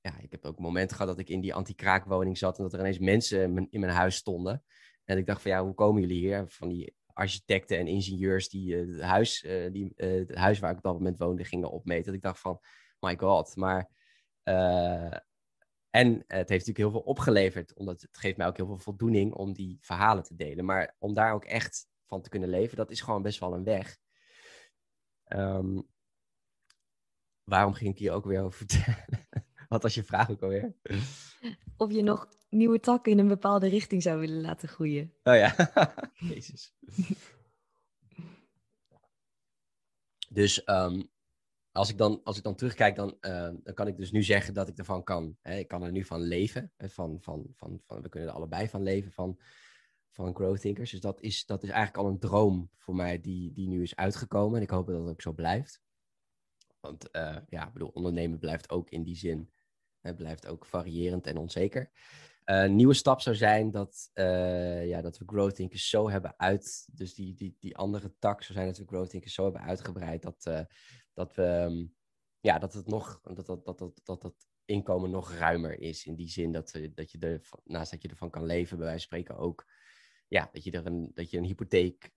Ja, 0.00 0.18
ik 0.18 0.30
heb 0.30 0.44
ook 0.44 0.58
momenten 0.58 0.96
gehad 0.96 1.10
dat 1.16 1.20
ik 1.20 1.28
in 1.28 1.40
die 1.40 1.54
anti-kraakwoning 1.54 2.38
zat... 2.38 2.56
en 2.56 2.62
dat 2.62 2.72
er 2.72 2.78
ineens 2.78 2.98
mensen 2.98 3.68
in 3.70 3.80
mijn, 3.80 3.92
huis 3.92 4.16
stonden. 4.16 4.64
En 5.04 5.18
ik 5.18 5.26
dacht 5.26 5.42
van, 5.42 5.50
ja, 5.50 5.64
hoe 5.64 5.74
komen 5.74 6.00
jullie 6.00 6.18
hier? 6.18 6.44
Van 6.48 6.68
die 6.68 6.96
architecten 7.06 7.78
en 7.78 7.86
ingenieurs 7.86 8.48
die, 8.48 8.74
uh, 8.74 8.92
het, 8.92 9.02
huis, 9.02 9.46
die 9.72 9.92
het 9.96 10.34
huis 10.34 10.58
waar 10.58 10.70
ik 10.70 10.76
op 10.76 10.82
dat 10.82 10.92
moment 10.92 11.18
woonde 11.18 11.44
gingen 11.44 11.70
opmeten. 11.70 12.04
Dat 12.04 12.14
ik 12.14 12.22
dacht 12.22 12.40
van, 12.40 12.60
my 13.00 13.16
god, 13.18 13.56
maar... 13.56 13.90
En 15.94 16.14
het 16.14 16.48
heeft 16.48 16.66
natuurlijk 16.66 16.78
heel 16.78 16.90
veel 16.90 17.00
opgeleverd, 17.00 17.74
omdat 17.74 18.00
het 18.00 18.18
geeft 18.18 18.36
mij 18.36 18.46
ook 18.46 18.56
heel 18.56 18.66
veel 18.66 18.78
voldoening 18.78 19.32
om 19.32 19.52
die 19.52 19.78
verhalen 19.80 20.22
te 20.22 20.34
delen. 20.34 20.64
Maar 20.64 20.96
om 20.98 21.14
daar 21.14 21.32
ook 21.32 21.44
echt 21.44 21.88
van 22.06 22.22
te 22.22 22.28
kunnen 22.28 22.48
leven, 22.48 22.76
dat 22.76 22.90
is 22.90 23.00
gewoon 23.00 23.22
best 23.22 23.40
wel 23.40 23.54
een 23.54 23.64
weg. 23.64 23.98
Um, 25.28 25.88
waarom 27.44 27.72
ging 27.72 27.90
ik 27.90 27.98
hier 27.98 28.12
ook 28.12 28.24
weer 28.24 28.42
over 28.42 28.66
vertellen? 28.66 29.06
Wat 29.68 29.82
was 29.82 29.94
je 29.94 30.04
vraag 30.04 30.30
ook 30.30 30.42
alweer? 30.42 30.74
Of 31.76 31.92
je 31.92 32.02
nog 32.02 32.28
nieuwe 32.48 32.80
takken 32.80 33.12
in 33.12 33.18
een 33.18 33.28
bepaalde 33.28 33.68
richting 33.68 34.02
zou 34.02 34.20
willen 34.20 34.40
laten 34.40 34.68
groeien. 34.68 35.14
Oh 35.22 35.34
ja, 35.34 35.54
jezus. 36.34 36.74
dus 40.28 40.68
um, 40.68 41.12
als 41.76 41.90
ik 41.90 41.98
dan, 41.98 42.20
als 42.24 42.36
ik 42.36 42.42
dan 42.42 42.54
terugkijk, 42.54 42.96
dan, 42.96 43.16
uh, 43.20 43.50
dan 43.62 43.74
kan 43.74 43.86
ik 43.86 43.96
dus 43.96 44.10
nu 44.10 44.22
zeggen 44.22 44.54
dat 44.54 44.68
ik 44.68 44.78
ervan 44.78 45.02
kan. 45.02 45.36
Hè, 45.40 45.56
ik 45.56 45.68
kan 45.68 45.82
er 45.82 45.92
nu 45.92 46.04
van 46.04 46.20
leven. 46.20 46.72
Van, 46.76 47.20
van, 47.20 47.46
van, 47.52 47.80
van, 47.84 48.02
we 48.02 48.08
kunnen 48.08 48.28
er 48.28 48.34
allebei 48.34 48.68
van 48.68 48.82
leven 48.82 49.12
van, 49.12 49.40
van 50.10 50.34
Growth 50.34 50.60
Thinkers. 50.60 50.90
Dus 50.90 51.00
dat 51.00 51.20
is, 51.20 51.46
dat 51.46 51.62
is 51.62 51.68
eigenlijk 51.68 52.04
al 52.04 52.12
een 52.12 52.18
droom 52.18 52.70
voor 52.76 52.94
mij 52.94 53.20
die, 53.20 53.52
die 53.52 53.68
nu 53.68 53.82
is 53.82 53.96
uitgekomen. 53.96 54.56
En 54.56 54.62
ik 54.62 54.70
hoop 54.70 54.86
dat 54.86 55.00
het 55.00 55.08
ook 55.08 55.22
zo 55.22 55.32
blijft. 55.32 55.80
Want 56.80 57.08
uh, 57.12 57.36
ja, 57.48 57.66
ik 57.66 57.72
bedoel, 57.72 57.88
ondernemen 57.88 58.38
blijft 58.38 58.70
ook 58.70 58.90
in 58.90 59.02
die 59.02 59.16
zin, 59.16 59.50
het 60.00 60.16
blijft 60.16 60.46
ook 60.46 60.66
variërend 60.66 61.26
en 61.26 61.36
onzeker. 61.36 61.90
Uh, 62.44 62.62
een 62.62 62.76
nieuwe 62.76 62.94
stap 62.94 63.20
zou 63.20 63.36
zijn 63.36 63.70
dat, 63.70 64.10
ja, 64.84 65.00
dat 65.00 65.18
we 65.18 65.24
Growth 65.26 65.54
Thinkers 65.54 65.88
zo 65.88 66.10
hebben 66.10 66.34
uit, 66.36 66.88
dus 66.92 67.14
die, 67.14 67.34
die, 67.34 67.56
die 67.58 67.76
andere 67.76 68.14
tak 68.18 68.42
zou 68.42 68.54
zijn 68.54 68.66
dat 68.66 68.78
we 68.78 68.86
Growth 68.86 69.10
Thinkers 69.10 69.34
zo 69.34 69.42
hebben 69.42 69.62
uitgebreid 69.62 70.22
dat, 70.22 70.66
dat 71.14 71.34
we, 71.34 71.44
ehm, 71.44 71.86
ja, 72.40 72.58
dat 72.58 72.72
het 72.72 72.86
nog, 72.86 73.20
dat 73.22 73.46
dat, 73.46 73.64
dat, 73.64 73.78
dat, 74.04 74.22
dat, 74.22 74.34
inkomen 74.66 75.10
nog 75.10 75.32
ruimer 75.32 75.80
is. 75.80 76.04
In 76.04 76.14
die 76.14 76.28
zin 76.28 76.52
dat, 76.52 76.80
dat 76.94 77.10
je 77.10 77.18
er, 77.18 77.48
naast 77.64 77.90
dat 77.90 78.02
je 78.02 78.08
ervan 78.08 78.30
kan 78.30 78.44
leven, 78.44 78.76
bij 78.76 78.86
wijze 78.86 79.08
van 79.08 79.18
spreken 79.18 79.42
ook, 79.42 79.66
ja, 80.28 80.48
dat 80.52 80.64
je 80.64 80.70
er 80.70 80.86
een, 80.86 81.10
dat 81.14 81.30
je 81.30 81.38
een 81.38 81.44
hypotheek, 81.44 82.10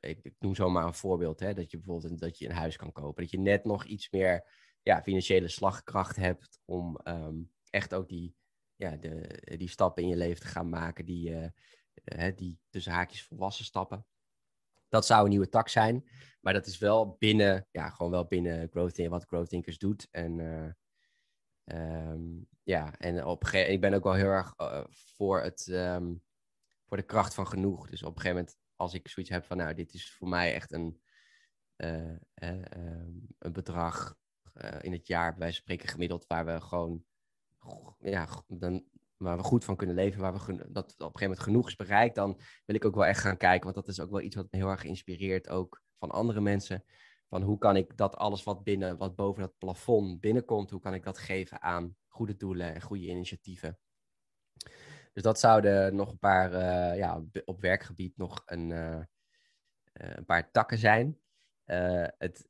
ik, 0.00 0.18
ik 0.22 0.34
noem 0.38 0.54
zomaar 0.54 0.86
een 0.86 0.94
voorbeeld, 0.94 1.40
hè, 1.40 1.54
dat 1.54 1.70
je 1.70 1.76
bijvoorbeeld 1.76 2.18
dat 2.18 2.38
je 2.38 2.48
een 2.48 2.54
huis 2.54 2.76
kan 2.76 2.92
kopen. 2.92 3.22
Dat 3.22 3.30
je 3.30 3.38
net 3.38 3.64
nog 3.64 3.84
iets 3.84 4.10
meer 4.10 4.50
ja, 4.82 5.02
financiële 5.02 5.48
slagkracht 5.48 6.16
hebt 6.16 6.60
om 6.64 7.00
um, 7.04 7.52
echt 7.70 7.94
ook 7.94 8.08
die 8.08 8.36
ja, 8.76 8.96
de, 8.96 9.42
die 9.56 9.68
stappen 9.68 10.02
in 10.02 10.08
je 10.08 10.16
leven 10.16 10.40
te 10.40 10.46
gaan 10.46 10.68
maken, 10.68 11.04
die, 11.04 11.30
uh, 11.30 12.28
die 12.34 12.60
tussen 12.68 12.92
haakjes 12.92 13.22
volwassen 13.22 13.64
stappen. 13.64 14.06
Dat 14.88 15.06
zou 15.06 15.24
een 15.24 15.30
nieuwe 15.30 15.48
tak 15.48 15.68
zijn, 15.68 16.08
maar 16.40 16.52
dat 16.52 16.66
is 16.66 16.78
wel 16.78 17.16
binnen, 17.18 17.66
ja, 17.70 17.90
gewoon 17.90 18.12
wel 18.12 18.26
binnen 18.26 18.68
Growth 18.68 19.06
wat 19.06 19.24
Growth 19.24 19.48
Thinkers 19.48 19.78
doet. 19.78 20.08
En 20.10 20.38
uh, 20.38 22.08
um, 22.10 22.48
ja, 22.62 22.98
en 22.98 23.24
op 23.24 23.44
ik 23.48 23.80
ben 23.80 23.94
ook 23.94 24.04
wel 24.04 24.12
heel 24.12 24.28
erg 24.28 24.54
uh, 24.56 24.84
voor, 24.88 25.42
het, 25.42 25.66
um, 25.66 26.22
voor 26.84 26.96
de 26.96 27.02
kracht 27.02 27.34
van 27.34 27.46
genoeg. 27.46 27.88
Dus 27.88 28.02
op 28.02 28.14
een 28.14 28.20
gegeven 28.20 28.36
moment 28.36 28.56
als 28.74 28.94
ik 28.94 29.08
zoiets 29.08 29.32
heb 29.32 29.44
van, 29.44 29.56
nou, 29.56 29.74
dit 29.74 29.94
is 29.94 30.12
voor 30.12 30.28
mij 30.28 30.54
echt 30.54 30.72
een, 30.72 31.00
ehm, 31.76 32.16
een 33.38 33.52
bedrag 33.52 34.16
in 34.80 34.92
het 34.92 35.06
jaar, 35.06 35.34
bij 35.34 35.52
spreken 35.52 35.88
gemiddeld, 35.88 36.26
waar 36.26 36.46
we 36.46 36.60
gewoon, 36.60 37.04
ja, 37.98 38.28
dan, 38.46 38.84
waar 39.16 39.36
we 39.36 39.42
goed 39.42 39.64
van 39.64 39.76
kunnen 39.76 39.96
leven, 39.96 40.20
waar 40.20 40.32
we 40.32 40.38
dat 40.70 40.84
op 40.84 40.98
een 40.98 41.04
gegeven 41.04 41.20
moment 41.20 41.40
genoeg 41.40 41.66
is 41.66 41.76
bereikt, 41.76 42.14
dan 42.14 42.40
wil 42.64 42.76
ik 42.76 42.84
ook 42.84 42.94
wel 42.94 43.06
echt 43.06 43.20
gaan 43.20 43.36
kijken, 43.36 43.64
want 43.64 43.74
dat 43.74 43.88
is 43.88 44.00
ook 44.00 44.10
wel 44.10 44.20
iets 44.20 44.36
wat 44.36 44.46
me 44.50 44.58
heel 44.58 44.70
erg 44.70 44.84
inspireert, 44.84 45.48
ook 45.48 45.82
van 45.98 46.10
andere 46.10 46.40
mensen. 46.40 46.84
Van 47.28 47.42
hoe 47.42 47.58
kan 47.58 47.76
ik 47.76 47.96
dat 47.96 48.16
alles 48.16 48.42
wat 48.42 48.64
binnen, 48.64 48.96
wat 48.96 49.16
boven 49.16 49.42
dat 49.42 49.58
plafond 49.58 50.20
binnenkomt, 50.20 50.70
hoe 50.70 50.80
kan 50.80 50.94
ik 50.94 51.02
dat 51.02 51.18
geven 51.18 51.62
aan 51.62 51.96
goede 52.08 52.36
doelen 52.36 52.74
en 52.74 52.82
goede 52.82 53.06
initiatieven. 53.06 53.78
Dus 55.12 55.22
dat 55.22 55.38
zouden 55.38 55.96
nog 55.96 56.10
een 56.10 56.18
paar, 56.18 56.52
uh, 56.52 56.98
ja, 56.98 57.24
op 57.44 57.60
werkgebied 57.60 58.16
nog 58.16 58.42
een, 58.44 58.70
uh, 58.70 59.02
een 59.92 60.24
paar 60.24 60.50
takken 60.50 60.78
zijn. 60.78 61.18
Uh, 61.66 62.06
het, 62.18 62.48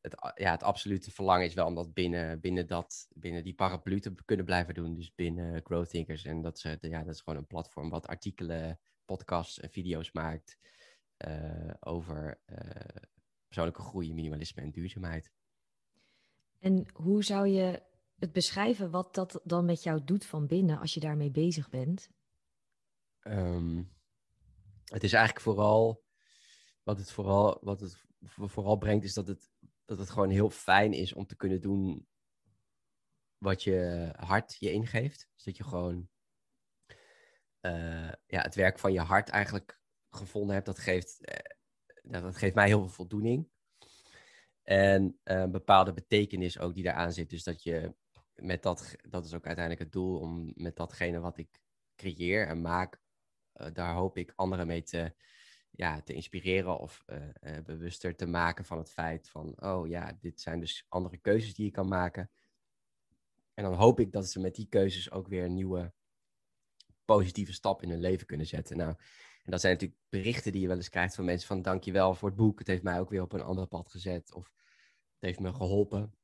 het, 0.00 0.32
ja, 0.34 0.50
het 0.50 0.62
absolute 0.62 1.10
verlangen 1.10 1.46
is 1.46 1.54
wel 1.54 1.66
om 1.66 1.74
dat 1.74 1.94
binnen, 1.94 2.40
binnen, 2.40 2.66
dat, 2.66 3.08
binnen 3.14 3.44
die 3.44 3.54
paraplu 3.54 4.00
te 4.00 4.14
kunnen 4.24 4.44
blijven 4.44 4.74
doen. 4.74 4.94
Dus 4.94 5.14
binnen 5.14 5.60
Growth 5.64 5.88
Thinkers. 5.88 6.24
En 6.24 6.42
dat 6.42 6.56
is, 6.56 6.76
ja, 6.80 7.02
dat 7.04 7.14
is 7.14 7.20
gewoon 7.20 7.38
een 7.38 7.46
platform 7.46 7.90
wat 7.90 8.06
artikelen, 8.06 8.80
podcasts 9.04 9.60
en 9.60 9.70
video's 9.70 10.12
maakt 10.12 10.58
over 11.80 12.40
persoonlijke 13.46 13.82
groei, 13.82 14.14
minimalisme 14.14 14.62
en 14.62 14.70
duurzaamheid. 14.70 15.32
En 16.58 16.86
hoe 16.92 17.24
zou 17.24 17.46
je 17.46 17.82
het 18.18 18.32
beschrijven 18.32 18.90
wat 18.90 19.14
dat 19.14 19.40
dan 19.44 19.64
met 19.64 19.82
jou 19.82 20.04
doet 20.04 20.26
van 20.26 20.46
binnen 20.46 20.78
als 20.78 20.94
je 20.94 21.00
daarmee 21.00 21.30
bezig 21.30 21.70
bent? 21.70 22.10
Um, 23.22 23.92
het 24.84 25.02
is 25.02 25.12
eigenlijk 25.12 25.44
vooral 25.44 26.04
wat 26.82 26.98
het 26.98 27.10
vooral, 27.10 27.58
wat 27.60 27.80
het 27.80 28.04
vooral 28.24 28.76
brengt, 28.76 29.04
is 29.04 29.14
dat 29.14 29.26
het, 29.26 29.50
dat 29.84 29.98
het 29.98 30.10
gewoon 30.10 30.30
heel 30.30 30.50
fijn 30.50 30.92
is 30.92 31.12
om 31.12 31.26
te 31.26 31.36
kunnen 31.36 31.60
doen 31.60 32.06
wat 33.38 33.62
je 33.62 34.08
hart 34.16 34.56
je 34.58 34.72
ingeeft. 34.72 35.28
Dus 35.34 35.44
dat 35.44 35.56
je 35.56 35.64
gewoon 35.64 36.08
uh, 37.60 38.12
ja, 38.26 38.42
het 38.42 38.54
werk 38.54 38.78
van 38.78 38.92
je 38.92 39.00
hart 39.00 39.28
eigenlijk 39.28 39.80
gevonden 40.10 40.54
hebt. 40.54 40.66
Dat 40.66 40.78
geeft, 40.78 41.18
uh, 41.20 42.20
dat 42.22 42.36
geeft 42.36 42.54
mij 42.54 42.66
heel 42.66 42.80
veel 42.80 42.88
voldoening. 42.88 43.50
En 44.62 45.18
een 45.24 45.44
uh, 45.44 45.50
bepaalde 45.50 45.92
betekenis 45.92 46.58
ook 46.58 46.74
die 46.74 46.84
daaraan 46.84 47.12
zit. 47.12 47.30
Dus 47.30 47.42
dat 47.42 47.62
je 47.62 47.94
met 48.34 48.62
dat, 48.62 48.96
dat 49.08 49.24
is 49.24 49.34
ook 49.34 49.46
uiteindelijk 49.46 49.84
het 49.84 49.92
doel, 49.92 50.18
om 50.18 50.52
met 50.54 50.76
datgene 50.76 51.20
wat 51.20 51.38
ik 51.38 51.60
creëer 51.96 52.46
en 52.46 52.60
maak, 52.60 53.00
daar 53.72 53.94
hoop 53.94 54.16
ik 54.16 54.32
anderen 54.36 54.66
mee 54.66 54.82
te, 54.82 55.14
ja, 55.72 56.00
te 56.00 56.12
inspireren 56.12 56.78
of 56.78 57.02
uh, 57.06 57.16
uh, 57.42 57.64
bewuster 57.64 58.16
te 58.16 58.26
maken 58.26 58.64
van 58.64 58.78
het 58.78 58.90
feit 58.90 59.28
van, 59.28 59.62
oh 59.62 59.88
ja, 59.88 60.16
dit 60.20 60.40
zijn 60.40 60.60
dus 60.60 60.86
andere 60.88 61.16
keuzes 61.16 61.54
die 61.54 61.64
je 61.64 61.70
kan 61.70 61.88
maken. 61.88 62.30
En 63.54 63.64
dan 63.64 63.74
hoop 63.74 64.00
ik 64.00 64.12
dat 64.12 64.28
ze 64.28 64.40
met 64.40 64.54
die 64.54 64.68
keuzes 64.68 65.10
ook 65.10 65.28
weer 65.28 65.44
een 65.44 65.54
nieuwe 65.54 65.92
positieve 67.04 67.52
stap 67.52 67.82
in 67.82 67.90
hun 67.90 68.00
leven 68.00 68.26
kunnen 68.26 68.46
zetten. 68.46 68.76
Nou, 68.76 68.90
en 69.42 69.50
dat 69.50 69.60
zijn 69.60 69.72
natuurlijk 69.72 70.00
berichten 70.08 70.52
die 70.52 70.60
je 70.60 70.66
wel 70.66 70.76
eens 70.76 70.88
krijgt 70.88 71.14
van 71.14 71.24
mensen 71.24 71.48
van 71.48 71.62
dankjewel 71.62 72.14
voor 72.14 72.28
het 72.28 72.38
boek. 72.38 72.58
Het 72.58 72.68
heeft 72.68 72.82
mij 72.82 73.00
ook 73.00 73.10
weer 73.10 73.22
op 73.22 73.32
een 73.32 73.42
ander 73.42 73.66
pad 73.66 73.90
gezet. 73.90 74.34
Of 74.34 74.44
het 74.44 75.20
heeft 75.20 75.40
me 75.40 75.52
geholpen 75.52 76.14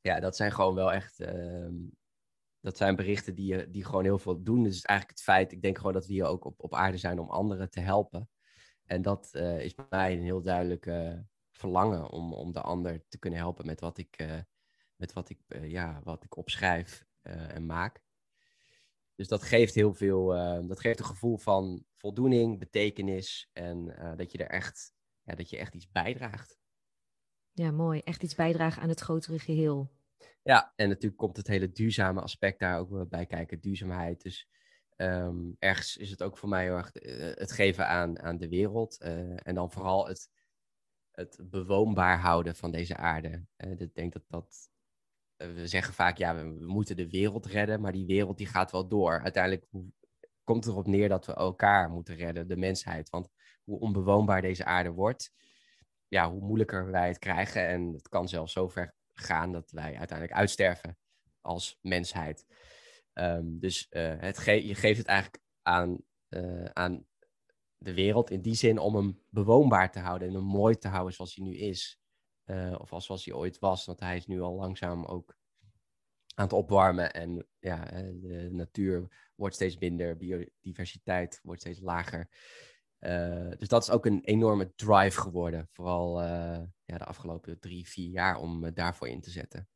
ja, 0.00 0.20
dat 0.20 0.36
zijn 0.36 0.52
gewoon 0.52 0.74
wel 0.74 0.92
echt. 0.92 1.20
Uh, 1.20 1.68
dat 2.60 2.76
zijn 2.76 2.96
berichten 2.96 3.34
die, 3.34 3.70
die 3.70 3.84
gewoon 3.84 4.04
heel 4.04 4.18
veel 4.18 4.42
doen. 4.42 4.62
Dus 4.62 4.82
eigenlijk 4.82 5.18
het 5.18 5.28
feit, 5.28 5.52
ik 5.52 5.62
denk 5.62 5.76
gewoon 5.76 5.92
dat 5.92 6.06
we 6.06 6.12
hier 6.12 6.24
ook 6.24 6.44
op, 6.44 6.62
op 6.62 6.74
aarde 6.74 6.96
zijn 6.96 7.18
om 7.18 7.30
anderen 7.30 7.70
te 7.70 7.80
helpen. 7.80 8.28
En 8.84 9.02
dat 9.02 9.30
uh, 9.32 9.60
is 9.60 9.74
bij 9.74 9.86
mij 9.90 10.12
een 10.12 10.22
heel 10.22 10.42
duidelijk 10.42 10.86
uh, 10.86 11.18
verlangen 11.50 12.10
om, 12.10 12.32
om 12.32 12.52
de 12.52 12.60
ander 12.60 13.04
te 13.08 13.18
kunnen 13.18 13.38
helpen 13.38 13.66
met 13.66 13.80
wat 13.80 13.98
ik, 13.98 14.20
uh, 14.20 14.40
met 14.96 15.12
wat 15.12 15.28
ik, 15.28 15.40
ja, 15.62 16.00
wat 16.04 16.24
ik 16.24 16.36
opschrijf 16.36 17.06
en 17.22 17.66
maak. 17.66 18.02
Dus 19.14 19.28
dat 19.28 19.42
geeft 19.42 19.74
heel 19.74 19.94
veel, 19.94 20.26
dat 20.66 20.80
geeft 20.80 20.98
een 20.98 21.04
gevoel 21.04 21.38
van 21.38 21.84
voldoening, 21.94 22.58
betekenis 22.58 23.50
en 23.52 23.84
dat 24.16 24.32
je 24.32 24.38
er 24.38 24.50
echt, 24.50 24.92
ja, 25.22 25.34
dat 25.34 25.50
je 25.50 25.56
echt 25.56 25.74
iets 25.74 25.90
bijdraagt. 25.90 26.58
Ja, 27.52 27.70
mooi. 27.70 28.00
Echt 28.00 28.22
iets 28.22 28.34
bijdragen 28.34 28.82
aan 28.82 28.88
het 28.88 29.00
grotere 29.00 29.38
geheel. 29.38 29.90
Ja, 30.42 30.72
en 30.76 30.88
natuurlijk 30.88 31.20
komt 31.20 31.36
het 31.36 31.46
hele 31.46 31.72
duurzame 31.72 32.20
aspect 32.20 32.58
daar 32.58 32.78
ook 32.78 33.08
bij 33.08 33.26
kijken, 33.26 33.60
duurzaamheid. 33.60 34.22
Dus 34.22 34.48
um, 34.96 35.56
ergens 35.58 35.96
is 35.96 36.10
het 36.10 36.22
ook 36.22 36.38
voor 36.38 36.48
mij 36.48 36.64
heel 36.64 36.76
erg 36.76 36.92
eh, 36.92 37.34
het 37.34 37.52
geven 37.52 37.88
aan, 37.88 38.20
aan 38.20 38.38
de 38.38 38.48
wereld. 38.48 38.98
Uh, 39.02 39.46
en 39.46 39.54
dan 39.54 39.70
vooral 39.70 40.06
het, 40.06 40.30
het 41.10 41.38
bewoonbaar 41.42 42.18
houden 42.18 42.56
van 42.56 42.70
deze 42.70 42.96
aarde. 42.96 43.44
Uh, 43.56 43.80
ik 43.80 43.94
denk 43.94 44.12
dat 44.12 44.22
dat. 44.28 44.70
we 45.36 45.66
zeggen 45.66 45.94
vaak, 45.94 46.16
ja, 46.16 46.36
we, 46.36 46.64
moeten 46.64 46.96
de 46.96 47.08
wereld 47.08 47.46
redden, 47.46 47.80
maar 47.80 47.92
die 47.92 48.06
wereld 48.06 48.38
die 48.38 48.46
gaat 48.46 48.70
wel 48.70 48.88
door. 48.88 49.22
Uiteindelijk 49.22 49.66
komt 50.44 50.64
het 50.64 50.72
erop 50.72 50.86
neer 50.86 51.08
dat 51.08 51.26
we 51.26 51.34
elkaar 51.34 51.90
moeten 51.90 52.16
redden, 52.16 52.48
de 52.48 52.56
mensheid. 52.56 53.10
Want 53.10 53.28
hoe 53.64 53.80
onbewoonbaar 53.80 54.42
deze 54.42 54.64
aarde 54.64 54.90
wordt, 54.90 55.32
ja, 56.08 56.30
hoe 56.30 56.40
moeilijker 56.40 56.90
wij 56.90 57.08
het 57.08 57.18
krijgen. 57.18 57.68
En 57.68 57.92
het 57.92 58.08
kan 58.08 58.28
zelfs 58.28 58.52
zover 58.52 58.94
gaan 59.20 59.52
dat 59.52 59.70
wij 59.70 59.96
uiteindelijk 59.96 60.38
uitsterven 60.38 60.98
als 61.40 61.78
mensheid. 61.82 62.46
Um, 63.14 63.58
dus 63.58 63.86
uh, 63.90 64.14
het 64.18 64.44
je 64.44 64.74
geeft 64.74 64.98
het 64.98 65.06
eigenlijk 65.06 65.42
aan, 65.62 65.98
uh, 66.28 66.64
aan 66.64 67.06
de 67.76 67.94
wereld 67.94 68.30
in 68.30 68.40
die 68.40 68.54
zin 68.54 68.78
om 68.78 68.94
hem 68.94 69.22
bewoonbaar 69.30 69.92
te 69.92 69.98
houden 69.98 70.28
en 70.28 70.34
hem 70.34 70.44
mooi 70.44 70.76
te 70.76 70.88
houden 70.88 71.14
zoals 71.14 71.34
hij 71.34 71.44
nu 71.44 71.56
is. 71.56 72.00
Uh, 72.44 72.74
of 72.78 72.92
als 72.92 73.06
zoals 73.06 73.24
hij 73.24 73.34
ooit 73.34 73.58
was, 73.58 73.84
want 73.84 74.00
hij 74.00 74.16
is 74.16 74.26
nu 74.26 74.40
al 74.40 74.54
langzaam 74.54 75.04
ook 75.04 75.36
aan 76.34 76.44
het 76.44 76.52
opwarmen 76.52 77.12
en 77.12 77.46
ja, 77.58 77.84
de 78.20 78.48
natuur 78.50 79.30
wordt 79.34 79.54
steeds 79.54 79.78
minder, 79.78 80.16
biodiversiteit 80.16 81.40
wordt 81.42 81.60
steeds 81.60 81.80
lager. 81.80 82.28
Uh, 83.00 83.50
dus 83.56 83.68
dat 83.68 83.82
is 83.82 83.90
ook 83.90 84.06
een 84.06 84.24
enorme 84.24 84.72
drive 84.74 85.20
geworden, 85.20 85.68
vooral 85.72 86.22
uh, 86.22 86.62
ja, 86.84 86.98
de 86.98 87.04
afgelopen 87.04 87.60
drie, 87.60 87.88
vier 87.88 88.10
jaar, 88.10 88.36
om 88.36 88.64
uh, 88.64 88.70
daarvoor 88.74 89.08
in 89.08 89.20
te 89.20 89.30
zetten. 89.30 89.68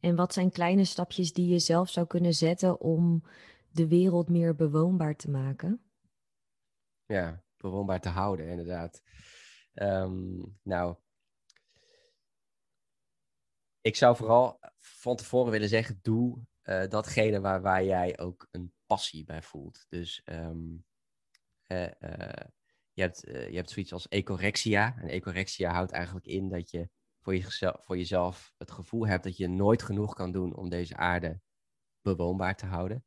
En 0.00 0.16
wat 0.16 0.32
zijn 0.32 0.50
kleine 0.50 0.84
stapjes 0.84 1.32
die 1.32 1.48
je 1.48 1.58
zelf 1.58 1.88
zou 1.90 2.06
kunnen 2.06 2.34
zetten 2.34 2.80
om 2.80 3.22
de 3.68 3.88
wereld 3.88 4.28
meer 4.28 4.54
bewoonbaar 4.54 5.16
te 5.16 5.30
maken? 5.30 5.84
Ja, 7.04 7.42
bewoonbaar 7.56 8.00
te 8.00 8.08
houden, 8.08 8.48
inderdaad. 8.48 9.02
Um, 9.74 10.58
nou, 10.62 10.96
ik 13.80 13.96
zou 13.96 14.16
vooral 14.16 14.58
van 14.78 15.16
tevoren 15.16 15.52
willen 15.52 15.68
zeggen, 15.68 15.98
doe 16.02 16.46
datgene 16.88 17.40
waar, 17.40 17.62
waar 17.62 17.84
jij 17.84 18.18
ook 18.18 18.48
een 18.50 18.72
passie 18.86 19.24
bij 19.24 19.42
voelt. 19.42 19.86
Dus 19.88 20.22
um, 20.24 20.85
uh, 21.66 21.86
je, 22.92 23.02
hebt, 23.02 23.28
uh, 23.28 23.48
je 23.48 23.56
hebt 23.56 23.70
zoiets 23.70 23.92
als 23.92 24.08
ecorexia. 24.08 24.96
En 24.98 25.08
ecorexia 25.08 25.72
houdt 25.72 25.92
eigenlijk 25.92 26.26
in 26.26 26.48
dat 26.48 26.70
je 26.70 26.88
voor 27.20 27.36
jezelf, 27.36 27.84
voor 27.84 27.96
jezelf 27.96 28.52
het 28.58 28.70
gevoel 28.70 29.06
hebt 29.06 29.24
dat 29.24 29.36
je 29.36 29.48
nooit 29.48 29.82
genoeg 29.82 30.14
kan 30.14 30.32
doen 30.32 30.56
om 30.56 30.68
deze 30.68 30.96
aarde 30.96 31.40
bewoonbaar 32.00 32.56
te 32.56 32.66
houden. 32.66 33.04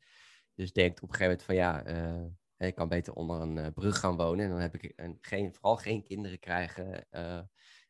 Dus 0.54 0.72
denkt 0.72 1.02
op 1.02 1.10
een 1.10 1.16
gegeven 1.16 1.46
moment 1.46 1.46
van 1.46 1.56
ja, 1.56 2.68
ik 2.68 2.76
kan 2.76 2.88
beter 2.88 3.14
onder 3.14 3.42
een 3.42 3.74
brug 3.74 4.00
gaan 4.00 4.16
wonen. 4.16 4.46
En 4.46 4.52
dan 4.52 4.60
heb 4.60 4.76
ik 4.76 4.94
een, 4.96 5.18
geen, 5.22 5.54
vooral 5.54 5.78
geen 5.78 6.04
kinderen 6.04 6.40
krijgen. 6.40 7.08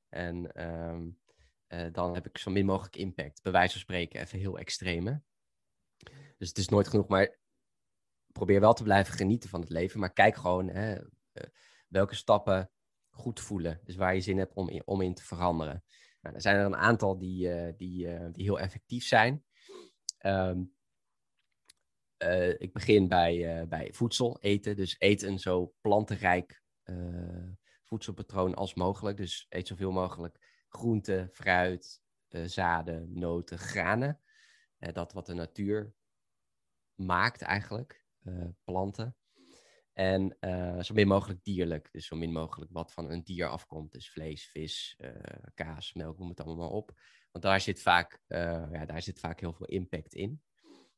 en 0.10 0.66
um, 0.72 1.20
dan 1.92 2.14
heb 2.14 2.26
ik 2.26 2.38
zo 2.38 2.52
min 2.52 2.66
mogelijk 2.66 2.96
impact. 2.96 3.42
Bij 3.42 3.52
wijze 3.52 3.72
van 3.72 3.82
spreken 3.82 4.22
even 4.22 4.40
heel 4.40 4.58
extreme. 4.58 5.22
Dus 6.38 6.48
het 6.48 6.58
is 6.58 6.70
nooit 6.70 6.88
genoeg. 6.88 7.08
Maar 7.08 7.39
probeer 8.32 8.60
wel 8.60 8.74
te 8.74 8.84
blijven 8.84 9.14
genieten 9.14 9.50
van 9.50 9.62
het 9.62 9.70
leven, 9.70 10.00
maar 10.00 10.14
kijk 10.14 10.36
gewoon 10.36 10.68
hè, 10.68 10.96
eh, 10.96 11.44
welke 11.88 12.16
stappen 12.16 12.72
goed 13.10 13.40
voelen. 13.40 13.80
Dus 13.84 13.96
waar 13.96 14.16
je 14.16 14.22
zin 14.22 14.38
hebt 14.38 14.54
om 14.54 14.70
in, 14.70 14.82
om 14.86 15.02
in 15.02 15.14
te 15.14 15.24
veranderen. 15.24 15.84
Nou, 16.22 16.36
er 16.36 16.42
zijn 16.42 16.56
er 16.56 16.66
een 16.66 16.76
aantal 16.76 17.18
die, 17.18 17.48
uh, 17.48 17.74
die, 17.78 18.08
uh, 18.08 18.28
die 18.32 18.44
heel 18.44 18.60
effectief 18.60 19.06
zijn. 19.06 19.46
Uh, 20.22 20.56
ik 22.58 22.74
begin 22.74 23.08
bij, 23.08 23.66
bij 23.68 23.94
voedsel, 23.94 24.40
eten. 24.42 24.76
Dus 24.76 24.96
eet 24.98 25.22
een 25.22 25.40
zo 25.40 25.74
plantenrijk 25.82 26.64
voedselpatroon 27.84 28.56
als 28.56 28.74
mogelijk. 28.74 29.18
Dus 29.18 29.46
eet 29.50 29.68
zoveel 29.68 29.92
mogelijk 29.92 30.66
groenten, 30.70 31.30
fruit, 31.30 32.02
zaden, 32.30 33.20
noten, 33.20 33.58
granen. 33.58 34.20
dat 34.78 35.14
wat 35.14 35.26
de 35.26 35.34
natuur 35.34 35.94
maakt 36.96 37.42
eigenlijk. 37.42 38.06
Eh, 38.30 38.48
planten. 38.64 39.16
En 39.94 40.38
uh, 40.40 40.82
zo 40.82 40.94
min 40.94 41.08
mogelijk 41.08 41.44
dierlijk. 41.44 41.90
Dus 41.92 42.06
zo 42.06 42.16
min 42.16 42.32
mogelijk 42.32 42.72
wat 42.72 42.94
van 42.94 43.10
een 43.10 43.24
dier 43.24 43.48
afkomt. 43.48 43.92
Dus 43.92 44.12
vlees, 44.12 44.50
vis, 44.50 44.96
uh, 44.98 45.12
kaas, 45.54 45.94
melk, 45.94 46.18
noem 46.18 46.30
het 46.30 46.42
allemaal 46.42 46.70
op. 46.70 46.92
Want 47.32 47.44
daar 47.44 47.62
zit 47.62 47.82
vaak, 47.82 48.22
ja, 48.28 48.86
daar 48.86 49.02
zit 49.02 49.20
vaak 49.20 49.40
heel 49.40 49.54
veel 49.54 49.66
impact 49.66 50.14
in. 50.14 50.42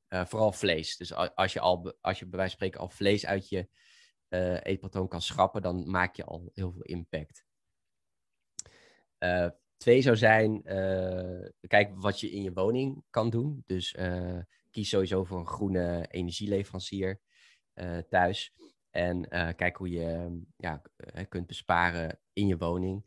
vooral 0.07 0.51
vlees. 0.51 0.97
Dus 0.97 1.13
als 1.13 1.53
je, 1.53 1.59
al, 1.59 1.93
als 2.01 2.19
je 2.19 2.25
bij 2.25 2.37
wijze 2.37 2.57
van 2.57 2.67
spreken 2.67 2.79
al 2.79 2.89
vlees 2.89 3.25
uit 3.25 3.49
je 3.49 3.69
eetpatroon 4.63 5.07
kan 5.07 5.21
schrappen, 5.21 5.61
dan 5.61 5.89
maak 5.89 6.15
je 6.15 6.23
al 6.23 6.49
heel 6.53 6.71
veel 6.71 6.81
impact. 6.81 7.45
twee 9.77 10.01
zou 10.01 10.15
zijn, 10.17 10.61
kijk 11.67 11.91
wat 11.95 12.19
je 12.19 12.31
in 12.31 12.43
je 12.43 12.53
woning 12.53 13.03
kan 13.09 13.29
doen. 13.29 13.63
Dus 13.65 13.95
kies 14.71 14.89
sowieso 14.89 15.23
voor 15.23 15.39
een 15.39 15.47
groene 15.47 16.05
energieleverancier 16.09 17.21
thuis. 18.09 18.53
En 18.89 19.27
kijk 19.55 19.75
hoe 19.75 19.89
je 19.89 20.41
ja, 20.57 20.81
kunt 21.29 21.47
besparen 21.47 22.19
in 22.33 22.47
je 22.47 22.57
woning. 22.57 23.05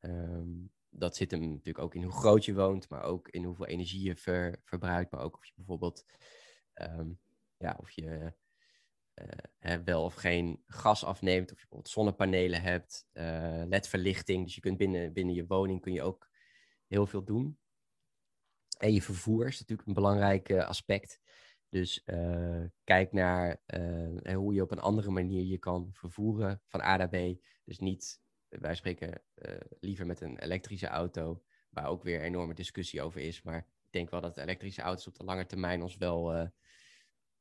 Um, 0.00 0.72
dat 0.90 1.16
zit 1.16 1.30
hem 1.30 1.40
natuurlijk 1.40 1.78
ook 1.78 1.94
in 1.94 2.02
hoe 2.02 2.12
groot 2.12 2.44
je 2.44 2.54
woont, 2.54 2.88
maar 2.88 3.02
ook 3.02 3.28
in 3.28 3.44
hoeveel 3.44 3.66
energie 3.66 4.02
je 4.02 4.16
verbruikt. 4.64 5.10
Maar 5.10 5.20
ook 5.20 5.36
of 5.36 5.46
je 5.46 5.52
bijvoorbeeld 5.56 6.04
ehm, 6.74 7.10
ja, 7.56 7.76
of 7.80 7.90
je 7.90 8.32
wel 9.84 10.04
of 10.04 10.14
geen 10.14 10.62
gas 10.66 11.04
afneemt, 11.04 11.52
of 11.52 11.60
je 11.60 11.66
bijvoorbeeld 11.68 11.88
zonnepanelen 11.88 12.62
hebt, 12.62 13.08
ledverlichting. 13.68 14.44
Dus 14.44 14.54
je 14.54 14.60
kunt 14.60 14.78
binnen, 14.78 15.12
binnen 15.12 15.34
je 15.34 15.46
woning 15.46 15.80
kun 15.80 15.92
je 15.92 16.02
ook 16.02 16.30
heel 16.86 17.06
veel 17.06 17.24
doen. 17.24 17.58
En 18.80 18.92
je 18.92 19.02
vervoer 19.02 19.46
is 19.46 19.58
natuurlijk 19.58 19.88
een 19.88 19.94
belangrijk 19.94 20.48
uh, 20.48 20.66
aspect. 20.66 21.20
Dus 21.68 22.04
kijk 22.84 23.12
naar 23.12 23.60
hoe 24.34 24.54
je 24.54 24.62
op 24.62 24.70
een 24.70 24.80
andere 24.80 25.10
manier 25.10 25.44
je 25.44 25.58
kan 25.58 25.88
vervoeren 25.92 26.62
van 26.66 26.80
A 26.80 26.96
naar 26.96 27.08
B. 27.08 27.42
Dus 27.64 27.78
niet 27.78 28.20
wij 28.48 28.74
spreken 28.74 29.22
liever 29.80 30.06
met 30.06 30.20
een 30.20 30.38
elektrische 30.38 30.86
auto, 30.86 31.42
waar 31.68 31.86
ook 31.86 32.02
weer 32.02 32.20
enorme 32.20 32.54
discussie 32.54 33.02
over 33.02 33.20
is. 33.20 33.42
Maar 33.42 33.58
ik 33.58 33.90
denk 33.90 34.10
wel 34.10 34.20
dat 34.20 34.36
elektrische 34.36 34.82
auto's 34.82 35.06
op 35.06 35.16
de 35.16 35.24
lange 35.24 35.46
termijn 35.46 35.82
ons 35.82 35.96
wel 35.96 36.50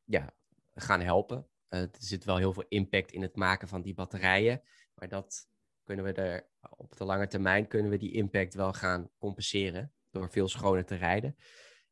ja, 0.04 0.36
gaan 0.74 1.02
helpen. 1.02 1.48
Er 1.68 1.90
zit 2.00 2.26
wel 2.26 2.38
heel 2.38 2.54
veel 2.54 2.66
impact 2.68 3.12
in 3.12 3.22
het 3.22 3.36
maken 3.36 3.68
van 3.68 3.82
die 3.82 3.94
batterijen. 3.94 4.62
Maar 4.96 5.08
dat 5.08 5.50
kunnen 5.84 6.06
we 6.06 6.14
er 6.14 6.50
op 6.78 6.98
de 6.98 7.06
lange 7.06 7.28
termijn 7.28 7.68
kunnen 7.68 7.92
we 7.92 7.98
die 7.98 8.14
impact 8.14 8.54
wel 8.54 8.74
gaan 8.74 9.12
compenseren 9.18 9.94
door 10.12 10.30
veel 10.30 10.48
schoner 10.48 10.86
te 10.86 10.96
rijden. 10.96 11.36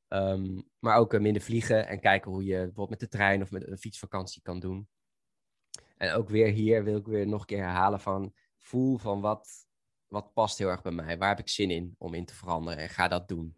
Um, 0.07 0.69
maar 0.79 0.97
ook 0.97 1.19
minder 1.19 1.41
vliegen 1.41 1.87
en 1.87 1.99
kijken 1.99 2.31
hoe 2.31 2.43
je 2.43 2.57
bijvoorbeeld 2.57 2.89
met 2.89 2.99
de 2.99 3.07
trein 3.07 3.41
of 3.41 3.51
met 3.51 3.67
een 3.67 3.77
fietsvakantie 3.77 4.41
kan 4.41 4.59
doen. 4.59 4.87
En 5.97 6.13
ook 6.13 6.29
weer 6.29 6.47
hier 6.47 6.83
wil 6.83 6.97
ik 6.97 7.05
weer 7.05 7.27
nog 7.27 7.39
een 7.39 7.45
keer 7.45 7.63
herhalen 7.63 7.99
van 7.99 8.33
voel 8.57 8.97
van 8.97 9.21
wat, 9.21 9.67
wat 10.07 10.33
past 10.33 10.57
heel 10.57 10.69
erg 10.69 10.81
bij 10.81 10.91
mij. 10.91 11.17
Waar 11.17 11.29
heb 11.29 11.39
ik 11.39 11.49
zin 11.49 11.71
in 11.71 11.95
om 11.97 12.13
in 12.13 12.25
te 12.25 12.35
veranderen 12.35 12.79
en 12.79 12.89
ga 12.89 13.07
dat 13.07 13.27
doen. 13.27 13.57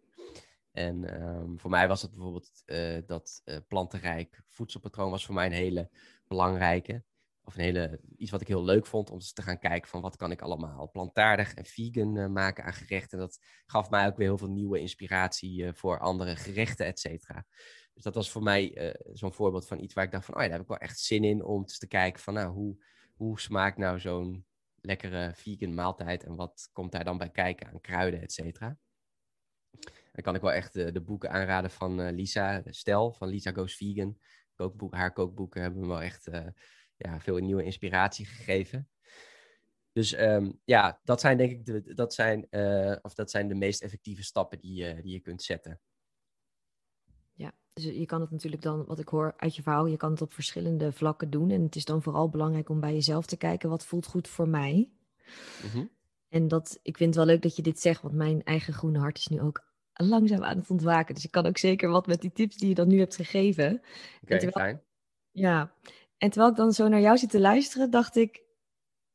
En 0.72 1.22
um, 1.22 1.58
voor 1.58 1.70
mij 1.70 1.88
was 1.88 2.02
het 2.02 2.10
bijvoorbeeld 2.10 2.62
uh, 2.66 2.98
dat 3.06 3.42
uh, 3.44 3.56
plantenrijk 3.68 4.42
voedselpatroon 4.48 5.10
was 5.10 5.26
voor 5.26 5.34
mij 5.34 5.46
een 5.46 5.52
hele 5.52 5.90
belangrijke. 6.26 7.04
Of 7.44 7.54
een 7.54 7.62
hele, 7.62 8.00
iets 8.16 8.30
wat 8.30 8.40
ik 8.40 8.48
heel 8.48 8.64
leuk 8.64 8.86
vond 8.86 9.10
om 9.10 9.18
te 9.18 9.42
gaan 9.42 9.58
kijken 9.58 9.90
van 9.90 10.00
wat 10.00 10.16
kan 10.16 10.30
ik 10.30 10.42
allemaal 10.42 10.90
plantaardig 10.90 11.54
en 11.54 11.64
vegan 11.64 12.16
uh, 12.16 12.26
maken 12.26 12.64
aan 12.64 12.72
gerechten. 12.72 13.18
Dat 13.18 13.38
gaf 13.66 13.90
mij 13.90 14.06
ook 14.06 14.16
weer 14.16 14.26
heel 14.26 14.38
veel 14.38 14.50
nieuwe 14.50 14.80
inspiratie 14.80 15.72
voor 15.72 15.98
andere 15.98 16.36
gerechten, 16.36 16.86
et 16.86 17.00
cetera. 17.00 17.46
Dus 17.94 18.02
dat 18.02 18.14
was 18.14 18.30
voor 18.30 18.42
mij 18.42 18.94
zo'n 19.12 19.32
voorbeeld 19.32 19.66
van 19.66 19.80
iets 19.80 19.94
waar 19.94 20.04
ik 20.04 20.10
dacht 20.10 20.24
van, 20.24 20.34
oh 20.34 20.40
ja, 20.40 20.46
daar 20.46 20.56
heb 20.56 20.66
ik 20.66 20.78
wel 20.78 20.88
echt 20.88 20.98
zin 20.98 21.24
in 21.24 21.44
om 21.44 21.64
te 21.64 21.86
kijken 21.86 22.22
van, 22.22 22.34
nou, 22.34 22.52
hoe, 22.52 22.84
hoe 23.14 23.40
smaakt 23.40 23.78
nou 23.78 24.00
zo'n 24.00 24.46
lekkere 24.80 25.32
vegan 25.34 25.74
maaltijd 25.74 26.24
en 26.24 26.36
wat 26.36 26.68
komt 26.72 26.92
daar 26.92 27.04
dan 27.04 27.18
bij 27.18 27.30
kijken 27.30 27.66
aan 27.66 27.80
kruiden, 27.80 28.22
et 28.22 28.32
cetera. 28.32 28.78
Dan 30.12 30.22
kan 30.22 30.34
ik 30.34 30.40
wel 30.40 30.52
echt 30.52 30.72
de, 30.72 31.00
boeken 31.00 31.30
aanraden 31.30 31.70
van 31.70 32.10
Lisa 32.10 32.62
Stel, 32.64 33.12
van 33.12 33.28
Lisa 33.28 33.52
Goes 33.52 33.76
Vegan. 33.76 34.18
Kookboek, 34.54 34.94
haar 34.94 35.12
kookboeken 35.12 35.62
hebben 35.62 35.80
me 35.80 35.86
wel 35.86 36.02
echt 36.02 36.30
ja, 37.02 37.20
veel 37.20 37.36
nieuwe 37.36 37.64
inspiratie 37.64 38.26
gegeven. 38.26 38.88
Dus 39.92 40.18
um, 40.18 40.60
ja, 40.64 41.00
dat 41.04 41.20
zijn 41.20 41.36
denk 41.36 41.50
ik 41.50 41.64
de, 41.64 41.94
dat 41.94 42.14
zijn, 42.14 42.46
uh, 42.50 42.96
of 43.02 43.14
dat 43.14 43.30
zijn 43.30 43.48
de 43.48 43.54
meest 43.54 43.82
effectieve 43.82 44.22
stappen 44.22 44.58
die, 44.58 45.02
die 45.02 45.12
je 45.12 45.20
kunt 45.20 45.42
zetten. 45.42 45.80
Ja, 47.32 47.52
dus 47.72 47.84
je 47.84 48.06
kan 48.06 48.20
het 48.20 48.30
natuurlijk 48.30 48.62
dan, 48.62 48.84
wat 48.84 48.98
ik 48.98 49.08
hoor 49.08 49.34
uit 49.36 49.56
je 49.56 49.62
verhaal, 49.62 49.86
je 49.86 49.96
kan 49.96 50.10
het 50.10 50.22
op 50.22 50.32
verschillende 50.32 50.92
vlakken 50.92 51.30
doen. 51.30 51.50
En 51.50 51.62
het 51.62 51.76
is 51.76 51.84
dan 51.84 52.02
vooral 52.02 52.28
belangrijk 52.28 52.68
om 52.68 52.80
bij 52.80 52.92
jezelf 52.92 53.26
te 53.26 53.36
kijken, 53.36 53.68
wat 53.68 53.84
voelt 53.84 54.06
goed 54.06 54.28
voor 54.28 54.48
mij? 54.48 54.90
Mm 55.74 55.90
En 56.28 56.48
dat, 56.48 56.78
ik 56.82 56.96
vind 56.96 57.14
het 57.14 57.24
wel 57.24 57.34
leuk 57.34 57.42
dat 57.42 57.56
je 57.56 57.62
dit 57.62 57.80
zegt, 57.80 58.02
want 58.02 58.14
mijn 58.14 58.42
eigen 58.44 58.72
groene 58.72 58.98
hart 58.98 59.18
is 59.18 59.26
nu 59.26 59.40
ook 59.40 59.68
langzaam 59.92 60.42
aan 60.42 60.58
het 60.58 60.70
ontwaken. 60.70 61.14
Dus 61.14 61.24
ik 61.24 61.30
kan 61.30 61.46
ook 61.46 61.58
zeker 61.58 61.88
wat 61.88 62.06
met 62.06 62.20
die 62.20 62.32
tips 62.32 62.56
die 62.56 62.68
je 62.68 62.74
dan 62.74 62.88
nu 62.88 62.98
hebt 62.98 63.16
gegeven. 63.16 63.82
Oké, 64.22 64.34
okay, 64.34 64.50
fijn. 64.50 64.82
Ja, 65.30 65.74
en 66.20 66.30
terwijl 66.30 66.50
ik 66.50 66.56
dan 66.56 66.72
zo 66.72 66.88
naar 66.88 67.00
jou 67.00 67.18
zit 67.18 67.30
te 67.30 67.40
luisteren, 67.40 67.90
dacht 67.90 68.16
ik, 68.16 68.42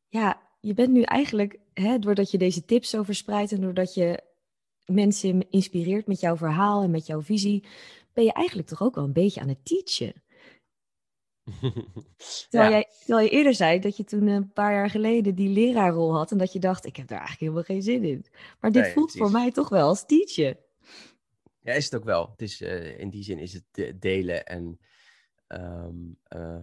ja, 0.08 0.41
je 0.60 0.74
bent 0.74 0.91
nu 0.91 1.01
eigenlijk, 1.01 1.60
hè, 1.74 1.99
doordat 1.99 2.32
je 2.32 2.38
deze 2.38 2.66
tips 2.66 2.89
zo 2.89 3.03
verspreidt 3.03 3.51
en 3.51 3.62
doordat 3.62 3.93
je 3.93 4.24
mensen 4.86 5.49
inspireert 5.49 6.08
met 6.08 6.20
jouw 6.20 6.38
verhaal 6.38 6.84
en 6.84 6.91
met 6.91 7.06
jouw 7.06 7.22
visie, 7.22 7.68
ben 8.14 8.24
je 8.24 8.34
eigenlijk 8.34 8.68
toch 8.68 8.82
ook 8.82 8.95
wel 8.95 9.03
een 9.03 9.14
beetje 9.14 9.41
aan 9.41 9.47
het 9.47 9.66
teachen. 9.66 10.24
terwijl, 12.49 12.72
jij, 12.72 12.88
terwijl 13.06 13.26
je 13.26 13.32
eerder 13.32 13.53
zei 13.53 13.80
dat 13.80 13.97
je 13.97 14.03
toen 14.03 14.28
een 14.28 14.51
paar 14.53 14.74
jaar 14.74 14.89
geleden 14.89 15.36
die 15.36 15.49
leraarrol 15.49 16.16
had 16.16 16.32
en 16.32 16.38
dat 16.38 16.53
je 16.53 16.60
dacht, 16.60 16.86
ik 16.86 16.95
heb 16.95 17.08
daar 17.08 17.20
eigenlijk 17.20 17.51
helemaal 17.51 17.76
geen 17.76 17.84
zin 17.84 18.03
in. 18.03 18.26
Maar 18.60 18.72
dit 18.72 18.91
voelt 18.91 19.12
voor 19.12 19.32
mij 19.32 19.51
toch 19.51 19.70
wel 19.70 19.88
als 19.88 20.06
teachen. 20.06 20.58
Ja, 21.60 21.74
is 21.74 21.86
het 21.86 21.95
ook 21.95 22.03
wel. 22.03 22.30
Het 22.30 22.41
is, 22.41 22.62
uh, 22.62 22.99
in 22.99 23.10
die 23.10 23.24
zin 23.24 23.39
is 23.39 23.53
het 23.53 24.01
delen 24.01 24.45
en 24.45 24.80
um, 25.47 26.18
uh, 26.36 26.58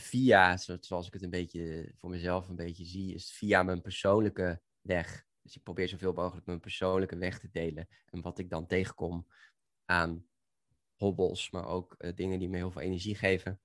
via, 0.00 0.56
zoals 0.56 1.06
ik 1.06 1.12
het 1.12 1.22
een 1.22 1.30
beetje 1.30 1.92
voor 1.96 2.10
mezelf 2.10 2.48
een 2.48 2.56
beetje 2.56 2.84
zie, 2.84 3.14
is 3.14 3.32
via 3.32 3.62
mijn 3.62 3.80
persoonlijke 3.80 4.60
weg. 4.80 5.26
Dus 5.42 5.56
ik 5.56 5.62
probeer 5.62 5.88
zoveel 5.88 6.12
mogelijk 6.12 6.46
mijn 6.46 6.60
persoonlijke 6.60 7.16
weg 7.16 7.38
te 7.38 7.48
delen. 7.50 7.88
En 8.06 8.20
wat 8.20 8.38
ik 8.38 8.50
dan 8.50 8.66
tegenkom 8.66 9.26
aan 9.84 10.26
hobbels, 10.94 11.50
maar 11.50 11.66
ook 11.66 11.94
uh, 11.98 12.14
dingen 12.14 12.38
die 12.38 12.48
me 12.48 12.56
heel 12.56 12.70
veel 12.70 12.80
energie 12.80 13.14
geven. 13.14 13.60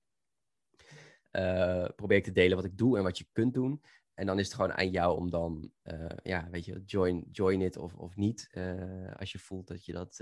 Uh, 1.31 1.88
probeer 1.95 2.23
te 2.23 2.31
delen 2.31 2.55
wat 2.55 2.65
ik 2.65 2.77
doe 2.77 2.97
en 2.97 3.03
wat 3.03 3.17
je 3.17 3.27
kunt 3.31 3.53
doen. 3.53 3.81
En 4.13 4.25
dan 4.25 4.39
is 4.39 4.45
het 4.45 4.55
gewoon 4.55 4.73
aan 4.73 4.89
jou 4.89 5.17
om 5.17 5.29
dan, 5.29 5.71
uh, 5.83 6.05
ja, 6.23 6.49
weet 6.49 6.65
je, 6.65 6.83
join, 6.86 7.27
join 7.31 7.61
it 7.61 7.77
of, 7.77 7.95
of 7.95 8.15
niet. 8.15 8.49
als 9.15 9.31
je 9.31 9.39
voelt 9.39 9.67
dat, 9.67 9.86
je 9.86 9.93
dat, 9.93 10.17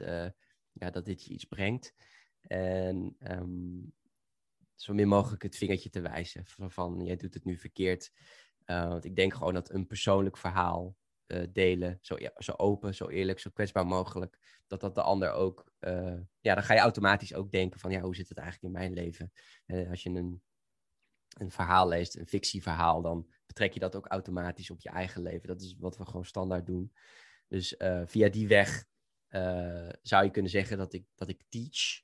ja, 0.71 0.89
dat 0.89 1.05
dit 1.05 1.23
je 1.23 1.33
iets 1.33 1.45
brengt. 1.45 1.93
En 2.41 3.15
um, 3.19 3.93
zo 4.83 4.93
min 4.93 5.07
mogelijk 5.07 5.43
het 5.43 5.57
vingertje 5.57 5.89
te 5.89 6.01
wijzen 6.01 6.45
van, 6.45 6.71
van 6.71 7.05
jij 7.05 7.15
doet 7.15 7.33
het 7.33 7.45
nu 7.45 7.57
verkeerd. 7.57 8.11
want 8.65 9.05
ik 9.05 9.15
denk 9.15 9.33
gewoon 9.33 9.53
dat 9.53 9.69
een 9.69 9.87
persoonlijk 9.87 10.37
verhaal 10.37 10.95
uh, 11.27 11.43
delen, 11.51 11.97
zo, 12.01 12.15
ja, 12.19 12.31
zo 12.37 12.51
open, 12.51 12.95
zo 12.95 13.07
eerlijk, 13.07 13.39
zo 13.39 13.49
kwetsbaar 13.53 13.85
mogelijk, 13.85 14.61
dat 14.67 14.81
dat 14.81 14.95
de 14.95 15.01
ander 15.01 15.31
ook, 15.31 15.71
uh, 15.79 16.19
ja, 16.39 16.53
dan 16.53 16.63
ga 16.63 16.73
je 16.73 16.79
automatisch 16.79 17.33
ook 17.33 17.51
denken 17.51 17.79
van, 17.79 17.91
ja, 17.91 18.01
hoe 18.01 18.15
zit 18.15 18.29
het 18.29 18.37
eigenlijk 18.37 18.73
in 18.73 18.79
mijn 18.79 18.93
leven? 18.93 19.31
Als 19.89 20.03
je 20.03 20.09
een, 20.09 20.41
een 21.37 21.51
verhaal 21.51 21.87
leest, 21.87 22.15
een 22.15 22.27
fictieverhaal, 22.27 23.01
dan 23.01 23.27
betrek 23.45 23.73
je 23.73 23.79
dat 23.79 23.95
ook 23.95 24.07
automatisch 24.07 24.69
op 24.69 24.81
je 24.81 24.89
eigen 24.89 25.21
leven. 25.21 25.47
Dat 25.47 25.61
is 25.61 25.75
wat 25.79 25.97
we 25.97 26.05
gewoon 26.05 26.25
standaard 26.25 26.65
doen. 26.65 26.93
Dus 27.47 27.75
via 28.05 28.29
die 28.29 28.47
weg 28.47 28.85
zou 30.01 30.23
je 30.23 30.31
kunnen 30.31 30.51
zeggen 30.51 30.77
dat 30.77 30.93
ik, 30.93 31.05
dat 31.15 31.29
ik 31.29 31.43
teach. 31.49 32.01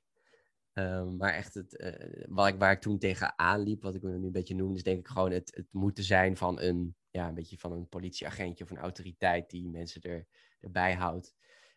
Um, 0.80 1.16
maar 1.16 1.34
echt 1.34 1.54
het, 1.54 1.80
uh, 1.80 2.24
waar, 2.28 2.48
ik, 2.48 2.58
waar 2.58 2.72
ik 2.72 2.80
toen 2.80 2.98
tegenaan 2.98 3.60
liep, 3.60 3.82
wat 3.82 3.94
ik 3.94 4.02
nu 4.02 4.12
een 4.12 4.32
beetje 4.32 4.54
noem, 4.54 4.74
is 4.74 4.82
denk 4.82 4.98
ik 4.98 5.08
gewoon 5.08 5.30
het, 5.30 5.54
het 5.54 5.66
moeten 5.70 6.04
zijn 6.04 6.36
van 6.36 6.60
een 6.60 6.94
ja, 7.10 7.28
een 7.28 7.34
beetje 7.34 7.58
van 7.58 7.72
een 7.72 7.88
politieagentje 7.88 8.64
of 8.64 8.70
een 8.70 8.78
autoriteit 8.78 9.50
die 9.50 9.68
mensen 9.68 10.02
er, 10.02 10.26
erbij 10.60 10.94
houdt. 10.94 11.34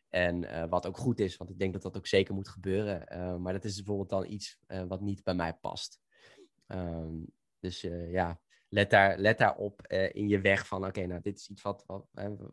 En 0.09 0.43
uh, 0.43 0.65
wat 0.69 0.87
ook 0.87 0.97
goed 0.97 1.19
is, 1.19 1.37
want 1.37 1.49
ik 1.49 1.59
denk 1.59 1.73
dat 1.73 1.81
dat 1.81 1.97
ook 1.97 2.07
zeker 2.07 2.33
moet 2.33 2.47
gebeuren. 2.47 3.05
Uh, 3.13 3.35
maar 3.35 3.53
dat 3.53 3.63
is 3.63 3.75
bijvoorbeeld 3.75 4.09
dan 4.09 4.31
iets 4.31 4.59
uh, 4.67 4.83
wat 4.83 5.01
niet 5.01 5.23
bij 5.23 5.33
mij 5.33 5.53
past. 5.53 5.99
Um, 6.67 7.25
dus 7.59 7.81
ja, 8.07 8.39
let 8.69 8.89
daar, 8.89 9.17
let 9.17 9.37
daar 9.37 9.55
op 9.55 9.87
in 9.87 10.27
je 10.27 10.41
weg 10.41 10.67
van, 10.67 10.85
oké, 10.85 11.05
nou, 11.05 11.21
dit 11.21 11.37
is 11.37 11.49
iets 11.49 11.61
wat, 11.61 11.83
wat 11.85 12.07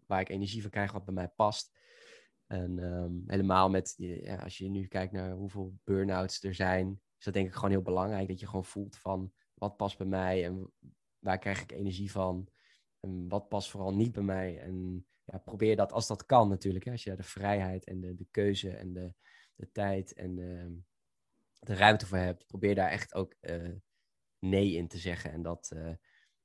waar 0.07 0.21
ik 0.21 0.29
energie 0.29 0.63
van 0.63 0.71
krijg, 0.71 0.93
wat 0.93 1.05
bij 1.05 1.15
mij 1.15 1.29
past. 1.29 1.79
En 2.51 2.79
um, 2.79 3.23
helemaal 3.27 3.71
met, 3.71 3.95
ja, 3.97 4.37
als 4.37 4.59
je 4.59 4.69
nu 4.69 4.87
kijkt 4.87 5.13
naar 5.13 5.33
hoeveel 5.33 5.75
burn-outs 5.85 6.43
er 6.43 6.55
zijn, 6.55 7.01
is 7.19 7.25
dat 7.25 7.35
denk 7.35 7.47
ik 7.47 7.55
gewoon 7.55 7.71
heel 7.71 7.83
belangrijk. 7.83 8.29
Dat 8.29 8.41
je 8.41 8.47
gewoon 8.47 8.65
voelt 8.65 8.97
van, 8.97 9.33
wat 9.55 9.77
past 9.77 9.99
bij 9.99 10.07
mij 10.07 10.45
en 10.45 10.73
waar 11.19 11.39
krijg 11.39 11.63
ik 11.63 11.73
energie 11.73 12.11
van. 12.11 12.49
En 13.01 13.29
wat 13.29 13.49
past 13.49 13.71
vooral 13.71 13.95
niet 13.95 14.13
bij 14.13 14.23
mij? 14.23 14.59
En 14.59 15.07
ja, 15.25 15.39
probeer 15.39 15.77
dat 15.77 15.93
als 15.93 16.07
dat 16.07 16.27
kan 16.27 16.49
natuurlijk. 16.49 16.85
Hè? 16.85 16.91
Als 16.91 17.05
je 17.05 17.17
de 17.17 17.23
vrijheid 17.23 17.85
en 17.85 18.01
de, 18.01 18.15
de 18.15 18.27
keuze 18.31 18.71
en 18.71 18.93
de, 18.93 19.15
de 19.55 19.71
tijd 19.73 20.13
en 20.13 20.35
de, 20.35 20.81
de 21.59 21.75
ruimte 21.75 22.07
voor 22.07 22.19
hebt, 22.19 22.47
probeer 22.47 22.75
daar 22.75 22.91
echt 22.91 23.15
ook 23.15 23.35
uh, 23.41 23.75
nee 24.39 24.73
in 24.73 24.89
te 24.89 24.99
zeggen. 24.99 25.33
En 25.33 25.43
dat, 25.43 25.71
uh, 25.75 25.95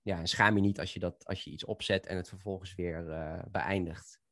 ja, 0.01 0.25
schaam 0.25 0.55
je 0.55 0.61
niet 0.61 0.79
als 0.79 0.93
je, 0.93 0.99
dat, 0.99 1.25
als 1.25 1.43
je 1.43 1.51
iets 1.51 1.65
opzet 1.65 2.05
en 2.05 2.17
het 2.17 2.29
vervolgens 2.29 2.75
weer 2.75 3.07
uh, 3.07 3.43
beëindigt. 3.51 4.23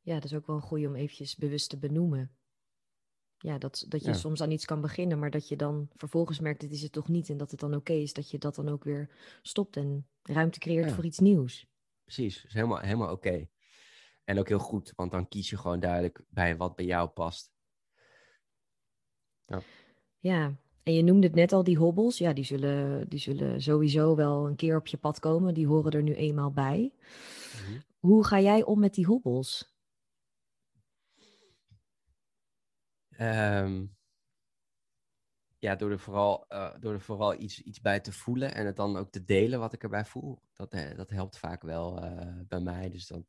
Ja, 0.00 0.14
dat 0.14 0.24
is 0.24 0.34
ook 0.34 0.46
wel 0.46 0.56
een 0.56 0.62
goede 0.62 0.86
om 0.86 0.94
eventjes 0.94 1.36
bewust 1.36 1.68
te 1.70 1.78
benoemen. 1.78 2.30
ja, 3.42 3.58
dat, 3.58 3.84
dat 3.88 4.00
je 4.04 4.10
Ja. 4.10 4.14
soms 4.16 4.40
aan 4.42 4.50
iets 4.50 4.64
kan 4.64 4.80
beginnen, 4.80 5.18
maar 5.18 5.30
dat 5.30 5.48
je 5.48 5.56
dan 5.56 5.88
vervolgens 5.96 6.40
merkt, 6.40 6.60
dit 6.60 6.70
is 6.72 6.82
het 6.82 6.92
toch 6.92 7.08
niet. 7.08 7.28
En 7.28 7.36
dat 7.36 7.50
het 7.50 7.60
dan 7.60 7.74
oké 7.74 7.92
is 7.92 8.12
dat 8.12 8.30
je 8.30 8.38
dat 8.38 8.54
dan 8.54 8.68
ook 8.68 8.84
weer 8.84 9.10
stopt 9.42 9.76
en 9.76 10.06
ruimte 10.22 10.58
creëert 10.58 10.88
Ja. 10.88 10.94
voor 10.94 11.04
iets 11.04 11.18
nieuws. 11.18 11.66
Precies, 12.04 12.44
is 12.44 12.52
helemaal, 12.52 12.78
helemaal 12.78 13.12
oké. 13.12 13.48
En 14.24 14.38
ook 14.38 14.48
heel 14.48 14.58
goed, 14.58 14.92
want 14.96 15.10
dan 15.10 15.28
kies 15.28 15.50
je 15.50 15.56
gewoon 15.56 15.80
duidelijk 15.80 16.24
bij 16.28 16.56
wat 16.56 16.76
bij 16.76 16.84
jou 16.84 17.08
past. 17.08 17.52
Ja, 20.18 20.56
en 20.82 20.94
je 20.94 21.02
noemde 21.02 21.26
het 21.26 21.36
net 21.36 21.52
al, 21.52 21.64
die 21.64 21.76
hobbels. 21.78 22.18
Ja, 22.18 22.32
die 22.32 22.44
zullen, 22.44 23.08
die 23.08 23.18
zullen 23.18 23.62
sowieso 23.62 24.16
wel 24.16 24.46
een 24.46 24.56
keer 24.56 24.76
op 24.76 24.86
je 24.86 24.96
pad 24.96 25.18
komen. 25.18 25.54
Die 25.54 25.66
horen 25.66 25.92
er 25.92 26.02
nu 26.02 26.14
eenmaal 26.14 26.52
bij. 26.52 26.92
Mhm. 27.54 27.80
Hoe 27.98 28.24
ga 28.24 28.40
jij 28.40 28.64
om 28.64 28.80
met 28.80 28.94
die 28.94 29.06
hobbels? 29.06 29.69
Ehm, 33.20 33.86
ja, 35.58 35.76
door 35.76 35.90
er 35.90 35.98
vooral, 35.98 36.48
eh, 36.48 36.74
door 36.80 36.92
er 36.92 37.00
vooral 37.00 37.40
iets, 37.40 37.62
iets 37.62 37.80
bij 37.80 38.00
te 38.00 38.12
voelen 38.12 38.54
en 38.54 38.66
het 38.66 38.76
dan 38.76 38.96
ook 38.96 39.10
te 39.10 39.24
delen 39.24 39.58
wat 39.58 39.72
ik 39.72 39.82
erbij 39.82 40.04
voel. 40.04 40.42
Dat, 40.52 40.72
eh, 40.72 40.96
dat 40.96 41.10
helpt 41.10 41.38
vaak 41.38 41.62
wel 41.62 42.02
eh, 42.02 42.40
bij 42.48 42.60
mij. 42.60 42.90
Dus 42.90 43.06
dat, 43.06 43.24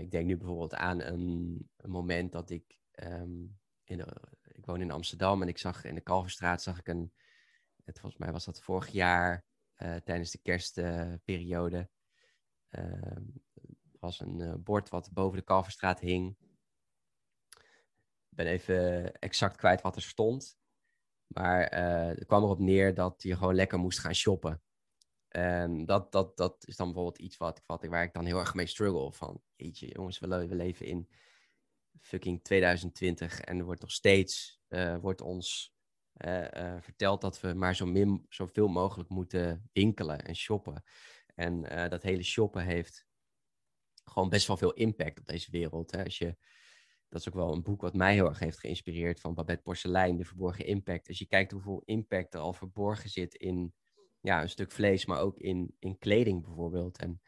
ik 0.00 0.10
denk 0.10 0.26
nu 0.26 0.36
bijvoorbeeld 0.36 0.74
aan 0.74 1.00
een, 1.00 1.68
een 1.76 1.90
moment 1.90 2.32
dat 2.32 2.50
ik, 2.50 2.78
ehm, 2.90 3.42
in 3.84 4.00
ik 4.42 4.66
woon 4.66 4.80
in 4.80 4.90
Amsterdam 4.90 5.42
en 5.42 5.48
ik 5.48 5.58
zag 5.58 5.84
in 5.84 5.94
de 5.94 6.00
Kalverstraat 6.00 6.62
zag 6.62 6.78
ik 6.78 6.88
een, 6.88 7.12
het, 7.84 8.00
volgens 8.00 8.20
mij 8.20 8.32
was 8.32 8.44
dat 8.44 8.60
vorig 8.60 8.88
jaar 8.88 9.44
tijdens 10.04 10.30
de 10.30 10.38
kerstperiode, 10.42 11.88
ehm, 12.68 13.22
was 14.00 14.20
een 14.20 14.62
bord 14.62 14.88
wat 14.88 15.12
boven 15.12 15.38
de 15.38 15.44
Kalverstraat 15.44 16.00
hing. 16.00 16.36
Ben 18.34 18.46
even 18.46 19.12
exact 19.18 19.56
kwijt 19.56 19.80
wat 19.80 19.96
er 19.96 20.02
stond. 20.02 20.58
Maar 21.26 21.62
eh 21.62 22.06
het 22.06 22.26
kwam 22.26 22.42
erop 22.42 22.58
neer 22.58 22.94
dat 22.94 23.22
je 23.22 23.36
gewoon 23.36 23.54
lekker 23.54 23.78
moest 23.78 23.98
gaan 23.98 24.14
shoppen. 24.14 24.62
En 25.28 25.84
dat, 25.84 26.12
dat, 26.12 26.36
dat 26.36 26.66
is 26.66 26.76
dan 26.76 26.86
bijvoorbeeld 26.86 27.18
iets 27.18 27.36
wat, 27.36 27.62
waar 27.66 28.02
ik 28.02 28.12
dan 28.12 28.24
heel 28.24 28.38
erg 28.38 28.54
mee 28.54 28.66
struggle. 28.66 29.12
Van, 29.12 29.42
jeetje 29.56 29.88
jongens, 29.88 30.18
we, 30.18 30.28
le- 30.28 30.46
we 30.46 30.54
leven 30.54 30.86
in 30.86 31.08
fucking 32.00 32.42
2020 32.44 33.40
en 33.40 33.58
er 33.58 33.64
wordt 33.64 33.80
nog 33.80 33.90
steeds 33.90 34.60
eh, 34.68 34.96
wordt 34.96 35.20
ons 35.20 35.74
eh, 36.12 36.76
verteld 36.80 37.20
dat 37.20 37.40
we 37.40 37.52
maar 37.54 37.74
zo 37.76 37.86
min, 37.86 38.26
zoveel 38.28 38.68
mogelijk 38.68 39.08
moeten 39.08 39.68
winkelen 39.72 40.24
en 40.24 40.36
shoppen. 40.36 40.84
En 41.34 41.62
dat 41.88 42.02
hele 42.02 42.22
shoppen 42.22 42.64
heeft 42.64 43.06
gewoon 44.04 44.28
best 44.28 44.46
wel 44.46 44.56
veel 44.56 44.72
impact 44.72 45.18
op 45.18 45.26
deze 45.26 45.50
wereld. 45.50 45.90
Hè? 45.90 46.04
Als 46.04 46.18
je, 46.18 46.36
dat 47.14 47.22
is 47.22 47.28
ook 47.28 47.44
wel 47.44 47.52
een 47.52 47.62
boek 47.62 47.80
wat 47.80 47.94
mij 47.94 48.14
heel 48.14 48.28
erg 48.28 48.38
heeft 48.38 48.58
geïnspireerd 48.58 49.20
van 49.20 49.34
Babette 49.34 49.62
Porcelein, 49.62 50.16
De 50.16 50.24
Verborgen 50.24 50.66
Impact. 50.66 51.08
Als 51.08 51.18
je 51.18 51.26
kijkt 51.26 51.52
hoeveel 51.52 51.82
impact 51.84 52.34
er 52.34 52.40
al 52.40 52.52
verborgen 52.52 53.10
zit 53.10 53.34
in 53.34 53.74
ja, 54.20 54.42
een 54.42 54.48
stuk 54.48 54.72
vlees, 54.72 55.06
maar 55.06 55.20
ook 55.20 55.38
in, 55.38 55.76
in 55.78 55.98
kleding 55.98 56.44
bijvoorbeeld. 56.44 56.98
En 56.98 57.08
nou, 57.08 57.20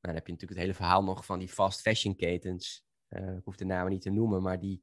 dan 0.00 0.14
heb 0.14 0.26
je 0.26 0.32
natuurlijk 0.32 0.60
het 0.60 0.68
hele 0.68 0.74
verhaal 0.74 1.04
nog 1.04 1.24
van 1.24 1.38
die 1.38 1.48
fast 1.48 1.80
fashion 1.80 2.16
ketens. 2.16 2.84
Eh, 3.08 3.36
ik 3.36 3.44
hoef 3.44 3.56
de 3.56 3.64
namen 3.64 3.92
niet 3.92 4.02
te 4.02 4.10
noemen, 4.10 4.42
maar 4.42 4.60
die 4.60 4.82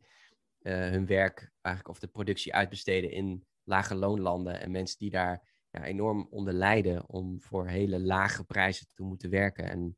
eh, 0.60 0.74
hun 0.74 1.06
werk 1.06 1.52
eigenlijk 1.62 1.96
of 1.96 2.02
de 2.02 2.08
productie 2.08 2.54
uitbesteden 2.54 3.12
in 3.12 3.46
lage 3.64 3.96
loonlanden. 3.96 4.62
En 4.62 4.72
mensen 4.72 5.00
die 5.00 5.10
daar 5.10 5.54
ja, 5.70 5.84
enorm 5.84 6.28
onder 6.30 6.54
lijden 6.54 7.10
om 7.10 7.42
voor 7.42 7.68
hele 7.68 8.00
lage 8.00 8.44
prijzen 8.44 8.88
te 8.94 9.04
moeten 9.04 9.30
werken. 9.30 9.70
En 9.70 9.98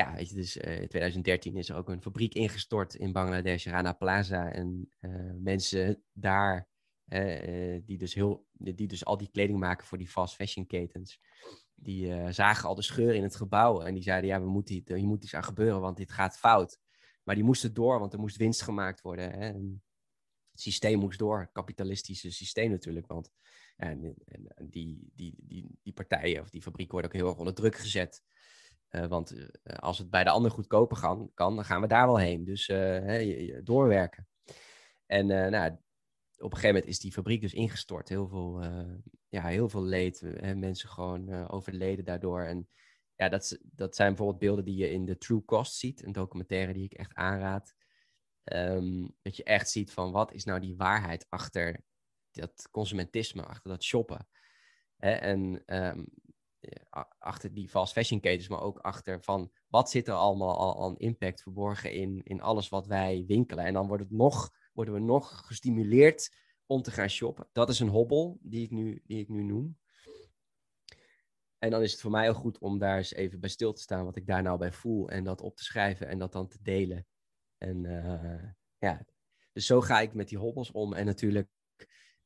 ja, 0.00 0.14
weet 0.14 0.28
je, 0.28 0.34
dus 0.34 0.56
eh, 0.56 0.80
in 0.80 0.88
2013 0.88 1.56
is 1.56 1.68
er 1.68 1.76
ook 1.76 1.88
een 1.88 2.02
fabriek 2.02 2.34
ingestort 2.34 2.94
in 2.94 3.12
Bangladesh, 3.12 3.66
Rana 3.66 3.92
Plaza. 3.92 4.52
En 4.52 4.90
eh, 5.00 5.10
mensen 5.38 6.02
daar, 6.12 6.68
eh, 7.04 7.80
die, 7.84 7.98
dus 7.98 8.14
heel, 8.14 8.46
die 8.52 8.88
dus 8.88 9.04
al 9.04 9.16
die 9.16 9.30
kleding 9.30 9.58
maken 9.58 9.86
voor 9.86 9.98
die 9.98 10.08
fast 10.08 10.34
fashion 10.34 10.66
ketens, 10.66 11.20
die 11.74 12.32
zagen 12.32 12.68
al 12.68 12.74
de 12.74 12.82
scheuren 12.82 13.16
in 13.16 13.22
het 13.22 13.36
gebouw. 13.36 13.80
En 13.80 13.94
die 13.94 14.02
zeiden, 14.02 14.30
ja, 14.30 14.40
we 14.40 14.48
moeten, 14.48 14.82
hier, 14.86 15.06
moet 15.06 15.24
iets 15.24 15.34
aan 15.34 15.44
gebeuren, 15.44 15.80
want 15.80 15.96
dit 15.96 16.12
gaat 16.12 16.38
fout. 16.38 16.78
Maar 17.22 17.34
die 17.34 17.44
moesten 17.44 17.74
door, 17.74 17.98
want 17.98 18.12
er 18.12 18.18
moest 18.18 18.36
winst 18.36 18.62
gemaakt 18.62 19.00
worden. 19.00 19.30
Hè? 19.30 19.38
En 19.38 19.82
het 20.50 20.60
systeem 20.60 20.98
moest 20.98 21.18
door, 21.18 21.40
het 21.40 21.52
kapitalistische 21.52 22.30
systeem 22.30 22.70
natuurlijk. 22.70 23.06
Want 23.06 23.30
en, 23.76 24.14
en, 24.24 24.68
die, 24.70 25.10
die, 25.14 25.34
die, 25.38 25.78
die 25.82 25.92
partijen 25.92 26.40
of 26.40 26.50
die 26.50 26.62
fabrieken 26.62 26.92
worden 26.92 27.10
ook 27.10 27.16
heel 27.16 27.28
erg 27.28 27.38
onder 27.38 27.54
druk 27.54 27.76
gezet. 27.76 28.22
Uh, 28.90 29.06
want 29.06 29.34
uh, 29.34 29.46
als 29.64 29.98
het 29.98 30.10
bij 30.10 30.24
de 30.24 30.30
ander 30.30 30.50
goedkoper 30.50 31.00
kan, 31.34 31.56
dan 31.56 31.64
gaan 31.64 31.80
we 31.80 31.86
daar 31.86 32.06
wel 32.06 32.18
heen. 32.18 32.44
Dus 32.44 32.66
je 32.66 33.60
doorwerken. 33.64 34.28
En 35.06 35.26
nou, 35.26 35.72
op 36.36 36.52
een 36.52 36.58
gegeven 36.58 36.74
moment 36.74 36.86
is 36.86 36.98
die 36.98 37.12
fabriek 37.12 37.40
dus 37.40 37.54
ingestort. 37.54 38.08
Heel 38.08 38.28
veel, 38.28 38.62
ja, 39.28 39.46
heel 39.46 39.68
veel 39.68 39.84
leed. 39.84 40.20
Hè, 40.20 40.54
mensen 40.54 40.88
gewoon 40.88 41.48
overleden 41.48 42.04
daardoor. 42.04 42.42
En 42.42 42.68
ja, 43.14 43.28
dat, 43.28 43.58
dat 43.62 43.96
zijn 43.96 44.08
bijvoorbeeld 44.08 44.38
beelden 44.38 44.64
die 44.64 44.76
je 44.76 44.90
in 44.90 45.04
de 45.04 45.18
True 45.18 45.44
Cost 45.44 45.74
ziet. 45.74 46.04
Een 46.04 46.12
documentaire 46.12 46.72
die 46.72 46.84
ik 46.84 46.92
echt 46.92 47.14
aanraad. 47.14 47.74
Um, 48.44 49.16
dat 49.22 49.36
je 49.36 49.44
echt 49.44 49.70
ziet 49.70 49.92
van 49.92 50.12
wat 50.12 50.32
is 50.32 50.44
nou 50.44 50.60
die 50.60 50.76
waarheid 50.76 51.26
achter 51.28 51.84
dat 52.30 52.68
consumentisme, 52.70 53.42
achter 53.42 53.70
dat 53.70 53.82
shoppen. 53.82 54.28
Hè? 54.96 55.10
En 55.10 55.62
um, 55.66 56.06
achter 57.18 57.54
die 57.54 57.68
fast 57.68 57.92
fashion 57.92 58.20
ketens, 58.20 58.48
maar 58.48 58.60
ook 58.60 58.78
achter 58.78 59.22
van 59.22 59.52
wat 59.68 59.90
zit 59.90 60.08
er 60.08 60.14
allemaal 60.14 60.56
al 60.56 60.84
aan 60.84 60.96
impact 60.96 61.42
verborgen 61.42 61.92
in, 61.92 62.20
in 62.24 62.40
alles 62.40 62.68
wat 62.68 62.86
wij 62.86 63.24
winkelen. 63.26 63.64
En 63.64 63.72
dan 63.72 63.86
wordt 63.86 64.02
het 64.02 64.12
nog, 64.12 64.50
worden 64.72 64.94
we 64.94 65.00
nog 65.00 65.46
gestimuleerd 65.46 66.36
om 66.66 66.82
te 66.82 66.90
gaan 66.90 67.08
shoppen. 67.08 67.48
Dat 67.52 67.68
is 67.68 67.80
een 67.80 67.88
hobbel 67.88 68.38
die 68.42 68.64
ik 68.64 68.70
nu, 68.70 69.02
die 69.06 69.18
ik 69.18 69.28
nu 69.28 69.42
noem. 69.42 69.78
En 71.58 71.70
dan 71.70 71.82
is 71.82 71.92
het 71.92 72.00
voor 72.00 72.10
mij 72.10 72.28
ook 72.28 72.36
goed 72.36 72.58
om 72.58 72.78
daar 72.78 72.96
eens 72.96 73.12
even 73.12 73.40
bij 73.40 73.48
stil 73.48 73.72
te 73.72 73.82
staan 73.82 74.04
wat 74.04 74.16
ik 74.16 74.26
daar 74.26 74.42
nou 74.42 74.58
bij 74.58 74.72
voel 74.72 75.08
en 75.08 75.24
dat 75.24 75.40
op 75.40 75.56
te 75.56 75.64
schrijven 75.64 76.08
en 76.08 76.18
dat 76.18 76.32
dan 76.32 76.48
te 76.48 76.58
delen. 76.62 77.06
En 77.58 77.84
uh, 77.84 78.42
ja, 78.78 79.04
dus 79.52 79.66
zo 79.66 79.80
ga 79.80 80.00
ik 80.00 80.14
met 80.14 80.28
die 80.28 80.38
hobbels 80.38 80.70
om. 80.70 80.92
En 80.92 81.06
natuurlijk 81.06 81.48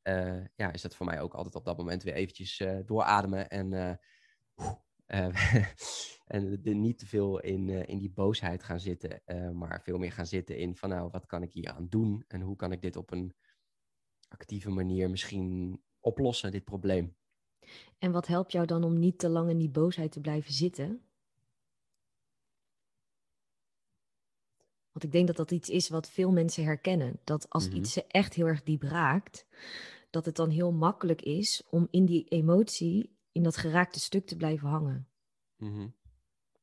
uh, 0.03 0.43
ja, 0.55 0.71
is 0.71 0.81
dat 0.81 0.95
voor 0.95 1.05
mij 1.05 1.21
ook 1.21 1.33
altijd 1.33 1.55
op 1.55 1.65
dat 1.65 1.77
moment 1.77 2.03
weer 2.03 2.13
eventjes 2.13 2.63
doorademen 2.85 3.49
en, 3.49 3.99
uh, 5.07 5.63
en 6.35 6.61
de, 6.61 6.73
niet 6.73 6.97
te 6.97 7.05
veel 7.05 7.39
in, 7.39 7.69
in 7.69 7.97
die 7.97 8.11
boosheid 8.11 8.63
gaan 8.63 8.79
zitten, 8.79 9.21
maar 9.57 9.81
veel 9.81 9.97
meer 9.97 10.11
gaan 10.11 10.25
zitten 10.25 10.57
in 10.57 10.75
van 10.75 10.89
nou, 10.89 11.09
wat 11.11 11.25
kan 11.25 11.43
ik 11.43 11.53
hier 11.53 11.69
aan 11.69 11.87
doen 11.89 12.23
en 12.27 12.41
hoe 12.41 12.55
kan 12.55 12.71
ik 12.71 12.81
dit 12.81 12.95
op 12.95 13.11
een 13.11 13.35
actieve 14.27 14.69
manier 14.69 15.09
misschien 15.09 15.79
oplossen, 15.99 16.51
dit 16.51 16.63
probleem. 16.63 17.15
En 17.97 18.11
wat 18.11 18.27
helpt 18.27 18.51
jou 18.51 18.65
dan 18.65 18.83
om 18.83 18.99
niet 18.99 19.19
te 19.19 19.29
lang 19.29 19.49
in 19.49 19.57
die 19.57 19.69
boosheid 19.69 20.11
te 20.11 20.21
blijven 20.21 20.53
zitten? 20.53 21.03
Want 24.91 25.03
ik 25.07 25.11
denk 25.11 25.27
dat 25.27 25.35
dat 25.35 25.51
iets 25.51 25.69
is 25.69 25.89
wat 25.89 26.09
veel 26.09 26.31
mensen 26.31 26.63
herkennen. 26.63 27.19
Dat 27.23 27.49
als 27.49 27.67
Mhm. 27.67 27.75
iets 27.77 27.93
ze 27.93 28.05
echt 28.07 28.33
heel 28.33 28.45
erg 28.45 28.63
diep 28.63 28.81
raakt, 28.81 29.45
dat 30.09 30.25
het 30.25 30.35
dan 30.35 30.49
heel 30.49 30.71
makkelijk 30.71 31.21
is 31.21 31.63
om 31.69 31.87
in 31.91 32.05
die 32.05 32.27
emotie, 32.27 33.14
in 33.35 33.43
dat 33.43 33.57
geraakte 33.57 33.99
stuk 33.99 34.25
te 34.25 34.35
blijven 34.35 34.67
hangen. 34.67 35.07
Mhm. 35.57 35.87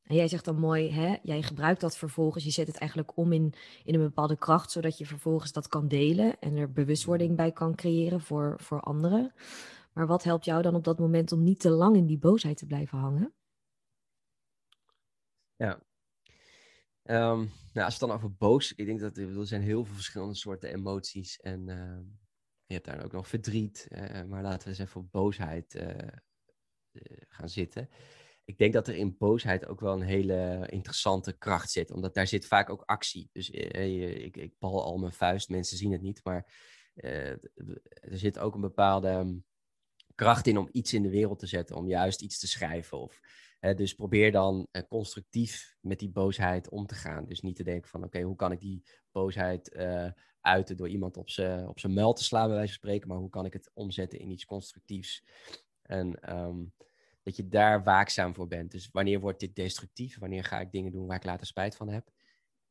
En 0.03 0.15
jij 0.15 0.29
zegt 0.29 0.45
dan 0.45 0.59
mooi, 0.59 0.91
hè? 0.91 1.17
jij 1.23 1.43
gebruikt 1.43 1.81
dat 1.81 1.97
vervolgens, 1.97 2.45
je 2.45 2.51
zet 2.51 2.67
het 2.67 2.77
eigenlijk 2.77 3.17
om 3.17 3.33
in, 3.33 3.55
in 3.85 3.95
een 3.95 4.01
bepaalde 4.01 4.37
kracht, 4.37 4.71
zodat 4.71 4.99
je 4.99 5.07
vervolgens 5.07 5.53
dat 5.53 5.69
kan 5.69 5.89
delen 5.89 6.39
en 6.41 6.57
er 6.57 6.73
bewustwording 6.73 7.37
bij 7.37 7.53
kan 7.53 7.75
creëren 7.75 8.21
voor, 8.21 8.57
voor 8.61 8.81
anderen. 8.81 9.33
Maar 9.93 10.07
wat 10.07 10.23
helpt 10.23 10.45
jou 10.45 10.63
dan 10.63 10.75
op 10.75 10.85
dat 10.85 10.99
moment 10.99 11.33
om 11.33 11.43
niet 11.43 11.61
te 11.61 11.71
lang 11.71 11.97
in 11.97 12.07
die 12.07 12.19
boosheid 12.19 12.57
te 12.57 12.67
blijven 12.67 12.99
hangen? 12.99 13.35
Ja. 15.57 15.83
Ehm, 17.03 17.39
nou, 17.73 17.85
als 17.85 17.99
het 17.99 18.09
dan 18.09 18.13
over 18.13 18.35
boos, 18.35 18.73
ik 18.75 18.87
denk 18.87 19.01
dat 19.01 19.17
er, 19.17 19.39
er 19.39 19.47
zijn 19.47 19.63
heel 19.63 19.85
veel 19.85 19.95
verschillende 19.95 20.35
soorten 20.35 20.73
emoties. 20.73 21.41
En 21.41 21.69
uh, 21.69 21.99
je 22.67 22.75
hebt 22.75 22.87
daar 22.87 23.05
ook 23.05 23.13
nog 23.13 23.29
verdriet. 23.29 23.87
Uh, 23.91 24.23
maar 24.23 24.43
laten 24.43 24.63
we 24.63 24.69
eens 24.69 24.79
even 24.79 25.01
op 25.01 25.11
boosheid 25.11 25.75
uh, 25.75 25.97
gaan 27.29 27.49
zitten. 27.49 27.89
Ik 28.45 28.59
denk 28.59 28.73
dat 28.73 28.89
er 28.89 28.95
in 28.95 29.17
boosheid 29.19 29.67
ook 29.67 29.81
wel 29.81 29.93
een 29.93 30.03
hele 30.03 30.67
interessante 30.71 31.33
kracht 31.39 31.71
zit. 31.71 31.91
Omdat 31.91 32.15
daar 32.15 32.27
zit 32.27 32.47
vaak 32.47 32.71
ook 32.71 32.83
actie. 32.83 33.29
Dus 33.33 33.51
ik, 33.51 34.37
ik 34.37 34.59
bal 34.59 34.83
al 34.83 34.99
mijn 34.99 35.13
vuist, 35.13 35.49
mensen 35.49 35.77
zien 35.77 35.93
het 35.93 36.03
niet. 36.03 36.21
Maar 36.25 36.53
er 36.95 38.19
zit 38.19 38.39
ook 38.39 38.55
een 38.55 38.61
bepaalde 38.61 39.09
um, 39.09 39.45
kracht 40.15 40.47
in 40.47 40.59
om 40.59 40.69
iets 40.73 40.93
in 40.93 41.03
de 41.03 41.11
wereld 41.11 41.39
te 41.39 41.47
zetten. 41.47 41.77
Om 41.77 41.89
juist 41.89 42.23
iets 42.23 42.39
te 42.39 42.49
schrijven 42.49 43.01
of... 43.01 43.21
Dus 43.77 43.95
probeer 43.95 44.33
dan 44.33 44.69
constructief 44.89 45.77
met 45.81 45.99
die 45.99 46.11
boosheid 46.11 46.69
om 46.69 46.87
te 46.87 46.95
gaan. 46.95 47.27
Dus 47.27 47.41
niet 47.41 47.57
te 47.57 47.65
denken 47.65 47.91
van, 47.91 48.05
oké, 48.05 48.21
hoe 48.21 48.37
kan 48.37 48.53
ik 48.53 48.61
die 48.61 48.83
boosheid 49.13 49.77
uiten 50.41 50.77
door 50.77 50.89
iemand 50.89 51.17
op 51.17 51.31
zijn 51.31 51.69
op 51.69 51.83
muil 51.83 52.13
te 52.13 52.25
slaan, 52.25 52.47
bij 52.47 52.57
wijze 52.57 52.73
van 52.73 52.83
spreken, 52.83 53.09
maar 53.09 53.17
hoe 53.17 53.31
kan 53.31 53.45
ik 53.45 53.53
het 53.53 53.71
omzetten 53.75 54.19
in 54.19 54.31
iets 54.31 54.45
constructiefs? 54.45 55.25
En 55.83 56.37
um, 56.39 56.73
dat 57.23 57.37
je 57.37 57.49
daar 57.49 57.83
waakzaam 57.83 58.35
voor 58.35 58.49
bent. 58.49 58.71
Dus 58.71 58.89
wanneer 58.93 59.21
wordt 59.21 59.41
dit 59.41 59.55
destructief? 59.55 60.19
Wanneer 60.19 60.45
ga 60.45 60.61
ik 60.61 60.73
dingen 60.73 60.93
doen 60.93 61.07
waar 61.07 61.17
ik 61.17 61.25
later 61.25 61.47
spijt 61.47 61.77
van 61.77 61.89
heb? 61.89 62.11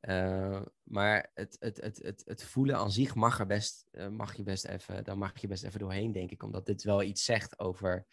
Uh, 0.02 0.62
maar 0.84 1.32
het, 1.34 1.58
het, 1.60 1.82
het, 1.82 1.98
het, 1.98 2.22
het 2.26 2.44
voelen 2.44 2.76
aan 2.76 2.92
zich 2.92 3.16
mag, 3.16 3.40
er 3.40 3.46
best, 3.46 3.88
uh, 3.92 4.08
mag 4.08 4.36
je 4.36 4.44
best 4.44 4.66
even, 4.66 5.04
daar 5.04 5.18
mag 5.18 5.42
je 5.42 5.48
best 5.48 5.64
even 5.64 5.80
doorheen, 5.80 6.12
denk 6.12 6.32
ik. 6.32 6.44
Omdat 6.44 6.66
dit 6.66 6.84
wel 6.84 7.04
iets 7.04 7.26
zegt 7.26 7.60
over 7.60 8.06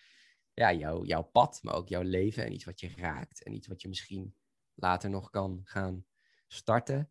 ja, 0.54 0.72
jou, 0.72 1.06
jouw 1.06 1.22
pad, 1.22 1.58
maar 1.62 1.74
ook 1.74 1.88
jouw 1.88 2.02
leven 2.02 2.44
en 2.44 2.52
iets 2.52 2.64
wat 2.64 2.80
je 2.80 2.92
raakt. 2.96 3.42
En 3.42 3.52
iets 3.54 3.66
wat 3.66 3.82
je 3.82 3.88
misschien 3.88 4.34
later 4.74 5.10
nog 5.10 5.30
kan 5.30 5.60
gaan 5.64 6.04
starten. 6.46 7.10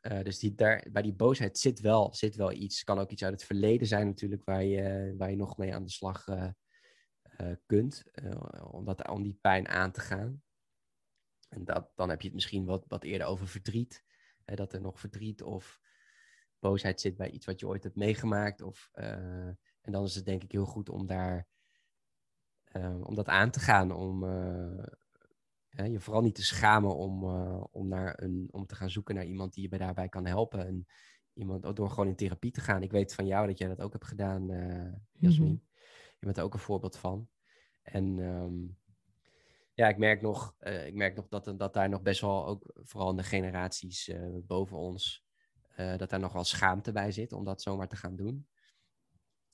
Uh, 0.00 0.22
dus 0.22 0.38
die, 0.38 0.54
daar, 0.54 0.86
bij 0.92 1.02
die 1.02 1.14
boosheid 1.14 1.58
zit 1.58 1.80
wel, 1.80 2.14
zit 2.14 2.36
wel 2.36 2.52
iets. 2.52 2.84
Kan 2.84 2.98
ook 2.98 3.10
iets 3.10 3.24
uit 3.24 3.32
het 3.32 3.44
verleden 3.44 3.86
zijn 3.86 4.06
natuurlijk, 4.06 4.44
waar 4.44 4.64
je, 4.64 5.14
waar 5.18 5.30
je 5.30 5.36
nog 5.36 5.56
mee 5.56 5.74
aan 5.74 5.84
de 5.84 5.90
slag 5.90 6.24
kunt. 7.66 8.04
om, 8.70 8.84
dat, 8.84 9.08
om 9.08 9.22
die 9.22 9.38
pijn 9.40 9.68
aan 9.68 9.92
te 9.92 10.00
gaan. 10.00 10.42
En 11.52 11.64
dat, 11.64 11.90
dan 11.94 12.08
heb 12.08 12.20
je 12.20 12.26
het 12.26 12.34
misschien 12.34 12.64
wat, 12.64 12.84
wat 12.88 13.04
eerder 13.04 13.26
over 13.26 13.48
verdriet. 13.48 14.04
Hè, 14.44 14.54
dat 14.54 14.72
er 14.72 14.80
nog 14.80 15.00
verdriet 15.00 15.42
of 15.42 15.80
boosheid 16.58 17.00
zit 17.00 17.16
bij 17.16 17.30
iets 17.30 17.46
wat 17.46 17.60
je 17.60 17.66
ooit 17.66 17.82
hebt 17.82 17.96
meegemaakt. 17.96 18.62
Of, 18.62 18.90
uh, 18.94 19.46
en 19.80 19.92
dan 19.92 20.04
is 20.04 20.14
het 20.14 20.24
denk 20.24 20.42
ik 20.42 20.52
heel 20.52 20.64
goed 20.64 20.88
om 20.88 21.06
daar 21.06 21.46
om 23.02 23.14
dat 23.14 23.28
aan 23.28 23.50
te 23.50 23.60
gaan. 23.60 23.90
Om 23.90 24.24
uh, 24.24 24.84
je 25.70 26.00
vooral 26.00 26.22
niet 26.22 26.34
te 26.34 26.44
schamen 26.44 26.96
om, 26.96 27.24
om, 27.70 27.88
naar 27.88 28.22
een, 28.22 28.48
om 28.50 28.66
te 28.66 28.74
gaan 28.74 28.90
zoeken 28.90 29.14
naar 29.14 29.24
iemand 29.24 29.54
die 29.54 29.62
je 29.62 29.68
bij 29.68 29.78
daarbij 29.78 30.08
kan 30.08 30.26
helpen. 30.26 30.66
En 30.66 30.86
iemand 31.32 31.76
door 31.76 31.90
gewoon 31.90 32.08
in 32.08 32.16
therapie 32.16 32.50
te 32.50 32.60
gaan. 32.60 32.82
Ik 32.82 32.90
weet 32.90 33.14
van 33.14 33.26
jou 33.26 33.46
dat 33.46 33.58
jij 33.58 33.68
dat 33.68 33.80
ook 33.80 33.92
hebt 33.92 34.06
gedaan, 34.06 34.46
Jasmin. 35.12 35.48
-hmm. 35.48 35.71
Je 36.22 36.28
bent 36.28 36.38
er 36.38 36.44
ook 36.44 36.54
een 36.54 36.60
voorbeeld 36.60 36.96
van. 36.96 37.28
En 37.82 38.18
um, 38.18 38.78
ja, 39.74 39.88
ik 39.88 39.98
merk 39.98 40.20
nog, 40.20 40.54
uh, 40.60 40.86
ik 40.86 40.94
merk 40.94 41.14
nog 41.16 41.28
dat, 41.28 41.54
dat 41.58 41.74
daar 41.74 41.88
nog 41.88 42.02
best 42.02 42.20
wel 42.20 42.46
ook, 42.46 42.70
vooral 42.74 43.10
in 43.10 43.16
de 43.16 43.22
generaties 43.22 44.08
uh, 44.08 44.38
boven 44.46 44.76
ons, 44.76 45.24
uh, 45.76 45.96
dat 45.96 46.10
daar 46.10 46.20
nog 46.20 46.32
wel 46.32 46.44
schaamte 46.44 46.92
bij 46.92 47.12
zit 47.12 47.32
om 47.32 47.44
dat 47.44 47.62
zomaar 47.62 47.88
te 47.88 47.96
gaan 47.96 48.16
doen. 48.16 48.48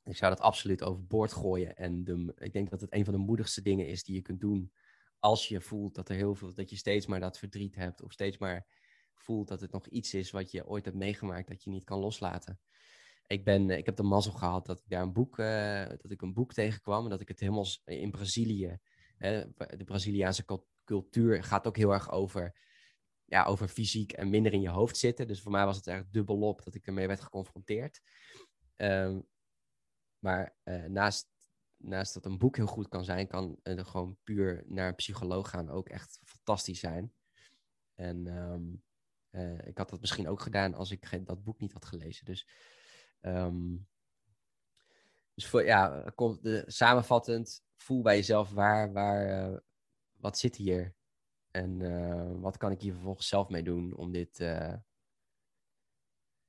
Ik 0.05 0.17
zou 0.17 0.35
dat 0.35 0.45
absoluut 0.45 0.83
overboord 0.83 1.33
gooien. 1.33 1.77
En 1.77 2.05
de, 2.05 2.33
ik 2.37 2.53
denk 2.53 2.71
dat 2.71 2.81
het 2.81 2.93
een 2.93 3.05
van 3.05 3.15
de 3.15 3.21
moedigste 3.21 3.63
dingen 3.63 3.87
is 3.87 4.05
die 4.05 4.15
je 4.15 4.23
kunt 4.23 4.41
doen 4.41 4.73
als 5.19 5.49
je 5.49 5.61
voelt 5.61 5.95
dat 5.95 6.09
er 6.09 6.17
heel 6.17 6.35
veel, 6.35 6.55
dat 6.55 6.71
je 6.71 6.77
steeds 6.77 7.07
maar 7.07 7.21
dat 7.21 7.39
verdriet 7.39 7.75
hebt, 7.75 8.03
of 8.03 8.13
steeds 8.13 8.39
maar 8.39 8.67
voelt 9.15 9.49
dat 9.49 9.61
het 9.61 9.73
nog 9.73 9.87
iets 9.87 10.15
is 10.15 10.31
wat 10.31 10.51
je 10.51 10.67
ooit 10.67 10.85
hebt 10.85 10.97
meegemaakt 10.97 11.49
dat 11.49 11.65
je 11.65 11.71
niet 11.71 11.85
kan 11.85 11.99
loslaten. 11.99 12.61
Ik, 13.29 13.45
ben, 13.45 13.71
ik 13.71 13.87
heb 13.87 13.97
de 13.97 14.03
mazzel 14.03 14.33
gehad 14.33 14.67
dat 14.67 14.79
ik 14.79 14.89
daar 14.89 15.03
een 15.03 15.13
boek, 15.13 15.37
dat 15.37 16.11
ik 16.11 16.23
een 16.23 16.35
boek 16.35 16.53
tegenkwam 16.53 17.05
en 17.05 17.11
dat 17.11 17.21
ik 17.21 17.29
het 17.29 17.41
helemaal 17.41 17.67
in 17.85 18.11
Brazilië 18.11 18.79
de 19.19 19.85
Braziliaanse 19.85 20.45
cultuur 20.85 21.43
gaat 21.43 21.67
ook 21.67 21.77
heel 21.77 21.93
erg 21.93 22.11
over, 22.11 22.59
ja, 23.25 23.45
over 23.45 23.69
fysiek 23.69 24.13
en 24.13 24.31
minder 24.31 24.53
in 24.53 24.61
je 24.61 24.69
hoofd 24.69 24.97
zitten. 24.97 25.27
Dus 25.27 25.41
voor 25.41 25.53
mij 25.53 25.65
was 25.65 25.77
het 25.77 25.87
echt 25.87 26.13
dubbelop 26.13 26.65
dat 26.65 26.75
ik 26.75 26.87
ermee 26.87 27.07
werd 27.07 27.21
geconfronteerd. 27.21 28.01
Um, 28.77 29.27
maar 30.19 30.57
naast, 30.87 31.29
naast 31.77 32.15
dat 32.15 32.25
een 32.25 32.39
boek 32.39 32.57
heel 32.57 32.67
goed 32.67 32.89
kan 32.89 33.05
zijn, 33.05 33.27
kan 33.27 33.59
er 33.63 33.85
gewoon 33.85 34.19
puur 34.25 34.65
naar 34.67 34.89
een 34.89 34.95
psycholoog 34.95 35.51
gaan 35.51 35.69
ook 35.69 35.89
echt 35.89 36.21
fantastisch 36.25 36.81
zijn. 36.81 37.13
En 37.95 38.27
uh, 39.31 39.59
ik 39.67 39.79
had 39.79 39.89
dat 39.89 40.01
misschien 40.01 40.29
ook 40.29 40.41
gedaan 40.41 40.75
als 40.75 40.91
ik 40.91 41.27
dat 41.27 41.43
boek 41.43 41.61
niet 41.61 41.73
had 41.73 41.85
gelezen. 41.85 42.25
Dus, 42.25 42.49
um, 43.21 43.89
dus 45.35 45.47
voor, 45.47 45.65
ja, 45.65 46.13
komt 46.15 46.43
de, 46.43 46.65
samenvattend, 46.67 47.65
voel 47.77 48.03
bij 48.03 48.17
jezelf 48.17 48.51
waar, 48.51 48.93
waar, 48.93 49.51
uh, 49.51 49.59
wat 50.17 50.39
zit 50.39 50.57
hier? 50.57 50.95
En 51.51 51.81
uh, 51.81 52.41
wat 52.41 52.57
kan 52.57 52.71
ik 52.71 52.81
hier 52.81 52.93
vervolgens 52.93 53.29
zelf 53.29 53.49
mee 53.49 53.63
doen 53.63 53.97
om 53.97 54.13
dit, 54.13 54.41
uh, 54.41 54.75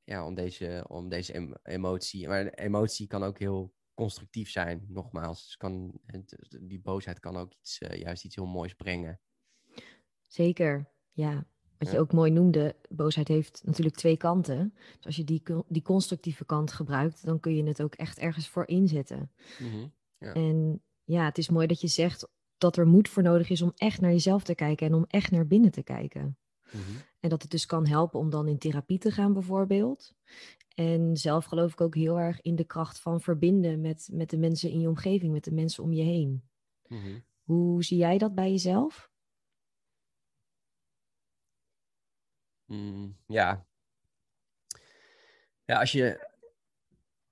ja, 0.04 0.26
om 0.26 0.36
deze, 0.36 0.86
om 0.88 1.10
deze 1.10 1.34
em 1.34 1.54
emotie. 1.64 2.28
Maar 2.28 2.48
emotie 2.48 3.08
kan 3.08 3.24
ook 3.24 3.40
heel 3.40 3.74
constructief 3.94 4.50
zijn, 4.50 4.86
nogmaals. 4.88 5.58
Kan, 5.58 6.02
die 6.62 6.82
boosheid 6.82 7.20
kan 7.20 7.38
ook 7.38 7.54
iets, 7.54 7.78
juist 7.78 8.26
iets 8.26 8.36
heel 8.36 8.46
moois 8.46 8.74
brengen. 8.74 9.20
Zeker, 10.28 10.92
ja. 11.12 11.48
Wat 11.80 11.92
je 11.92 12.00
ook 12.00 12.14
mooi 12.14 12.32
noemde, 12.32 12.76
boosheid 12.90 13.28
heeft 13.28 13.62
natuurlijk 13.66 13.96
twee 13.96 14.18
kanten. 14.18 14.74
Dus 14.96 15.06
als 15.06 15.16
je 15.16 15.24
die, 15.24 15.44
die 15.68 15.82
constructieve 15.82 16.46
kant 16.46 16.72
gebruikt, 16.72 17.26
dan 17.26 17.40
kun 17.40 17.56
je 17.56 17.64
het 17.64 17.82
ook 17.82 17.94
echt 17.94 18.18
ergens 18.18 18.48
voor 18.48 18.68
inzetten. 18.68 19.32
Mm 19.60 19.70
-hmm, 19.70 19.94
ja. 20.18 20.34
En 20.34 20.82
ja, 21.04 21.26
het 21.26 21.38
is 21.38 21.50
mooi 21.50 21.68
dat 21.68 21.82
je 21.82 21.88
zegt 21.88 22.28
dat 22.58 22.78
er 22.78 22.88
moed 22.88 23.10
voor 23.10 23.24
nodig 23.24 23.50
is 23.50 23.62
om 23.62 23.72
echt 23.76 24.02
naar 24.02 24.12
jezelf 24.12 24.44
te 24.44 24.56
kijken 24.56 24.88
en 24.88 24.94
om 24.94 25.06
echt 25.08 25.32
naar 25.32 25.48
binnen 25.48 25.72
te 25.72 25.84
kijken. 25.84 26.38
Mm-hmm. 26.72 26.96
En 27.20 27.30
dat 27.30 27.42
het 27.42 27.52
dus 27.52 27.66
kan 27.66 27.88
helpen 27.88 28.20
om 28.20 28.30
dan 28.30 28.48
in 28.48 28.58
therapie 28.58 28.98
te 28.98 29.12
gaan, 29.12 29.34
bijvoorbeeld. 29.34 30.14
En 30.76 31.18
zelf 31.18 31.46
geloof 31.46 31.72
ik 31.72 31.82
ook 31.82 31.96
heel 31.96 32.20
erg 32.20 32.42
in 32.42 32.56
de 32.56 32.64
kracht 32.64 33.00
van 33.00 33.22
verbinden 33.22 33.82
met, 33.82 34.10
met 34.12 34.30
de 34.30 34.38
mensen 34.38 34.70
in 34.70 34.80
je 34.80 34.88
omgeving, 34.88 35.32
met 35.32 35.44
de 35.44 35.52
mensen 35.52 35.84
om 35.84 35.94
je 35.94 36.04
heen. 36.04 36.44
Mm-hmm. 36.88 37.24
Hoe 37.44 37.84
zie 37.84 37.98
jij 37.98 38.18
dat 38.18 38.36
bij 38.36 38.52
jezelf? 38.52 39.09
Mm, 42.70 43.18
ja. 43.28 43.68
Ja, 45.66 45.80
als 45.80 45.92
je, 45.92 46.28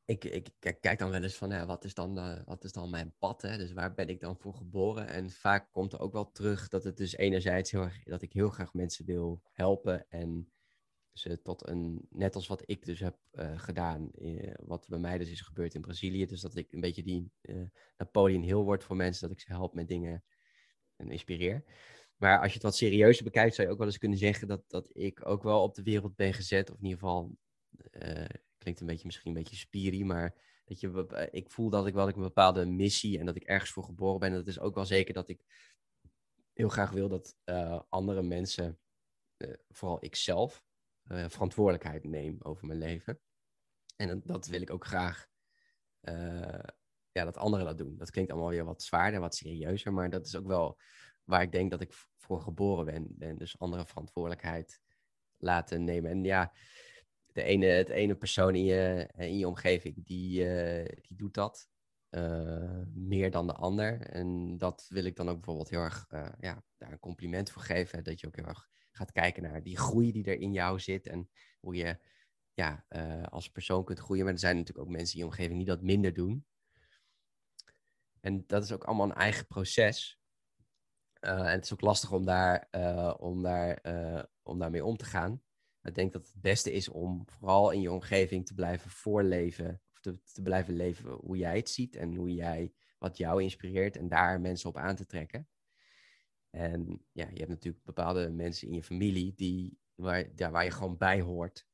ik, 0.06 0.24
ik, 0.24 0.50
kijk 0.80 1.00
dan 1.00 1.10
wel 1.10 1.24
eens 1.24 1.36
van, 1.36 1.66
wat, 1.66 1.84
is 1.84 1.94
dan, 1.94 2.18
uh, 2.18 2.40
wat 2.46 2.64
is 2.64 2.72
dan 2.72 2.90
mijn 2.90 3.14
pad? 3.20 3.42
Hè? 3.42 3.58
Dus 3.58 3.74
waar 3.74 3.94
ben 3.94 4.10
ik 4.10 4.20
dan 4.20 4.38
voor 4.38 4.54
geboren? 4.54 5.08
En 5.08 5.30
vaak 5.30 5.72
komt 5.72 5.94
er 5.94 6.00
ook 6.00 6.14
wel 6.14 6.32
terug 6.32 6.68
dat 6.68 6.84
het 6.84 6.98
dus 6.98 7.16
enerzijds 7.16 7.72
heel 7.72 7.82
erg, 7.82 8.04
dat 8.04 8.22
ik 8.22 8.34
heel 8.34 8.50
graag 8.50 8.74
mensen 8.74 9.06
wil 9.06 9.42
helpen 9.52 10.10
en 10.10 10.52
ze 11.14 11.42
tot 11.42 11.68
een, 11.68 12.08
net 12.10 12.36
als 12.36 12.48
wat 12.48 12.64
ik 12.66 12.86
dus 12.86 13.00
heb 13.00 13.18
uh, 13.32 13.60
gedaan, 13.60 14.12
uh, 14.20 14.54
wat 14.66 14.88
bij 14.88 15.00
mij 15.00 15.18
dus 15.18 15.30
is 15.30 15.42
gebeurd 15.42 15.74
in 15.74 15.82
Brazilië. 15.82 16.26
Dus 16.26 16.42
dat 16.42 16.56
ik 16.56 16.72
een 16.72 16.82
beetje 16.82 17.04
die 17.04 17.32
Napoleon 17.98 18.42
Hill 18.42 18.56
word 18.56 18.84
voor 18.84 18.96
mensen, 18.96 19.28
dat 19.28 19.38
ik 19.38 19.44
ze 19.44 19.52
help 19.52 19.74
met 19.74 19.88
dingen 19.88 20.24
en 20.96 21.12
inspireer. 21.12 21.64
Maar 22.18 22.38
als 22.38 22.48
je 22.48 22.54
het 22.54 22.64
wat 22.64 22.76
serieuzer 22.76 23.24
bekijkt, 23.24 23.56
zou 23.56 23.68
je 23.68 23.74
ook 23.74 23.80
wel 23.80 23.88
eens 23.88 23.98
kunnen 23.98 24.18
zeggen 24.18 24.48
dat, 24.48 24.64
dat 24.68 24.90
ik 24.94 25.26
ook 25.26 25.44
wel 25.44 25.64
op 25.64 25.76
de 25.76 25.84
wereld 25.84 26.16
ben 26.16 26.34
gezet, 26.34 26.70
of 26.70 26.78
in 26.78 26.84
ieder 26.84 27.00
geval 27.00 27.38
klinkt 28.58 28.80
een 28.80 28.88
beetje 28.88 29.06
misschien 29.06 29.28
een 29.28 29.38
beetje 29.38 29.56
spiri, 29.56 30.06
maar 30.06 30.36
dat 30.66 30.80
je, 30.80 31.28
ik 31.32 31.52
voel 31.52 31.70
dat 31.70 31.88
ik 31.88 31.94
wel 31.94 32.08
een 32.08 32.14
bepaalde 32.14 32.66
missie 32.66 33.20
en 33.20 33.26
dat 33.26 33.36
ik 33.36 33.44
ergens 33.44 33.72
voor 33.72 33.84
geboren 33.84 34.20
ben. 34.20 34.30
En 34.30 34.36
dat 34.36 34.48
is 34.48 34.60
ook 34.60 34.76
wel 34.76 34.86
zeker 34.86 35.14
dat 35.14 35.30
ik 35.30 35.44
heel 36.54 36.70
graag 36.70 36.92
wil 36.92 37.08
dat 37.08 37.36
uh, 37.46 37.82
andere 37.90 38.22
mensen, 38.22 38.80
uh, 39.38 39.54
vooral 39.70 40.04
ikzelf, 40.04 40.64
uh, 41.08 41.26
verantwoordelijkheid 41.28 42.04
neem 42.04 42.38
over 42.40 42.68
mijn 42.68 42.80
leven. 42.80 43.20
En 43.96 44.08
dat, 44.08 44.28
dat 44.28 44.48
wil 44.48 44.62
ik 44.62 44.72
ook 44.72 44.86
graag 44.86 45.28
ja, 47.12 47.24
dat 47.24 47.38
anderen 47.38 47.66
dat 47.66 47.78
doen. 47.78 47.98
Dat 47.98 48.12
klinkt 48.12 48.32
allemaal 48.32 48.50
weer 48.50 48.66
wat 48.66 48.84
zwaarder, 48.84 49.20
wat 49.20 49.36
serieuzer, 49.36 49.94
maar 49.94 50.10
dat 50.10 50.26
is 50.26 50.36
ook 50.36 50.48
wel 50.48 50.78
waar 51.28 51.42
ik 51.42 51.52
denk 51.52 51.72
dat 51.72 51.82
ik 51.82 51.92
voor 52.18 52.42
geboren 52.42 52.86
ben. 52.86 53.16
En 53.20 53.38
dus 53.38 53.60
andere 53.60 53.86
verantwoordelijkheid 53.86 54.82
laten 55.38 55.84
nemen. 55.84 56.12
En 56.12 56.24
ja, 56.24 56.54
de 57.26 57.44
ene, 57.44 57.66
het 57.66 57.90
ene 57.90 58.16
persoon 58.16 58.56
in 58.56 58.64
je, 58.64 59.10
in 59.18 59.38
je 59.38 59.48
omgeving, 59.48 60.06
die, 60.06 60.44
uh, 60.44 60.86
die 61.02 61.18
doet 61.18 61.34
dat 61.34 61.70
uh, 62.10 62.82
meer 62.94 63.32
dan 63.32 63.48
de 63.48 63.54
ander. 63.54 64.02
En 64.02 64.58
dat 64.58 64.86
wil 64.90 65.04
ik 65.04 65.16
dan 65.16 65.30
ook 65.30 65.36
bijvoorbeeld 65.36 65.70
heel 65.70 65.82
erg 65.82 66.06
uh, 66.10 66.30
ja, 66.40 66.64
daar 66.78 66.92
een 66.92 67.00
compliment 67.00 67.52
voor 67.52 67.62
geven. 67.62 68.04
Dat 68.04 68.20
je 68.20 68.28
ook 68.28 68.36
heel 68.36 68.46
erg 68.46 68.68
gaat 68.92 69.12
kijken 69.12 69.44
naar 69.44 69.64
die 69.64 69.78
groei 69.78 70.12
die 70.12 70.26
er 70.26 70.40
in 70.40 70.54
jou 70.54 70.80
zit. 70.80 71.08
En 71.08 71.30
hoe 71.60 71.76
je 71.76 72.00
ja, 72.54 72.86
als 73.30 73.52
persoon 73.52 73.84
kunt 73.84 74.00
groeien. 74.00 74.24
Maar 74.24 74.34
er 74.34 74.40
zijn 74.40 74.58
natuurlijk 74.58 74.88
ook 74.88 74.94
mensen 74.94 75.14
in 75.14 75.20
je 75.20 75.30
omgeving 75.30 75.58
die 75.58 75.68
dat 75.68 75.82
minder 75.82 76.14
doen. 76.14 76.46
En 78.20 78.44
dat 78.48 78.64
is 78.64 78.72
ook 78.72 78.84
allemaal 78.84 79.10
een 79.10 79.16
eigen 79.16 79.48
proces. 79.48 80.17
En 81.20 81.46
het 81.46 81.64
is 81.64 81.74
ook 81.74 81.82
lastig 81.82 82.12
om, 82.12 82.26
daar, 82.26 82.68
om, 83.20 83.42
daar, 83.42 83.82
om 84.44 84.60
daarmee 84.60 84.86
om 84.86 84.98
te 84.98 85.06
gaan. 85.06 85.42
Ik 85.88 85.96
denk 85.96 86.14
dat 86.14 86.28
het 86.28 86.42
beste 86.42 86.72
is 86.72 86.90
om 86.90 87.24
vooral 87.26 87.72
in 87.72 87.82
je 87.82 87.92
omgeving 87.92 88.46
te 88.46 88.54
blijven 88.54 88.92
voorleven. 88.92 89.82
Of 89.94 90.00
te, 90.00 90.22
te 90.34 90.42
blijven 90.42 90.76
leven 90.76 91.12
hoe 91.12 91.38
jij 91.38 91.58
het 91.58 91.70
ziet 91.70 91.96
en 91.96 92.16
hoe 92.16 92.34
jij, 92.34 92.74
wat 92.98 93.18
jou 93.18 93.44
inspireert. 93.44 93.98
En 93.98 94.08
daar 94.08 94.42
mensen 94.42 94.70
op 94.70 94.78
aan 94.78 94.96
te 94.96 95.06
trekken. 95.06 95.48
En 96.50 97.06
ja, 97.12 97.28
je 97.30 97.38
hebt 97.38 97.50
natuurlijk 97.50 97.84
bepaalde 97.84 98.30
mensen 98.30 98.68
in 98.68 98.74
je 98.74 98.84
familie 98.84 99.34
die, 99.36 99.80
waar, 99.96 100.26
ja, 100.36 100.52
waar 100.52 100.64
je 100.64 100.72
gewoon 100.72 100.98
bij 100.98 101.22
hoort. 101.22 101.68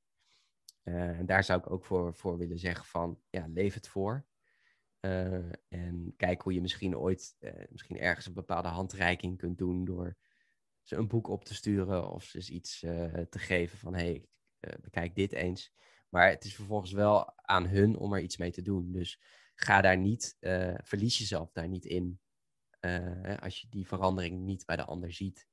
En 0.83 1.25
daar 1.25 1.43
zou 1.43 1.59
ik 1.59 1.71
ook 1.71 1.85
voor, 1.85 2.13
voor 2.13 2.37
willen 2.37 2.59
zeggen 2.59 2.85
van, 2.85 3.19
ja, 3.29 3.47
leef 3.47 3.73
het 3.73 3.87
voor. 3.87 4.25
Uh, 5.05 5.51
en 5.69 6.13
kijk 6.17 6.41
hoe 6.41 6.53
je 6.53 6.61
misschien 6.61 6.97
ooit, 6.97 7.35
uh, 7.39 7.51
misschien 7.69 7.99
ergens 7.99 8.25
een 8.25 8.33
bepaalde 8.33 8.67
handreiking 8.67 9.37
kunt 9.37 9.57
doen 9.57 9.85
door 9.85 10.17
ze 10.81 10.95
een 10.95 11.07
boek 11.07 11.27
op 11.27 11.45
te 11.45 11.53
sturen 11.53 12.09
of 12.09 12.23
ze 12.23 12.51
iets 12.51 12.83
uh, 12.83 13.13
te 13.13 13.39
geven 13.39 13.77
van 13.77 13.93
hey, 13.93 14.27
bekijk 14.81 15.15
dit 15.15 15.31
eens. 15.33 15.73
Maar 16.09 16.29
het 16.29 16.45
is 16.45 16.55
vervolgens 16.55 16.91
wel 16.91 17.33
aan 17.35 17.67
hun 17.67 17.97
om 17.97 18.13
er 18.13 18.21
iets 18.21 18.37
mee 18.37 18.51
te 18.51 18.61
doen. 18.61 18.91
Dus 18.91 19.21
ga 19.55 19.81
daar 19.81 19.97
niet, 19.97 20.37
verlies 20.83 21.17
jezelf 21.17 21.51
daar 21.51 21.67
niet 21.67 21.85
in. 21.85 22.19
als 23.39 23.61
je 23.61 23.67
die 23.69 23.87
verandering 23.87 24.39
niet 24.39 24.65
bij 24.65 24.75
de 24.75 24.85
ander 24.85 25.13
ziet. 25.13 25.47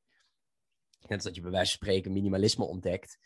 Net 1.01 1.13
als 1.13 1.23
dat 1.23 1.35
je 1.35 1.41
bij 1.41 1.51
wijze 1.51 1.79
van 1.79 1.87
spreken 1.87 2.13
minimalisme 2.13 2.65
ontdekt 2.65 3.19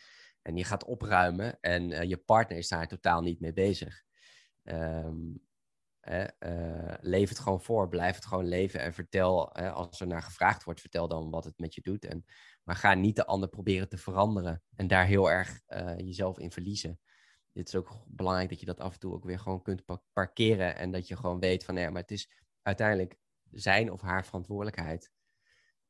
en 0.43 0.57
je 0.57 0.65
gaat 0.65 0.85
opruimen 0.85 1.61
en 1.61 2.09
je 2.09 2.17
partner 2.17 2.59
is 2.59 2.69
daar 2.69 2.89
totaal 2.89 3.23
niet 3.23 3.41
mee 3.41 3.53
bezig. 3.53 4.05
Um, 4.63 5.43
leef 7.01 7.29
het 7.29 7.39
gewoon 7.39 7.63
voor, 7.63 7.89
blijf 7.89 8.15
het 8.15 8.27
gewoon 8.27 8.49
leven 8.49 8.81
en 8.81 8.95
vertel, 8.95 9.53
als 9.53 10.01
er 10.01 10.07
naar 10.07 10.23
gevraagd 10.23 10.65
wordt, 10.65 10.81
vertel 10.81 11.09
dan 11.09 11.31
wat 11.31 11.45
het 11.45 11.59
met 11.59 11.75
je 11.75 11.81
doet. 11.81 12.05
En, 12.05 12.25
maar 12.63 12.77
ga 12.77 12.95
niet 12.95 13.17
de 13.17 13.27
ander 13.27 13.49
proberen 13.49 13.89
te 13.89 13.99
veranderen 13.99 14.63
en 14.77 14.87
daar 14.87 15.07
heel 15.07 15.31
erg 15.31 15.61
uh, 15.69 15.99
jezelf 15.99 16.39
in 16.39 16.53
verliezen. 16.53 17.01
Het 17.53 17.69
is 17.69 17.75
ook 17.75 18.05
belangrijk 18.07 18.49
dat 18.49 18.61
je 18.61 18.67
dat 18.67 18.81
af 18.81 18.93
en 18.93 18.99
toe 18.99 19.13
ook 19.13 19.25
weer 19.25 19.39
gewoon 19.39 19.63
kunt 19.63 19.83
parkeren 20.13 20.77
en 20.77 20.91
dat 20.91 21.09
je 21.09 21.17
gewoon 21.17 21.41
weet 21.41 21.65
van, 21.65 21.75
maar 21.75 21.93
het 21.93 22.11
is 22.11 22.31
uiteindelijk 22.63 23.17
zijn 23.51 23.93
of 23.93 24.01
haar 24.01 24.25
verantwoordelijkheid. 24.25 25.11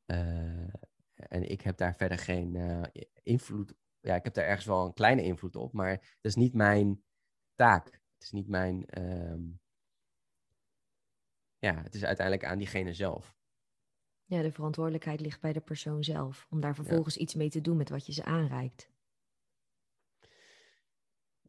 Uh, 0.06 0.74
en 1.14 1.50
ik 1.50 1.60
heb 1.60 1.76
daar 1.76 1.96
verder 1.96 2.18
geen 2.18 2.58
invloed. 3.22 3.74
Ja, 4.00 4.14
ik 4.14 4.24
heb 4.24 4.34
daar 4.34 4.44
ergens 4.44 4.66
wel 4.66 4.86
een 4.86 4.92
kleine 4.92 5.22
invloed 5.22 5.56
op, 5.56 5.72
maar 5.72 5.96
dat 5.96 6.32
is 6.32 6.34
niet 6.34 6.54
mijn 6.54 7.02
taak. 7.54 7.84
Het 7.84 8.22
is 8.22 8.30
niet 8.30 8.48
mijn. 8.48 9.02
Um... 9.02 9.62
Ja, 11.64 11.82
het 11.82 11.94
is 11.94 12.04
uiteindelijk 12.04 12.46
aan 12.46 12.58
diegene 12.58 12.92
zelf. 12.92 13.34
Ja, 14.24 14.42
de 14.42 14.52
verantwoordelijkheid 14.52 15.20
ligt 15.20 15.40
bij 15.40 15.52
de 15.52 15.60
persoon 15.60 16.04
zelf. 16.04 16.46
Om 16.50 16.60
daar 16.60 16.74
vervolgens 16.74 17.16
iets 17.16 17.34
mee 17.34 17.50
te 17.50 17.60
doen 17.60 17.76
met 17.76 17.88
wat 17.88 18.06
je 18.06 18.12
ze 18.12 18.24
aanreikt. 18.24 18.90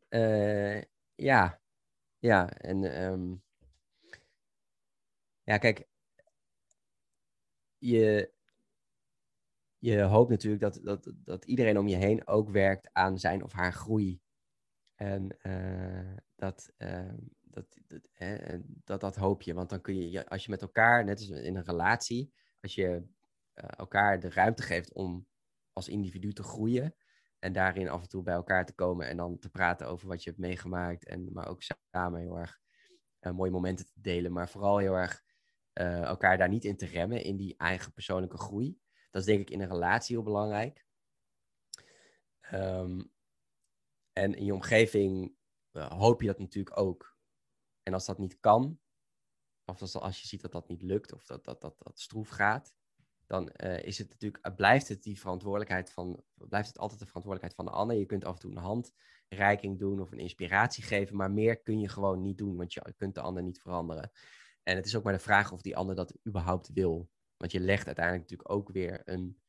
Uh, 0.09 0.81
ja, 1.15 1.61
ja. 2.17 2.49
En 2.49 3.03
um... 3.03 3.43
ja, 5.43 5.57
kijk, 5.57 5.87
je, 7.77 8.33
je 9.77 10.01
hoopt 10.01 10.29
natuurlijk 10.29 10.61
dat, 10.61 10.79
dat, 10.83 11.13
dat 11.15 11.45
iedereen 11.45 11.77
om 11.77 11.87
je 11.87 11.95
heen 11.95 12.27
ook 12.27 12.49
werkt 12.49 12.89
aan 12.93 13.19
zijn 13.19 13.43
of 13.43 13.51
haar 13.51 13.73
groei. 13.73 14.21
En 14.95 15.37
uh, 15.41 16.17
dat, 16.35 16.73
uh, 16.77 17.13
dat, 17.55 17.77
dat, 17.87 18.01
hè, 18.11 18.59
dat, 18.83 19.01
dat 19.01 19.15
hoop 19.15 19.41
je. 19.41 19.53
Want 19.53 19.69
dan 19.69 19.81
kun 19.81 20.09
je, 20.09 20.29
als 20.29 20.43
je 20.43 20.49
met 20.49 20.61
elkaar, 20.61 21.03
net 21.03 21.19
als 21.19 21.29
in 21.29 21.55
een 21.55 21.63
relatie, 21.63 22.33
als 22.61 22.75
je 22.75 22.87
uh, 23.55 23.69
elkaar 23.77 24.19
de 24.19 24.29
ruimte 24.29 24.61
geeft 24.61 24.93
om 24.93 25.27
als 25.73 25.89
individu 25.89 26.33
te 26.33 26.43
groeien. 26.43 26.95
En 27.39 27.53
daarin 27.53 27.89
af 27.89 28.01
en 28.01 28.09
toe 28.09 28.23
bij 28.23 28.33
elkaar 28.33 28.65
te 28.65 28.73
komen 28.73 29.07
en 29.07 29.17
dan 29.17 29.39
te 29.39 29.49
praten 29.49 29.87
over 29.87 30.07
wat 30.07 30.23
je 30.23 30.29
hebt 30.29 30.41
meegemaakt. 30.41 31.05
En, 31.05 31.33
maar 31.33 31.47
ook 31.47 31.61
samen 31.91 32.19
heel 32.19 32.39
erg 32.39 32.59
mooie 33.19 33.51
momenten 33.51 33.85
te 33.85 34.01
delen. 34.01 34.31
Maar 34.31 34.49
vooral 34.49 34.77
heel 34.77 34.93
erg 34.93 35.23
elkaar 35.73 36.37
daar 36.37 36.49
niet 36.49 36.65
in 36.65 36.77
te 36.77 36.85
remmen 36.85 37.23
in 37.23 37.37
die 37.37 37.57
eigen 37.57 37.93
persoonlijke 37.93 38.37
groei. 38.37 38.79
Dat 39.11 39.21
is 39.21 39.27
denk 39.27 39.39
ik 39.39 39.49
in 39.49 39.61
een 39.61 39.67
relatie 39.67 40.15
heel 40.15 40.25
belangrijk. 40.25 40.85
Um, 42.53 43.11
en 44.13 44.35
in 44.35 44.45
je 44.45 44.53
omgeving 44.53 45.35
hoop 45.71 46.21
je 46.21 46.27
dat 46.27 46.39
natuurlijk 46.39 46.77
ook. 46.77 47.14
En 47.87 47.93
als 47.93 48.05
dat 48.05 48.17
niet 48.17 48.39
kan, 48.39 48.79
of 49.65 49.81
als, 49.81 49.95
als 49.95 50.21
je 50.21 50.27
ziet 50.27 50.41
dat 50.41 50.51
dat 50.51 50.67
niet 50.67 50.81
lukt, 50.81 51.13
of 51.13 51.25
dat 51.25 51.45
dat, 51.45 51.61
dat, 51.61 51.79
dat 51.79 51.99
stroef 51.99 52.29
gaat, 52.29 52.73
dan 53.27 53.51
uh, 53.63 53.83
is 53.83 53.97
het 53.97 54.09
natuurlijk, 54.09 54.47
uh, 54.47 54.55
blijft 54.55 54.87
het 54.87 55.03
die 55.03 55.19
verantwoordelijkheid 55.19 55.91
van, 55.91 56.23
blijft 56.33 56.67
het 56.67 56.77
altijd 56.77 56.99
de 56.99 57.05
verantwoordelijkheid 57.05 57.55
van 57.55 57.65
de 57.65 57.81
ander. 57.81 57.97
Je 57.97 58.05
kunt 58.05 58.25
af 58.25 58.33
en 58.33 58.39
toe 58.39 58.51
een 58.51 58.87
handreiking 59.27 59.79
doen 59.79 60.01
of 60.01 60.11
een 60.11 60.19
inspiratie 60.19 60.83
geven, 60.83 61.15
maar 61.15 61.31
meer 61.31 61.61
kun 61.61 61.79
je 61.79 61.89
gewoon 61.89 62.21
niet 62.21 62.37
doen, 62.37 62.55
want 62.55 62.73
je 62.73 62.93
kunt 62.97 63.15
de 63.15 63.21
ander 63.21 63.43
niet 63.43 63.61
veranderen. 63.61 64.11
En 64.63 64.75
het 64.75 64.85
is 64.85 64.95
ook 64.95 65.03
maar 65.03 65.13
de 65.13 65.19
vraag 65.19 65.51
of 65.51 65.61
die 65.61 65.77
ander 65.77 65.95
dat 65.95 66.17
überhaupt 66.27 66.73
wil. 66.73 67.09
Want 67.37 67.51
je 67.51 67.59
legt 67.59 67.85
uiteindelijk 67.85 68.29
natuurlijk 68.29 68.51
ook 68.51 68.71
weer 68.71 69.01
een, 69.05 69.41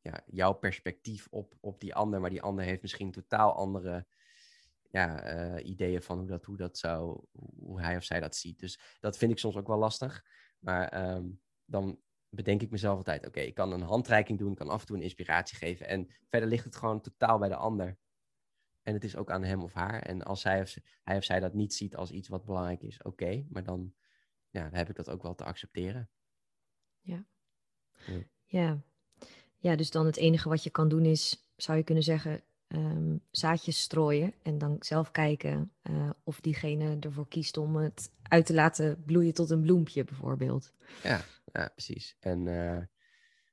ja, 0.00 0.22
jouw 0.26 0.52
perspectief 0.52 1.26
op, 1.30 1.54
op 1.60 1.80
die 1.80 1.94
ander. 1.94 2.20
Maar 2.20 2.30
die 2.30 2.42
ander 2.42 2.64
heeft 2.64 2.82
misschien 2.82 3.10
totaal 3.10 3.54
andere 3.54 4.06
ja, 4.90 5.34
uh, 5.34 5.66
ideeën 5.66 6.02
van 6.02 6.18
hoe 6.18 6.26
dat, 6.26 6.44
hoe 6.44 6.56
dat 6.56 6.78
zou, 6.78 7.24
hoe 7.58 7.80
hij 7.80 7.96
of 7.96 8.04
zij 8.04 8.20
dat 8.20 8.36
ziet. 8.36 8.58
Dus 8.58 8.80
dat 9.00 9.16
vind 9.16 9.32
ik 9.32 9.38
soms 9.38 9.56
ook 9.56 9.66
wel 9.66 9.78
lastig. 9.78 10.24
Maar 10.58 11.14
um, 11.14 11.40
dan 11.64 12.00
bedenk 12.28 12.62
ik 12.62 12.70
mezelf 12.70 12.96
altijd, 12.96 13.26
oké, 13.26 13.40
ik 13.40 13.54
kan 13.54 13.72
een 13.72 13.82
handreiking 13.82 14.38
doen, 14.38 14.50
ik 14.50 14.56
kan 14.56 14.68
af 14.68 14.80
en 14.80 14.86
toe 14.86 14.96
een 14.96 15.02
inspiratie 15.02 15.56
geven. 15.56 15.88
En 15.88 16.10
verder 16.28 16.48
ligt 16.48 16.64
het 16.64 16.76
gewoon 16.76 17.00
totaal 17.00 17.38
bij 17.38 17.48
de 17.48 17.56
ander. 17.56 17.98
En 18.82 18.94
het 18.94 19.04
is 19.04 19.16
ook 19.16 19.30
aan 19.30 19.44
hem 19.44 19.62
of 19.62 19.72
haar. 19.72 20.02
En 20.02 20.22
als 20.22 20.42
hij 20.42 20.60
of, 20.60 20.76
hij 21.02 21.16
of 21.16 21.24
zij 21.24 21.40
dat 21.40 21.54
niet 21.54 21.74
ziet 21.74 21.96
als 21.96 22.10
iets 22.10 22.28
wat 22.28 22.44
belangrijk 22.44 22.82
is, 22.82 23.02
oké. 23.02 23.46
maar 23.48 23.64
dan, 23.64 23.94
ja, 24.48 24.62
dan 24.62 24.74
heb 24.74 24.88
ik 24.88 24.96
dat 24.96 25.10
ook 25.10 25.22
wel 25.22 25.34
te 25.34 25.44
accepteren. 25.44 26.10
Ja. 27.00 27.24
ja. 28.46 28.82
Ja. 29.56 29.76
dus 29.76 29.90
dan 29.90 30.06
het 30.06 30.16
enige 30.16 30.48
wat 30.48 30.62
je 30.62 30.70
kan 30.70 30.88
doen 30.88 31.04
is, 31.04 31.50
zou 31.56 31.78
je 31.78 31.84
kunnen 31.84 32.04
zeggen, 32.04 32.42
um, 32.74 33.20
zaadjes 33.30 33.80
strooien. 33.80 34.34
En 34.42 34.58
dan 34.58 34.76
zelf 34.78 35.10
kijken 35.10 35.72
uh, 35.82 36.10
of 36.24 36.40
diegene 36.40 36.96
ervoor 37.00 37.28
kiest 37.28 37.56
om 37.56 37.76
het 37.76 38.12
uit 38.22 38.46
te 38.46 38.54
laten 38.54 39.04
bloeien 39.04 39.34
tot 39.34 39.50
een 39.50 39.60
bloempje, 39.60 40.04
bijvoorbeeld. 40.04 40.72
Ja, 41.02 41.24
ja 41.52 41.68
precies. 41.68 42.16
En 42.20 42.46
uh, 42.46 42.82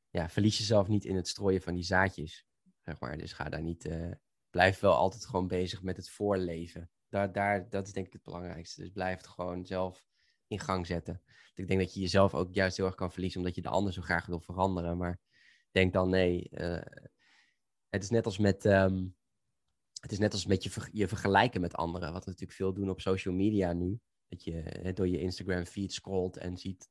ja, 0.10 0.30
verlies 0.30 0.58
jezelf 0.58 0.88
niet 0.88 1.06
in 1.06 1.16
het 1.16 1.28
strooien 1.28 1.62
van 1.62 1.74
die 1.74 1.84
zaadjes. 1.84 2.46
Zeg 2.82 3.00
maar. 3.00 3.18
Dus 3.18 3.34
ga 3.34 3.50
daar 3.50 3.62
niet. 3.62 3.86
Uh, 3.86 4.12
blijf 4.50 4.80
wel 4.80 4.94
altijd 4.94 5.26
gewoon 5.26 5.48
bezig 5.48 5.82
met 5.82 5.98
het 5.98 6.10
voorleven. 6.10 6.90
Daar, 7.10 7.32
daar, 7.32 7.70
dat 7.70 7.88
is 7.88 7.94
denk 7.94 8.06
ik 8.08 8.14
het 8.14 8.24
belangrijkste. 8.24 8.82
Dus 8.82 8.92
blijf 8.92 9.18
het 9.18 9.28
gewoon 9.28 9.66
zelf 9.66 10.06
in 10.48 10.60
gang 10.60 10.88
zetten. 10.88 11.22
Ik 11.56 11.68
denk 11.68 11.80
dat 11.80 11.94
je 11.94 12.00
jezelf 12.00 12.34
ook 12.34 12.54
juist 12.54 12.78
heel 12.78 12.86
erg 12.86 12.96
kan 12.96 13.12
verliezen 13.12 13.40
omdat 13.40 13.56
je 13.56 13.62
de 13.62 13.70
ander 13.70 13.94
zo 13.94 14.02
graag 14.02 14.26
wil 14.26 14.40
veranderen. 14.40 14.98
Maar 14.98 15.20
denk 15.72 15.94
dan 15.94 16.10
nee. 16.10 16.50
Het 17.90 18.04
is 18.04 18.10
net 18.10 18.26
als 18.26 18.38
met. 18.38 18.66
Um, 18.66 19.16
het 20.02 20.12
is 20.12 20.20
net 20.20 20.34
als 20.34 20.46
met 20.46 20.64
je, 20.64 20.90
je 20.92 21.08
vergelijken 21.08 21.62
met 21.62 21.76
anderen. 21.76 22.14
Wat 22.14 22.24
we 22.24 22.30
natuurlijk 22.30 22.58
veel 22.58 22.74
doen 22.74 22.90
op 22.90 23.02
social 23.02 23.34
media 23.34 23.74
nu. 23.74 24.00
Dat 24.28 24.44
je 24.44 24.92
door 24.94 25.08
je 25.08 25.20
Instagram 25.20 25.66
feed 25.66 25.94
scrolt 25.94 26.38
en 26.38 26.58
ziet 26.58 26.90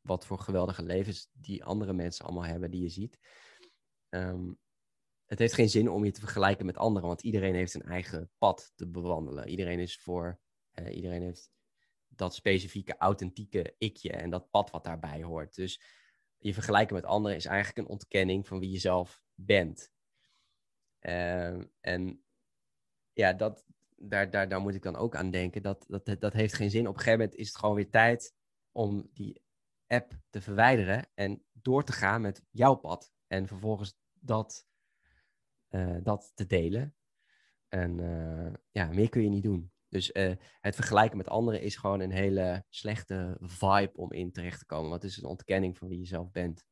wat 0.00 0.26
voor 0.26 0.38
geweldige 0.38 0.82
levens 0.82 1.28
die 1.32 1.64
andere 1.64 1.92
mensen 1.92 2.24
allemaal 2.24 2.44
hebben 2.44 2.70
die 2.70 2.82
je 2.82 2.88
ziet. 2.88 3.18
Um, 4.08 4.58
het 5.26 5.38
heeft 5.38 5.54
geen 5.54 5.68
zin 5.68 5.90
om 5.90 6.04
je 6.04 6.10
te 6.10 6.20
vergelijken 6.20 6.66
met 6.66 6.76
anderen, 6.76 7.08
want 7.08 7.22
iedereen 7.22 7.54
heeft 7.54 7.74
een 7.74 7.82
eigen 7.82 8.30
pad 8.38 8.72
te 8.74 8.88
bewandelen. 8.88 9.48
Iedereen 9.48 9.78
is 9.78 10.00
voor, 10.00 10.40
iedereen 10.90 11.22
heeft 11.22 11.50
dat 12.08 12.34
specifieke 12.34 12.96
authentieke 12.96 13.74
ikje 13.78 14.10
en 14.10 14.30
dat 14.30 14.50
pad 14.50 14.70
wat 14.70 14.84
daarbij 14.84 15.22
hoort. 15.22 15.54
Dus 15.54 15.82
je 16.36 16.54
vergelijken 16.54 16.94
met 16.94 17.04
anderen 17.04 17.36
is 17.36 17.44
eigenlijk 17.44 17.78
een 17.78 17.92
ontkenning 17.92 18.46
van 18.46 18.58
wie 18.58 18.70
je 18.70 18.78
zelf 18.78 19.22
bent. 19.34 19.90
Uh, 21.00 21.62
en 21.80 22.24
ja, 23.12 23.32
dat, 23.32 23.64
daar, 23.96 24.30
daar, 24.30 24.48
daar 24.48 24.60
moet 24.60 24.74
ik 24.74 24.82
dan 24.82 24.96
ook 24.96 25.16
aan 25.16 25.30
denken. 25.30 25.62
Dat, 25.62 25.84
dat, 25.88 26.20
dat 26.20 26.32
heeft 26.32 26.54
geen 26.54 26.70
zin. 26.70 26.86
Op 26.88 26.94
een 26.94 27.00
gegeven 27.00 27.18
moment 27.18 27.38
is 27.38 27.48
het 27.48 27.56
gewoon 27.56 27.74
weer 27.74 27.90
tijd 27.90 28.34
om 28.72 29.10
die 29.12 29.42
app 29.86 30.12
te 30.30 30.40
verwijderen 30.40 31.08
en 31.14 31.44
door 31.52 31.84
te 31.84 31.92
gaan 31.92 32.20
met 32.20 32.42
jouw 32.50 32.74
pad. 32.74 33.12
En 33.26 33.46
vervolgens 33.46 33.98
dat, 34.12 34.66
uh, 35.70 35.96
dat 36.02 36.32
te 36.34 36.46
delen. 36.46 36.94
En 37.68 37.98
uh, 37.98 38.52
ja, 38.70 38.86
meer 38.86 39.08
kun 39.08 39.22
je 39.22 39.28
niet 39.28 39.42
doen. 39.42 39.72
Dus 39.88 40.10
uh, 40.12 40.34
het 40.60 40.74
vergelijken 40.74 41.16
met 41.16 41.28
anderen 41.28 41.60
is 41.60 41.76
gewoon 41.76 42.00
een 42.00 42.10
hele 42.10 42.64
slechte 42.68 43.36
vibe 43.40 43.92
om 43.94 44.12
in 44.12 44.32
terecht 44.32 44.58
te 44.58 44.66
komen. 44.66 44.90
Want 44.90 45.02
het 45.02 45.10
is 45.10 45.16
een 45.16 45.28
ontkenning 45.28 45.78
van 45.78 45.88
wie 45.88 45.98
je 45.98 46.06
zelf 46.06 46.30
bent. 46.30 46.66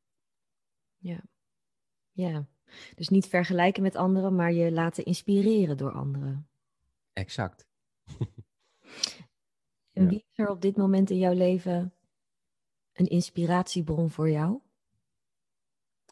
Ja. 0.97 1.23
Ja. 2.11 2.47
Dus 2.95 3.09
niet 3.09 3.27
vergelijken 3.27 3.83
met 3.83 3.95
anderen, 3.95 4.35
maar 4.35 4.51
je 4.51 4.71
laten 4.71 5.05
inspireren 5.05 5.77
door 5.77 5.91
anderen. 5.91 6.49
Exact. 7.13 7.67
en 9.93 10.07
wie 10.07 10.25
is 10.29 10.37
er 10.37 10.49
op 10.49 10.61
dit 10.61 10.77
moment 10.77 11.09
in 11.09 11.17
jouw 11.17 11.33
leven 11.33 11.93
een 12.93 13.07
inspiratiebron 13.07 14.09
voor 14.09 14.29
jou? 14.29 14.61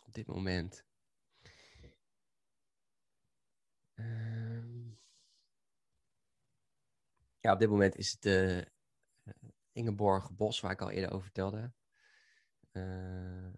Op 0.05 0.13
dit 0.13 0.27
moment. 0.27 0.85
Ja, 7.45 7.53
op 7.53 7.59
dit 7.59 7.69
moment 7.69 7.95
is 7.95 8.11
het 8.11 8.25
uh, 8.25 8.61
Ingeborg 9.71 10.31
Bos, 10.31 10.59
waar 10.59 10.71
ik 10.71 10.81
al 10.81 10.89
eerder 10.89 11.11
over 11.11 11.23
vertelde. 11.23 11.73
Uh, 12.71 13.53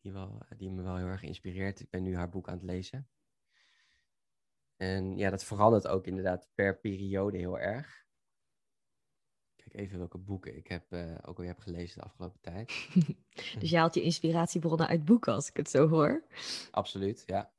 die, 0.00 0.12
wel, 0.12 0.38
die 0.56 0.70
me 0.70 0.82
wel 0.82 0.96
heel 0.96 1.06
erg 1.06 1.22
inspireert. 1.22 1.80
Ik 1.80 1.90
ben 1.90 2.02
nu 2.02 2.16
haar 2.16 2.28
boek 2.28 2.48
aan 2.48 2.54
het 2.54 2.62
lezen. 2.62 3.08
En 4.76 5.16
ja, 5.16 5.30
dat 5.30 5.44
verandert 5.44 5.86
ook 5.86 6.06
inderdaad 6.06 6.48
per 6.54 6.78
periode 6.78 7.38
heel 7.38 7.58
erg. 7.58 8.06
Kijk 9.56 9.74
even 9.74 9.98
welke 9.98 10.18
boeken 10.18 10.56
ik 10.56 10.66
heb, 10.66 10.92
uh, 10.92 11.18
ook 11.22 11.38
al 11.38 11.44
heb 11.44 11.58
gelezen 11.58 11.98
de 11.98 12.04
afgelopen 12.04 12.40
tijd. 12.40 12.88
dus 13.60 13.70
je 13.70 13.76
haalt 13.76 13.94
je 13.94 14.02
inspiratiebronnen 14.02 14.86
uit 14.86 15.04
boeken, 15.04 15.32
als 15.32 15.48
ik 15.48 15.56
het 15.56 15.70
zo 15.70 15.88
hoor. 15.88 16.24
Absoluut, 16.70 17.22
ja. 17.26 17.52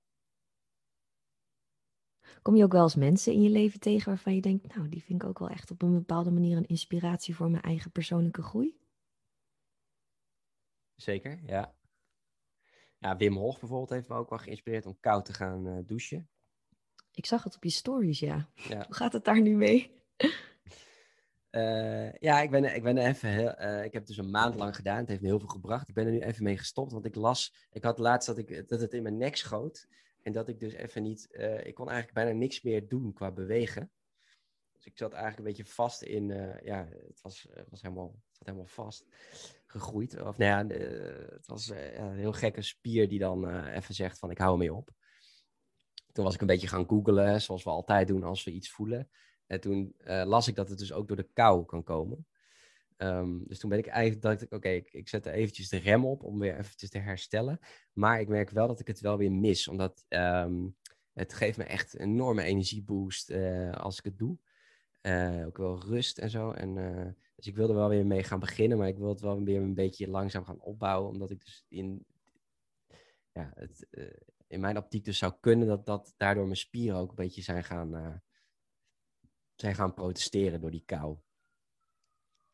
Kom 2.42 2.56
je 2.56 2.64
ook 2.64 2.72
wel 2.72 2.84
eens 2.84 2.96
mensen 2.96 3.34
in 3.34 3.42
je 3.42 3.50
leven 3.50 3.80
tegen 3.80 4.08
waarvan 4.08 4.36
je 4.36 4.42
denkt, 4.42 4.76
nou, 4.76 4.90
die 4.90 5.04
vind 5.04 5.24
ik 5.24 5.30
ook 5.30 5.40
wel 5.40 5.50
echt 5.50 5.72
op 5.72 5.82
een 5.82 5.94
bepaalde 5.94 6.32
manier 6.32 6.58
een 6.58 6.68
inspiratie 6.68 7.36
voor 7.36 7.50
mijn 7.50 7.64
eigen 7.64 7.92
persoonlijke 7.92 8.42
groei? 8.42 8.80
Zeker, 10.96 11.42
ja. 11.46 11.76
Ja, 13.02 13.18
Wim 13.18 13.38
Hof 13.38 13.60
bijvoorbeeld 13.60 13.90
heeft 13.90 14.08
me 14.08 14.16
ook 14.16 14.30
wel 14.30 14.40
geïnspireerd 14.40 14.86
om 14.86 14.98
koud 15.00 15.26
te 15.26 15.34
gaan 15.34 15.84
douchen. 15.86 16.30
Ik 17.14 17.26
zag 17.26 17.44
het 17.44 17.56
op 17.56 17.64
je 17.64 17.70
stories, 17.70 18.20
ja. 18.20 18.50
Ja. 18.56 18.86
Hoe 18.86 18.96
gaat 18.96 19.14
het 19.14 19.26
daar 19.26 19.42
nu 19.42 19.56
mee? 19.56 20.04
Uh, 21.52 22.14
ja, 22.28 22.42
ik 22.42 22.52
ben, 22.52 22.76
ik 22.76 22.84
ben 22.84 22.98
er 22.98 23.08
even 23.08 23.30
heel, 23.30 23.60
uh, 23.60 23.84
ik 23.84 23.94
heb 23.94 24.02
het 24.02 24.08
dus 24.08 24.18
een 24.18 24.30
maand 24.30 24.56
lang 24.56 24.76
gedaan. 24.76 24.98
Het 24.98 25.08
heeft 25.08 25.22
me 25.22 25.28
heel 25.28 25.40
veel 25.40 25.48
gebracht. 25.48 25.88
Ik 25.88 25.94
ben 25.94 26.06
er 26.06 26.12
nu 26.12 26.20
even 26.20 26.44
mee 26.44 26.58
gestopt, 26.58 26.92
want 26.92 27.06
ik 27.06 27.16
las, 27.16 27.68
ik 27.72 27.84
had 27.84 28.00
laatst 28.00 28.28
dat, 28.28 28.38
ik, 28.38 28.68
dat 28.70 28.82
het 28.82 28.94
in 28.94 29.04
mijn 29.04 29.18
nek 29.18 29.36
schoot. 29.36 29.88
En 30.22 30.32
dat 30.32 30.48
ik 30.48 30.60
dus 30.60 30.74
even 30.74 31.04
niet, 31.04 31.28
ik 31.64 31.74
kon 31.74 31.90
eigenlijk 31.90 32.14
bijna 32.14 32.32
niks 32.32 32.62
meer 32.62 32.88
doen 32.88 33.14
qua 33.14 33.32
bewegen. 33.32 33.92
Dus 34.82 34.92
ik 34.92 34.98
zat 34.98 35.14
eigenlijk 35.14 35.38
een 35.38 35.54
beetje 35.56 35.74
vast 35.74 36.02
in, 36.02 36.28
ja, 36.64 36.88
het 37.08 37.22
was, 37.22 37.48
was 37.70 37.82
helemaal, 37.82 38.12
het 38.28 38.38
zat 38.38 38.46
helemaal 38.46 38.68
vast 38.68 39.06
gegroeid. 39.68 40.22
Of 40.22 40.38
nou 40.38 40.70
ja, 40.70 40.78
het 41.34 41.48
was 41.48 41.70
een 41.70 42.16
heel 42.16 42.34
gekke 42.34 42.62
spier 42.62 43.10
die 43.10 43.20
dan 43.20 43.66
even 43.68 43.96
zegt 43.96 44.20
van 44.20 44.32
ik 44.32 44.38
hou 44.38 44.52
ermee 44.52 44.74
op. 44.74 44.92
Toen 46.12 46.24
was 46.24 46.34
ik 46.34 46.42
een 46.42 46.48
beetje 46.48 46.68
gaan 46.68 46.88
googlen, 46.88 47.42
zoals 47.42 47.64
we 47.64 47.70
altijd 47.70 48.08
doen 48.08 48.24
als 48.24 48.44
we 48.44 48.52
iets 48.52 48.72
voelen. 48.72 49.10
En 49.48 49.60
toen 49.60 49.96
las 50.04 50.48
ik 50.48 50.56
dat 50.56 50.70
het 50.70 50.78
dus 50.78 50.94
ook 50.94 51.08
door 51.08 51.18
de 51.18 51.30
kou 51.34 51.66
kan 51.66 51.84
komen. 51.84 52.28
Um, 52.98 53.44
dus 53.48 53.60
toen 53.60 53.70
ben 53.70 53.80
ik 53.80 53.88
eigenlijk, 53.88 54.22
dacht 54.22 54.42
ik, 54.42 54.54
oké, 54.54 54.70
ik, 54.70 54.94
ik 54.94 55.10
zet 55.10 55.26
er 55.26 55.34
eventjes 55.34 55.70
de 55.70 55.78
rem 55.78 56.06
op 56.06 56.24
om 56.24 56.40
weer 56.40 56.58
eventjes 56.58 56.90
te 56.90 57.00
herstellen. 57.00 57.60
Maar 57.94 58.20
ik 58.20 58.28
merk 58.28 58.50
wel 58.50 58.68
dat 58.68 58.80
ik 58.80 58.88
het 58.88 59.00
wel 59.00 59.18
weer 59.18 59.32
mis, 59.32 59.68
omdat 59.68 60.06
um, 60.10 60.76
het 61.14 61.34
geeft 61.34 61.58
me 61.58 61.64
echt 61.64 61.94
een 61.94 62.10
enorme 62.10 62.44
energieboost 62.44 63.32
als 63.74 63.98
ik 63.98 64.04
het 64.04 64.18
doe. 64.18 64.38
Uh, 65.02 65.46
ook 65.46 65.58
wel 65.58 65.82
rust 65.84 66.18
en 66.18 66.30
zo. 66.30 66.52
En, 66.52 66.76
dus 67.36 67.48
ik 67.48 67.56
wilde 67.56 67.74
wel 67.74 67.90
weer 67.90 68.06
mee 68.06 68.24
gaan 68.24 68.40
beginnen, 68.40 68.78
maar 68.78 68.88
ik 68.88 68.98
wil 68.98 69.10
het 69.10 69.22
wel 69.22 69.44
weer 69.44 69.62
een 69.62 69.74
beetje 69.74 70.10
langzaam 70.10 70.46
gaan 70.46 70.62
opbouwen, 70.62 71.10
omdat 71.10 71.32
ik 71.32 71.40
dus 71.40 71.66
in, 71.68 72.06
ja, 73.32 73.52
het, 73.56 73.88
in 74.48 74.60
mijn 74.60 74.78
optiek 74.78 75.06
dus 75.06 75.18
zou 75.18 75.34
kunnen 75.40 75.68
dat, 75.68 75.86
dat 75.86 76.14
daardoor 76.18 76.44
mijn 76.44 76.58
spieren 76.58 77.00
ook 77.00 77.10
een 77.10 77.16
beetje 77.16 77.42
zijn 77.42 77.64
gaan 77.64 78.22
zijn 79.62 79.76
gaan 79.76 79.94
protesteren 79.94 80.62
door 80.62 80.72
die 80.72 80.84
kou. 80.86 81.18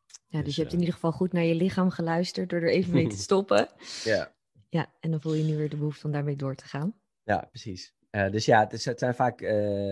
Ja, 0.06 0.38
dus, 0.38 0.44
dus 0.44 0.54
je 0.54 0.60
hebt 0.60 0.72
in 0.72 0.78
ieder 0.78 0.94
geval 0.94 1.12
goed 1.12 1.32
naar 1.32 1.44
je 1.44 1.54
lichaam 1.54 1.90
geluisterd 1.90 2.50
door 2.50 2.60
er 2.60 2.70
even 2.70 2.92
mee 2.92 3.08
te 3.08 3.16
stoppen. 3.28 3.68
ja. 4.04 4.36
Ja, 4.70 4.94
en 5.00 5.10
dan 5.10 5.20
voel 5.20 5.34
je 5.34 5.44
nu 5.44 5.56
weer 5.56 5.68
de 5.68 5.76
behoefte 5.76 6.06
om 6.06 6.12
daarmee 6.12 6.36
door 6.36 6.54
te 6.54 6.64
gaan. 6.64 7.00
Ja, 7.22 7.38
precies. 7.50 7.94
Uh, 8.18 8.30
dus 8.30 8.44
ja, 8.44 8.66
het, 8.68 8.98
zijn 8.98 9.14
vaak 9.14 9.40
uh, 9.40 9.48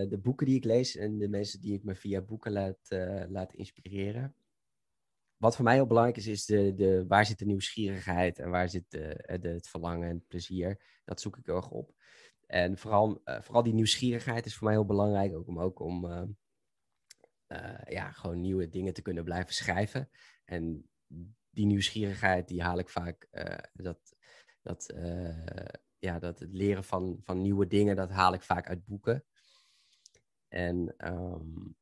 de 0.09 0.19
boeken 0.21 0.45
die 0.45 0.55
ik 0.55 0.63
lees 0.63 0.95
en 0.95 1.17
de 1.17 1.29
mensen 1.29 1.61
die 1.61 1.73
ik 1.73 1.83
me 1.83 1.95
via 1.95 2.21
boeken 2.21 2.51
laat, 2.51 2.91
uh, 2.91 3.43
inspireren. 3.51 4.35
Wat 5.37 5.55
voor 5.55 5.63
mij 5.63 5.73
heel 5.73 5.87
belangrijk 5.87 6.17
is, 6.17 6.27
is 6.27 6.45
de, 6.45 6.73
de, 6.73 7.05
waar 7.07 7.25
zit 7.25 7.39
de 7.39 7.45
nieuwsgierigheid 7.45 8.39
en 8.39 8.49
waar 8.49 8.69
zit 8.69 8.91
de, 8.91 9.23
het 9.41 9.67
verlangen 9.67 10.07
en 10.07 10.15
het 10.15 10.27
plezier. 10.27 11.01
Dat 11.05 11.21
zoek 11.21 11.37
ik 11.37 11.45
heel 11.45 11.55
erg 11.55 11.69
op. 11.69 11.93
En 12.45 12.77
vooral, 12.77 13.21
vooral 13.23 13.63
die 13.63 13.73
nieuwsgierigheid 13.73 14.45
is 14.45 14.55
voor 14.55 14.67
mij 14.67 14.75
heel 14.75 14.85
belangrijk, 14.85 15.35
ook 15.35 15.47
om, 15.47 15.59
ook 15.59 15.79
om 15.79 16.05
ja, 17.85 18.11
gewoon 18.11 18.41
nieuwe 18.41 18.69
dingen 18.69 18.93
te 18.93 19.01
kunnen 19.01 19.23
blijven 19.23 19.53
schrijven. 19.53 20.09
En 20.45 20.89
die 21.49 21.65
nieuwsgierigheid, 21.65 22.47
die 22.47 22.61
haal 22.61 22.79
ik 22.79 22.89
vaak, 22.89 23.27
dat, 23.73 24.15
dat, 24.61 24.93
ja, 25.99 26.19
dat 26.19 26.39
het 26.39 26.53
leren 26.53 26.83
van, 26.83 27.17
van 27.23 27.41
nieuwe 27.41 27.67
dingen, 27.67 27.95
dat 27.95 28.09
haal 28.09 28.33
ik 28.33 28.41
vaak 28.41 28.67
uit 28.67 28.85
boeken. 28.85 29.25
En 30.47 30.95
um, 30.97 31.75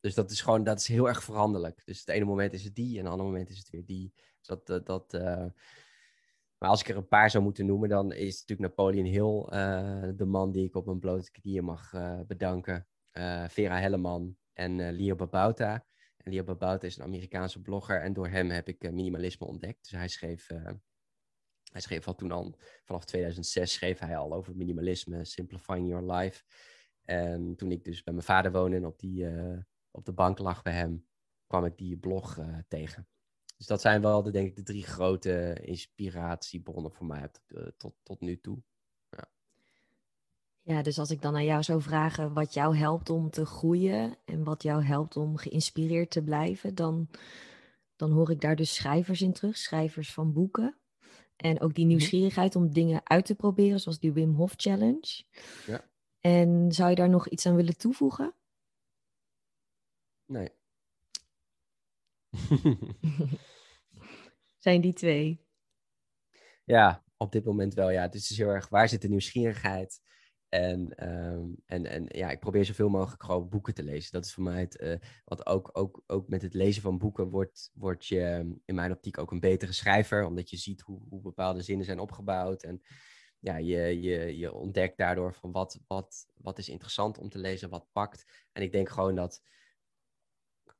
dus 0.00 0.14
dat 0.14 0.30
is 0.30 0.40
gewoon, 0.40 0.64
dat 0.64 0.80
is 0.80 0.88
heel 0.88 1.08
erg 1.08 1.24
veranderlijk. 1.24 1.82
Dus 1.84 1.98
het 1.98 2.08
ene 2.08 2.24
moment 2.24 2.52
is 2.52 2.64
het 2.64 2.74
die, 2.74 2.98
en 2.98 3.02
het 3.02 3.12
andere 3.12 3.28
moment 3.28 3.50
is 3.50 3.58
het 3.58 3.70
weer 3.70 3.84
die. 3.84 4.12
Dus 4.14 4.46
dat, 4.46 4.66
dat, 4.66 4.86
dat 4.86 5.12
maar 6.58 6.70
als 6.70 6.80
ik 6.80 6.88
er 6.88 6.96
een 6.96 7.08
paar 7.08 7.30
zou 7.30 7.44
moeten 7.44 7.66
noemen, 7.66 7.88
dan 7.88 8.12
is 8.12 8.40
natuurlijk 8.40 8.68
Napoleon 8.68 9.06
Hill 9.06 9.46
de 10.16 10.24
man 10.24 10.52
die 10.52 10.64
ik 10.64 10.74
op 10.74 10.86
mijn 10.86 10.98
blote 10.98 11.30
knieën 11.30 11.64
mag 11.64 11.90
bedanken. 12.26 12.86
Vera 13.48 13.78
Helleman, 13.78 14.36
en 14.52 14.92
Leo 14.92 15.14
Babauta. 15.14 15.86
En 16.16 16.32
Leo 16.32 16.44
Babauta 16.44 16.86
is 16.86 16.96
een 16.96 17.04
Amerikaanse 17.04 17.60
blogger 17.60 18.00
en 18.00 18.12
door 18.12 18.28
hem 18.28 18.50
heb 18.50 18.68
ik 18.68 18.92
minimalisme 18.92 19.46
ontdekt. 19.46 19.82
Dus 19.82 19.90
hij 19.90 20.08
schreef, 20.08 20.48
hij 21.72 21.80
schreef 21.80 22.06
al 22.06 22.14
toen 22.14 22.30
al, 22.30 22.54
vanaf 22.82 23.04
2006 23.04 23.72
schreef 23.72 23.98
hij 23.98 24.16
al 24.16 24.32
over 24.32 24.56
minimalisme, 24.56 25.24
simplifying 25.24 25.88
your 25.88 26.12
life. 26.12 26.44
En 27.04 27.56
toen 27.56 27.70
ik 27.70 27.84
dus 27.84 28.02
bij 28.02 28.12
mijn 28.12 28.26
vader 28.26 28.52
woonde 28.52 28.76
en 28.76 28.86
op, 28.86 28.98
die, 28.98 29.26
op 29.90 30.04
de 30.04 30.12
bank 30.12 30.38
lag 30.38 30.62
bij 30.62 30.72
hem, 30.72 31.06
kwam 31.46 31.64
ik 31.64 31.78
die 31.78 31.96
blog 31.96 32.38
tegen. 32.68 33.08
Dus 33.56 33.66
dat 33.66 33.80
zijn 33.80 34.02
wel 34.02 34.22
de, 34.22 34.30
denk 34.30 34.48
ik 34.48 34.56
de 34.56 34.62
drie 34.62 34.84
grote 34.84 35.58
inspiratiebronnen 35.62 36.92
voor 36.92 37.06
mij 37.06 37.28
tot, 37.28 37.72
tot, 37.78 37.94
tot 38.02 38.20
nu 38.20 38.40
toe. 38.40 38.62
Ja, 40.64 40.82
dus 40.82 40.98
als 40.98 41.10
ik 41.10 41.22
dan 41.22 41.34
aan 41.34 41.44
jou 41.44 41.62
zou 41.62 41.82
vragen 41.82 42.32
wat 42.32 42.54
jou 42.54 42.76
helpt 42.76 43.10
om 43.10 43.30
te 43.30 43.46
groeien 43.46 44.16
en 44.24 44.44
wat 44.44 44.62
jou 44.62 44.84
helpt 44.84 45.16
om 45.16 45.36
geïnspireerd 45.36 46.10
te 46.10 46.22
blijven, 46.22 46.74
dan, 46.74 47.08
dan 47.96 48.10
hoor 48.10 48.30
ik 48.30 48.40
daar 48.40 48.56
dus 48.56 48.74
schrijvers 48.74 49.22
in 49.22 49.32
terug, 49.32 49.56
schrijvers 49.56 50.12
van 50.12 50.32
boeken. 50.32 50.76
En 51.42 51.60
ook 51.60 51.74
die 51.74 51.84
mhm. 51.84 51.94
nieuwsgierigheid 51.94 52.56
om 52.56 52.72
dingen 52.72 53.00
uit 53.04 53.24
te 53.24 53.34
proberen, 53.34 53.80
zoals 53.80 53.98
die 53.98 54.12
Wim 54.12 54.34
Hof 54.34 54.54
Challenge. 54.56 55.24
Ja. 55.66 55.84
En 56.20 56.72
zou 56.72 56.90
je 56.90 56.96
daar 56.96 57.08
nog 57.08 57.28
iets 57.28 57.46
aan 57.46 57.56
willen 57.56 57.76
toevoegen? 57.76 58.34
Nee. 60.26 60.48
Zijn 64.58 64.80
die 64.80 64.92
twee? 64.92 65.46
Ja, 66.64 67.04
op 67.16 67.32
dit 67.32 67.44
moment 67.44 67.74
wel. 67.74 67.90
Ja, 67.90 68.02
het 68.02 68.14
is 68.14 68.26
dus 68.26 68.36
heel 68.36 68.48
erg 68.48 68.68
waar 68.68 68.88
zit 68.88 69.02
de 69.02 69.08
nieuwsgierigheid 69.08 70.00
en, 70.52 71.08
um, 71.12 71.56
en, 71.66 71.86
en 71.86 72.04
ja, 72.08 72.30
ik 72.30 72.40
probeer 72.40 72.64
zoveel 72.64 72.88
mogelijk 72.88 73.22
gewoon 73.22 73.48
boeken 73.48 73.74
te 73.74 73.82
lezen. 73.82 74.12
Dat 74.12 74.24
is 74.24 74.34
voor 74.34 74.42
mij 74.42 74.60
het. 74.60 74.80
Uh, 74.80 74.94
want 75.24 75.46
ook, 75.46 75.70
ook, 75.72 76.02
ook 76.06 76.28
met 76.28 76.42
het 76.42 76.54
lezen 76.54 76.82
van 76.82 76.98
boeken 76.98 77.30
wordt, 77.30 77.70
wordt 77.74 78.06
je 78.06 78.20
ehm, 78.20 78.52
in 78.64 78.74
mijn 78.74 78.92
optiek 78.92 79.18
ook 79.18 79.30
een 79.30 79.40
betere 79.40 79.72
schrijver. 79.72 80.24
Omdat 80.24 80.50
je 80.50 80.56
ziet 80.56 80.80
hoe, 80.80 81.00
hoe 81.08 81.20
bepaalde 81.20 81.62
zinnen 81.62 81.86
zijn 81.86 81.98
opgebouwd. 81.98 82.62
En 82.62 82.82
ja, 83.38 83.56
je, 83.56 84.00
je, 84.00 84.36
je 84.36 84.52
ontdekt 84.52 84.96
daardoor 84.96 85.34
van 85.34 85.52
wat, 85.52 85.80
wat, 85.86 86.26
wat 86.36 86.58
is 86.58 86.68
interessant 86.68 87.18
om 87.18 87.28
te 87.28 87.38
lezen, 87.38 87.70
wat 87.70 87.88
pakt. 87.92 88.48
En 88.52 88.62
ik 88.62 88.72
denk 88.72 88.88
gewoon 88.88 89.14
dat. 89.14 89.42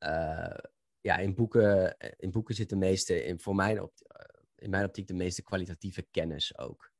Uh, 0.00 0.58
ja, 1.00 1.16
in 1.16 1.34
boeken, 1.34 1.96
in 2.18 2.30
boeken 2.30 2.54
zit 2.54 2.68
de 2.68 2.76
meeste, 2.76 3.24
in, 3.24 3.40
voor 3.40 3.54
mijn 3.54 3.82
op, 3.82 3.92
in 4.56 4.70
mijn 4.70 4.84
optiek, 4.84 5.06
de 5.06 5.14
meeste 5.14 5.42
kwalitatieve 5.42 6.02
kennis 6.10 6.58
ook. 6.58 6.92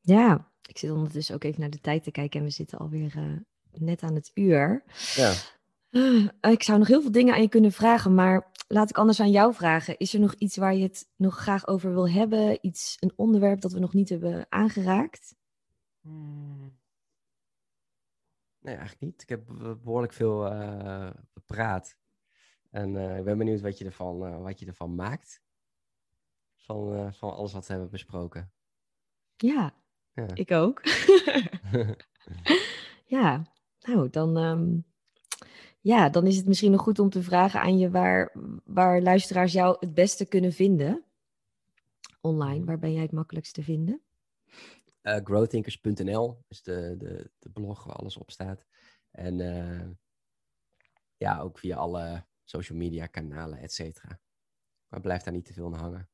Ja, 0.00 0.52
ik 0.66 0.78
zit 0.78 0.90
ondertussen 0.90 1.34
ook 1.34 1.44
even 1.44 1.60
naar 1.60 1.70
de 1.70 1.80
tijd 1.80 2.02
te 2.02 2.10
kijken 2.10 2.40
en 2.40 2.46
we 2.46 2.52
zitten 2.52 2.78
alweer 2.78 3.16
uh, 3.16 3.36
net 3.72 4.02
aan 4.02 4.14
het 4.14 4.30
uur. 4.34 4.82
Ja. 5.14 5.32
Uh, 5.90 6.28
ik 6.40 6.62
zou 6.62 6.78
nog 6.78 6.88
heel 6.88 7.02
veel 7.02 7.12
dingen 7.12 7.34
aan 7.34 7.42
je 7.42 7.48
kunnen 7.48 7.72
vragen, 7.72 8.14
maar 8.14 8.52
laat 8.68 8.90
ik 8.90 8.98
anders 8.98 9.20
aan 9.20 9.30
jou 9.30 9.54
vragen. 9.54 9.98
Is 9.98 10.14
er 10.14 10.20
nog 10.20 10.34
iets 10.34 10.56
waar 10.56 10.74
je 10.74 10.82
het 10.82 11.08
nog 11.16 11.36
graag 11.36 11.66
over 11.66 11.92
wil 11.92 12.08
hebben? 12.08 12.58
Iets, 12.60 12.96
een 13.00 13.12
onderwerp 13.16 13.60
dat 13.60 13.72
we 13.72 13.78
nog 13.78 13.94
niet 13.94 14.08
hebben 14.08 14.46
aangeraakt? 14.48 15.34
Hmm. 16.00 16.78
Nee, 18.58 18.74
eigenlijk 18.74 19.04
niet. 19.04 19.22
Ik 19.22 19.28
heb 19.28 19.46
behoorlijk 19.82 20.12
veel 20.12 20.52
uh, 20.52 21.10
gepraat. 21.34 21.96
En 22.70 22.96
ik 23.16 23.24
ben 23.24 23.38
benieuwd 23.38 23.60
wat 23.60 23.78
je 23.78 23.84
ervan, 23.84 24.42
wat 24.42 24.58
je 24.58 24.66
ervan 24.66 24.94
maakt. 24.94 25.42
Van, 26.54 27.14
van 27.14 27.34
alles 27.34 27.52
wat 27.52 27.66
we 27.66 27.72
hebben 27.72 27.90
besproken. 27.90 28.52
Ja, 29.36 29.74
ja. 30.16 30.26
Ik 30.34 30.50
ook. 30.50 30.82
ja, 33.16 33.52
nou, 33.80 34.10
dan, 34.10 34.36
um, 34.36 34.84
ja, 35.80 36.08
dan 36.08 36.26
is 36.26 36.36
het 36.36 36.46
misschien 36.46 36.70
nog 36.70 36.82
goed 36.82 36.98
om 36.98 37.10
te 37.10 37.22
vragen 37.22 37.60
aan 37.60 37.78
je 37.78 37.90
waar, 37.90 38.32
waar 38.64 39.00
luisteraars 39.00 39.52
jou 39.52 39.76
het 39.80 39.94
beste 39.94 40.26
kunnen 40.26 40.52
vinden. 40.52 41.04
Online, 42.20 42.58
mhm. 42.58 42.66
waar 42.66 42.78
ben 42.78 42.92
jij 42.92 43.02
het 43.02 43.12
makkelijkst 43.12 43.54
te 43.54 43.62
vinden? 43.62 44.00
Uh, 45.02 45.16
growthinkers.nl 45.24 46.44
is 46.48 46.62
de, 46.62 46.94
de, 46.98 47.30
de 47.38 47.50
blog 47.50 47.84
waar 47.84 47.96
alles 47.96 48.16
op 48.16 48.30
staat. 48.30 48.66
En 49.10 49.38
uh, 49.38 49.88
ja, 51.16 51.40
ook 51.40 51.58
via 51.58 51.76
alle 51.76 52.24
social 52.44 52.78
media 52.78 53.06
kanalen, 53.06 53.58
et 53.58 53.72
cetera. 53.72 54.20
Maar 54.88 55.00
blijf 55.00 55.22
daar 55.22 55.34
niet 55.34 55.44
te 55.44 55.52
veel 55.52 55.66
aan 55.66 55.80
hangen. 55.80 56.08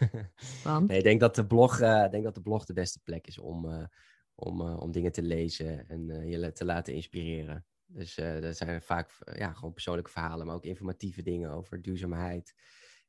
Nee, 0.86 0.98
ik 0.98 1.04
denk 1.04 1.20
dat, 1.20 1.34
de 1.34 1.46
blog, 1.46 1.80
uh, 1.80 2.10
denk 2.10 2.24
dat 2.24 2.34
de 2.34 2.42
blog 2.42 2.64
de 2.64 2.72
beste 2.72 3.00
plek 3.02 3.26
is 3.26 3.38
om, 3.38 3.64
uh, 3.64 3.84
om, 4.34 4.60
uh, 4.60 4.80
om 4.80 4.92
dingen 4.92 5.12
te 5.12 5.22
lezen 5.22 5.88
en 5.88 6.28
je 6.28 6.52
te 6.52 6.64
laten 6.64 6.94
inspireren. 6.94 7.66
Dus 7.86 8.14
dat 8.14 8.56
zijn 8.56 8.82
vaak 8.82 9.10
ja, 9.32 9.52
gewoon 9.52 9.72
persoonlijke 9.72 10.10
verhalen, 10.10 10.46
maar 10.46 10.54
ook 10.54 10.64
informatieve 10.64 11.22
dingen 11.22 11.50
over 11.50 11.82
duurzaamheid. 11.82 12.54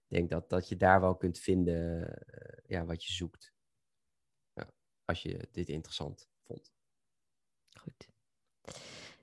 Ik 0.07 0.15
denk 0.15 0.29
dat, 0.29 0.49
dat 0.49 0.69
je 0.69 0.75
daar 0.75 1.01
wel 1.01 1.15
kunt 1.15 1.39
vinden 1.39 2.13
ja, 2.65 2.85
wat 2.85 3.03
je 3.03 3.13
zoekt. 3.13 3.53
Ja, 4.53 4.69
als 5.05 5.21
je 5.21 5.47
dit 5.51 5.69
interessant 5.69 6.29
vond. 6.43 6.71
Goed. 7.79 8.09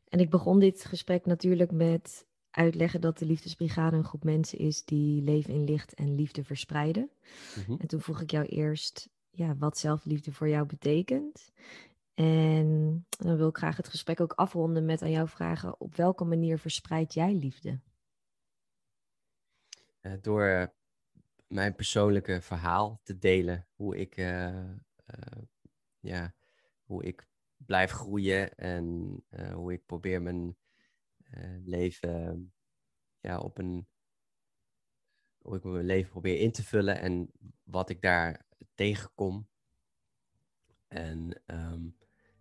En 0.08 0.20
ik 0.20 0.30
begon 0.30 0.60
dit 0.60 0.84
gesprek 0.84 1.26
natuurlijk 1.26 1.70
met 1.72 2.26
uitleggen 2.54 3.00
dat 3.00 3.18
de 3.18 3.26
Liefdesbrigade 3.26 3.96
een 3.96 4.04
groep 4.04 4.24
mensen 4.24 4.58
is 4.58 4.84
die 4.84 5.22
leven 5.22 5.54
in 5.54 5.64
licht 5.64 5.94
en 5.94 6.14
liefde 6.14 6.44
verspreiden. 6.44 7.10
Mhm. 7.56 7.80
En 7.80 7.86
toen 7.86 8.00
vroeg 8.00 8.20
ik 8.20 8.30
jou 8.30 8.44
eerst 8.46 9.08
ja, 9.30 9.56
wat 9.56 9.78
zelfliefde 9.78 10.32
voor 10.32 10.48
jou 10.48 10.66
betekent. 10.66 11.52
En 12.14 13.06
dan 13.08 13.36
wil 13.36 13.48
ik 13.48 13.56
graag 13.56 13.76
het 13.76 13.88
gesprek 13.88 14.20
ook 14.20 14.32
afronden 14.32 14.84
met 14.84 15.02
aan 15.02 15.10
jou 15.10 15.28
vragen: 15.28 15.80
op 15.80 15.94
welke 15.94 16.24
manier 16.24 16.58
verspreid 16.58 17.14
jij 17.14 17.34
liefde? 17.34 17.80
Eh, 20.00 20.12
door 20.20 20.44
eh, 20.44 20.66
mijn 21.46 21.74
persoonlijke 21.74 22.40
verhaal 22.40 23.00
te 23.02 23.18
delen. 23.18 23.66
Hoe 23.74 23.96
ik, 23.96 24.16
eh, 24.16 24.70
ja, 26.00 26.34
hoe 26.84 27.04
ik 27.04 27.28
blijf 27.56 27.90
groeien 27.90 28.54
en 28.54 29.16
hoe 29.52 29.72
ik 29.72 29.86
probeer 29.86 30.22
mijn 30.22 30.56
leven 31.64 32.52
ja, 33.20 33.38
op 33.38 33.58
een. 33.58 33.86
Hoe 35.38 35.56
ik 35.56 35.64
mijn 35.64 35.84
leven 35.84 36.10
probeer 36.10 36.40
in 36.40 36.52
te 36.52 36.64
vullen 36.64 37.00
en 37.00 37.30
wat 37.62 37.90
ik 37.90 38.02
daar 38.02 38.46
tegenkom. 38.74 39.48
En 40.88 41.42
ehm, 41.46 41.88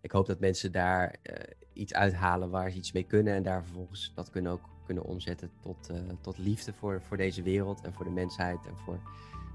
ik 0.01 0.11
hoop 0.11 0.25
dat 0.25 0.39
mensen 0.39 0.71
daar 0.71 1.11
eh, 1.21 1.55
iets 1.73 1.93
uithalen 1.93 2.49
waar 2.49 2.71
ze 2.71 2.77
iets 2.77 2.91
mee 2.91 3.03
kunnen. 3.03 3.33
En 3.33 3.43
daar 3.43 3.63
vervolgens 3.63 4.13
dat 4.13 4.29
kunnen 4.29 4.51
ook 4.51 4.73
kunnen 4.85 5.03
omzetten 5.03 5.51
tot, 5.61 5.89
eh, 5.89 5.97
tot 6.21 6.37
liefde 6.37 6.73
voor, 6.73 7.01
voor 7.01 7.17
deze 7.17 7.41
wereld 7.41 7.81
en 7.81 7.93
voor 7.93 8.05
de 8.05 8.11
mensheid 8.11 8.65
en 8.65 8.77
voor, 8.77 8.99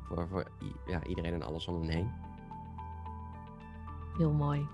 voor, 0.04 0.28
voor 0.28 0.50
ja, 0.86 1.04
iedereen 1.04 1.32
en 1.32 1.42
alles 1.42 1.66
om 1.66 1.80
hen 1.80 1.90
heen. 1.90 2.10
Heel 4.16 4.32
mooi. 4.32 4.66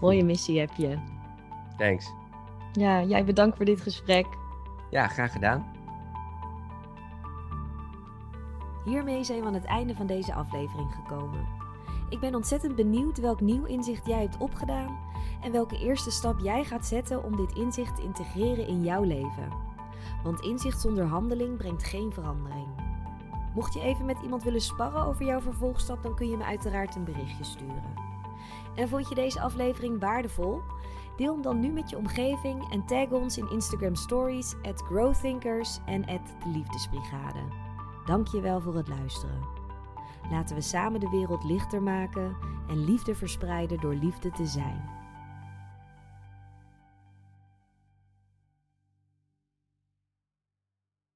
Mooie 0.00 0.24
missie 0.24 0.58
heb 0.58 0.72
je. 0.76 0.98
Thanks. 1.76 2.21
Ja, 2.72 3.02
jij 3.02 3.24
bedankt 3.24 3.56
voor 3.56 3.64
dit 3.64 3.80
gesprek. 3.80 4.26
Ja, 4.90 5.08
graag 5.08 5.32
gedaan. 5.32 5.72
Hiermee 8.84 9.24
zijn 9.24 9.40
we 9.40 9.46
aan 9.46 9.54
het 9.54 9.64
einde 9.64 9.94
van 9.94 10.06
deze 10.06 10.34
aflevering 10.34 10.94
gekomen. 10.94 11.46
Ik 12.08 12.20
ben 12.20 12.34
ontzettend 12.34 12.76
benieuwd 12.76 13.18
welk 13.18 13.40
nieuw 13.40 13.64
inzicht 13.64 14.06
jij 14.06 14.20
hebt 14.20 14.38
opgedaan 14.38 14.98
en 15.42 15.52
welke 15.52 15.78
eerste 15.78 16.10
stap 16.10 16.40
jij 16.40 16.64
gaat 16.64 16.86
zetten 16.86 17.24
om 17.24 17.36
dit 17.36 17.52
inzicht 17.52 17.96
te 17.96 18.02
integreren 18.02 18.66
in 18.66 18.82
jouw 18.82 19.02
leven. 19.02 19.48
Want 20.22 20.40
inzicht 20.40 20.80
zonder 20.80 21.04
handeling 21.04 21.56
brengt 21.56 21.84
geen 21.84 22.12
verandering. 22.12 22.68
Mocht 23.54 23.74
je 23.74 23.80
even 23.80 24.04
met 24.04 24.18
iemand 24.22 24.42
willen 24.42 24.60
sparren 24.60 25.04
over 25.04 25.24
jouw 25.24 25.40
vervolgstap, 25.40 26.02
dan 26.02 26.14
kun 26.14 26.30
je 26.30 26.36
me 26.36 26.44
uiteraard 26.44 26.94
een 26.94 27.04
berichtje 27.04 27.44
sturen. 27.44 27.94
En 28.74 28.88
vond 28.88 29.08
je 29.08 29.14
deze 29.14 29.40
aflevering 29.40 30.00
waardevol? 30.00 30.60
Deel 31.16 31.32
hem 31.32 31.42
dan 31.42 31.60
nu 31.60 31.68
met 31.68 31.90
je 31.90 31.96
omgeving 31.96 32.70
en 32.70 32.86
tag 32.86 33.08
ons 33.08 33.38
in 33.38 33.50
Instagram 33.50 33.94
Stories 33.94 34.54
at 34.62 34.82
Growthinkers 34.82 35.78
en 35.86 36.06
at 36.06 36.26
de 36.44 36.50
Liefdesbrigade. 36.50 37.40
Dank 38.04 38.26
je 38.26 38.40
wel 38.40 38.60
voor 38.60 38.76
het 38.76 38.88
luisteren. 38.88 39.40
Laten 40.30 40.56
we 40.56 40.62
samen 40.62 41.00
de 41.00 41.10
wereld 41.10 41.44
lichter 41.44 41.82
maken 41.82 42.36
en 42.68 42.84
liefde 42.84 43.14
verspreiden 43.14 43.80
door 43.80 43.94
liefde 43.94 44.30
te 44.30 44.46
zijn. 44.46 45.01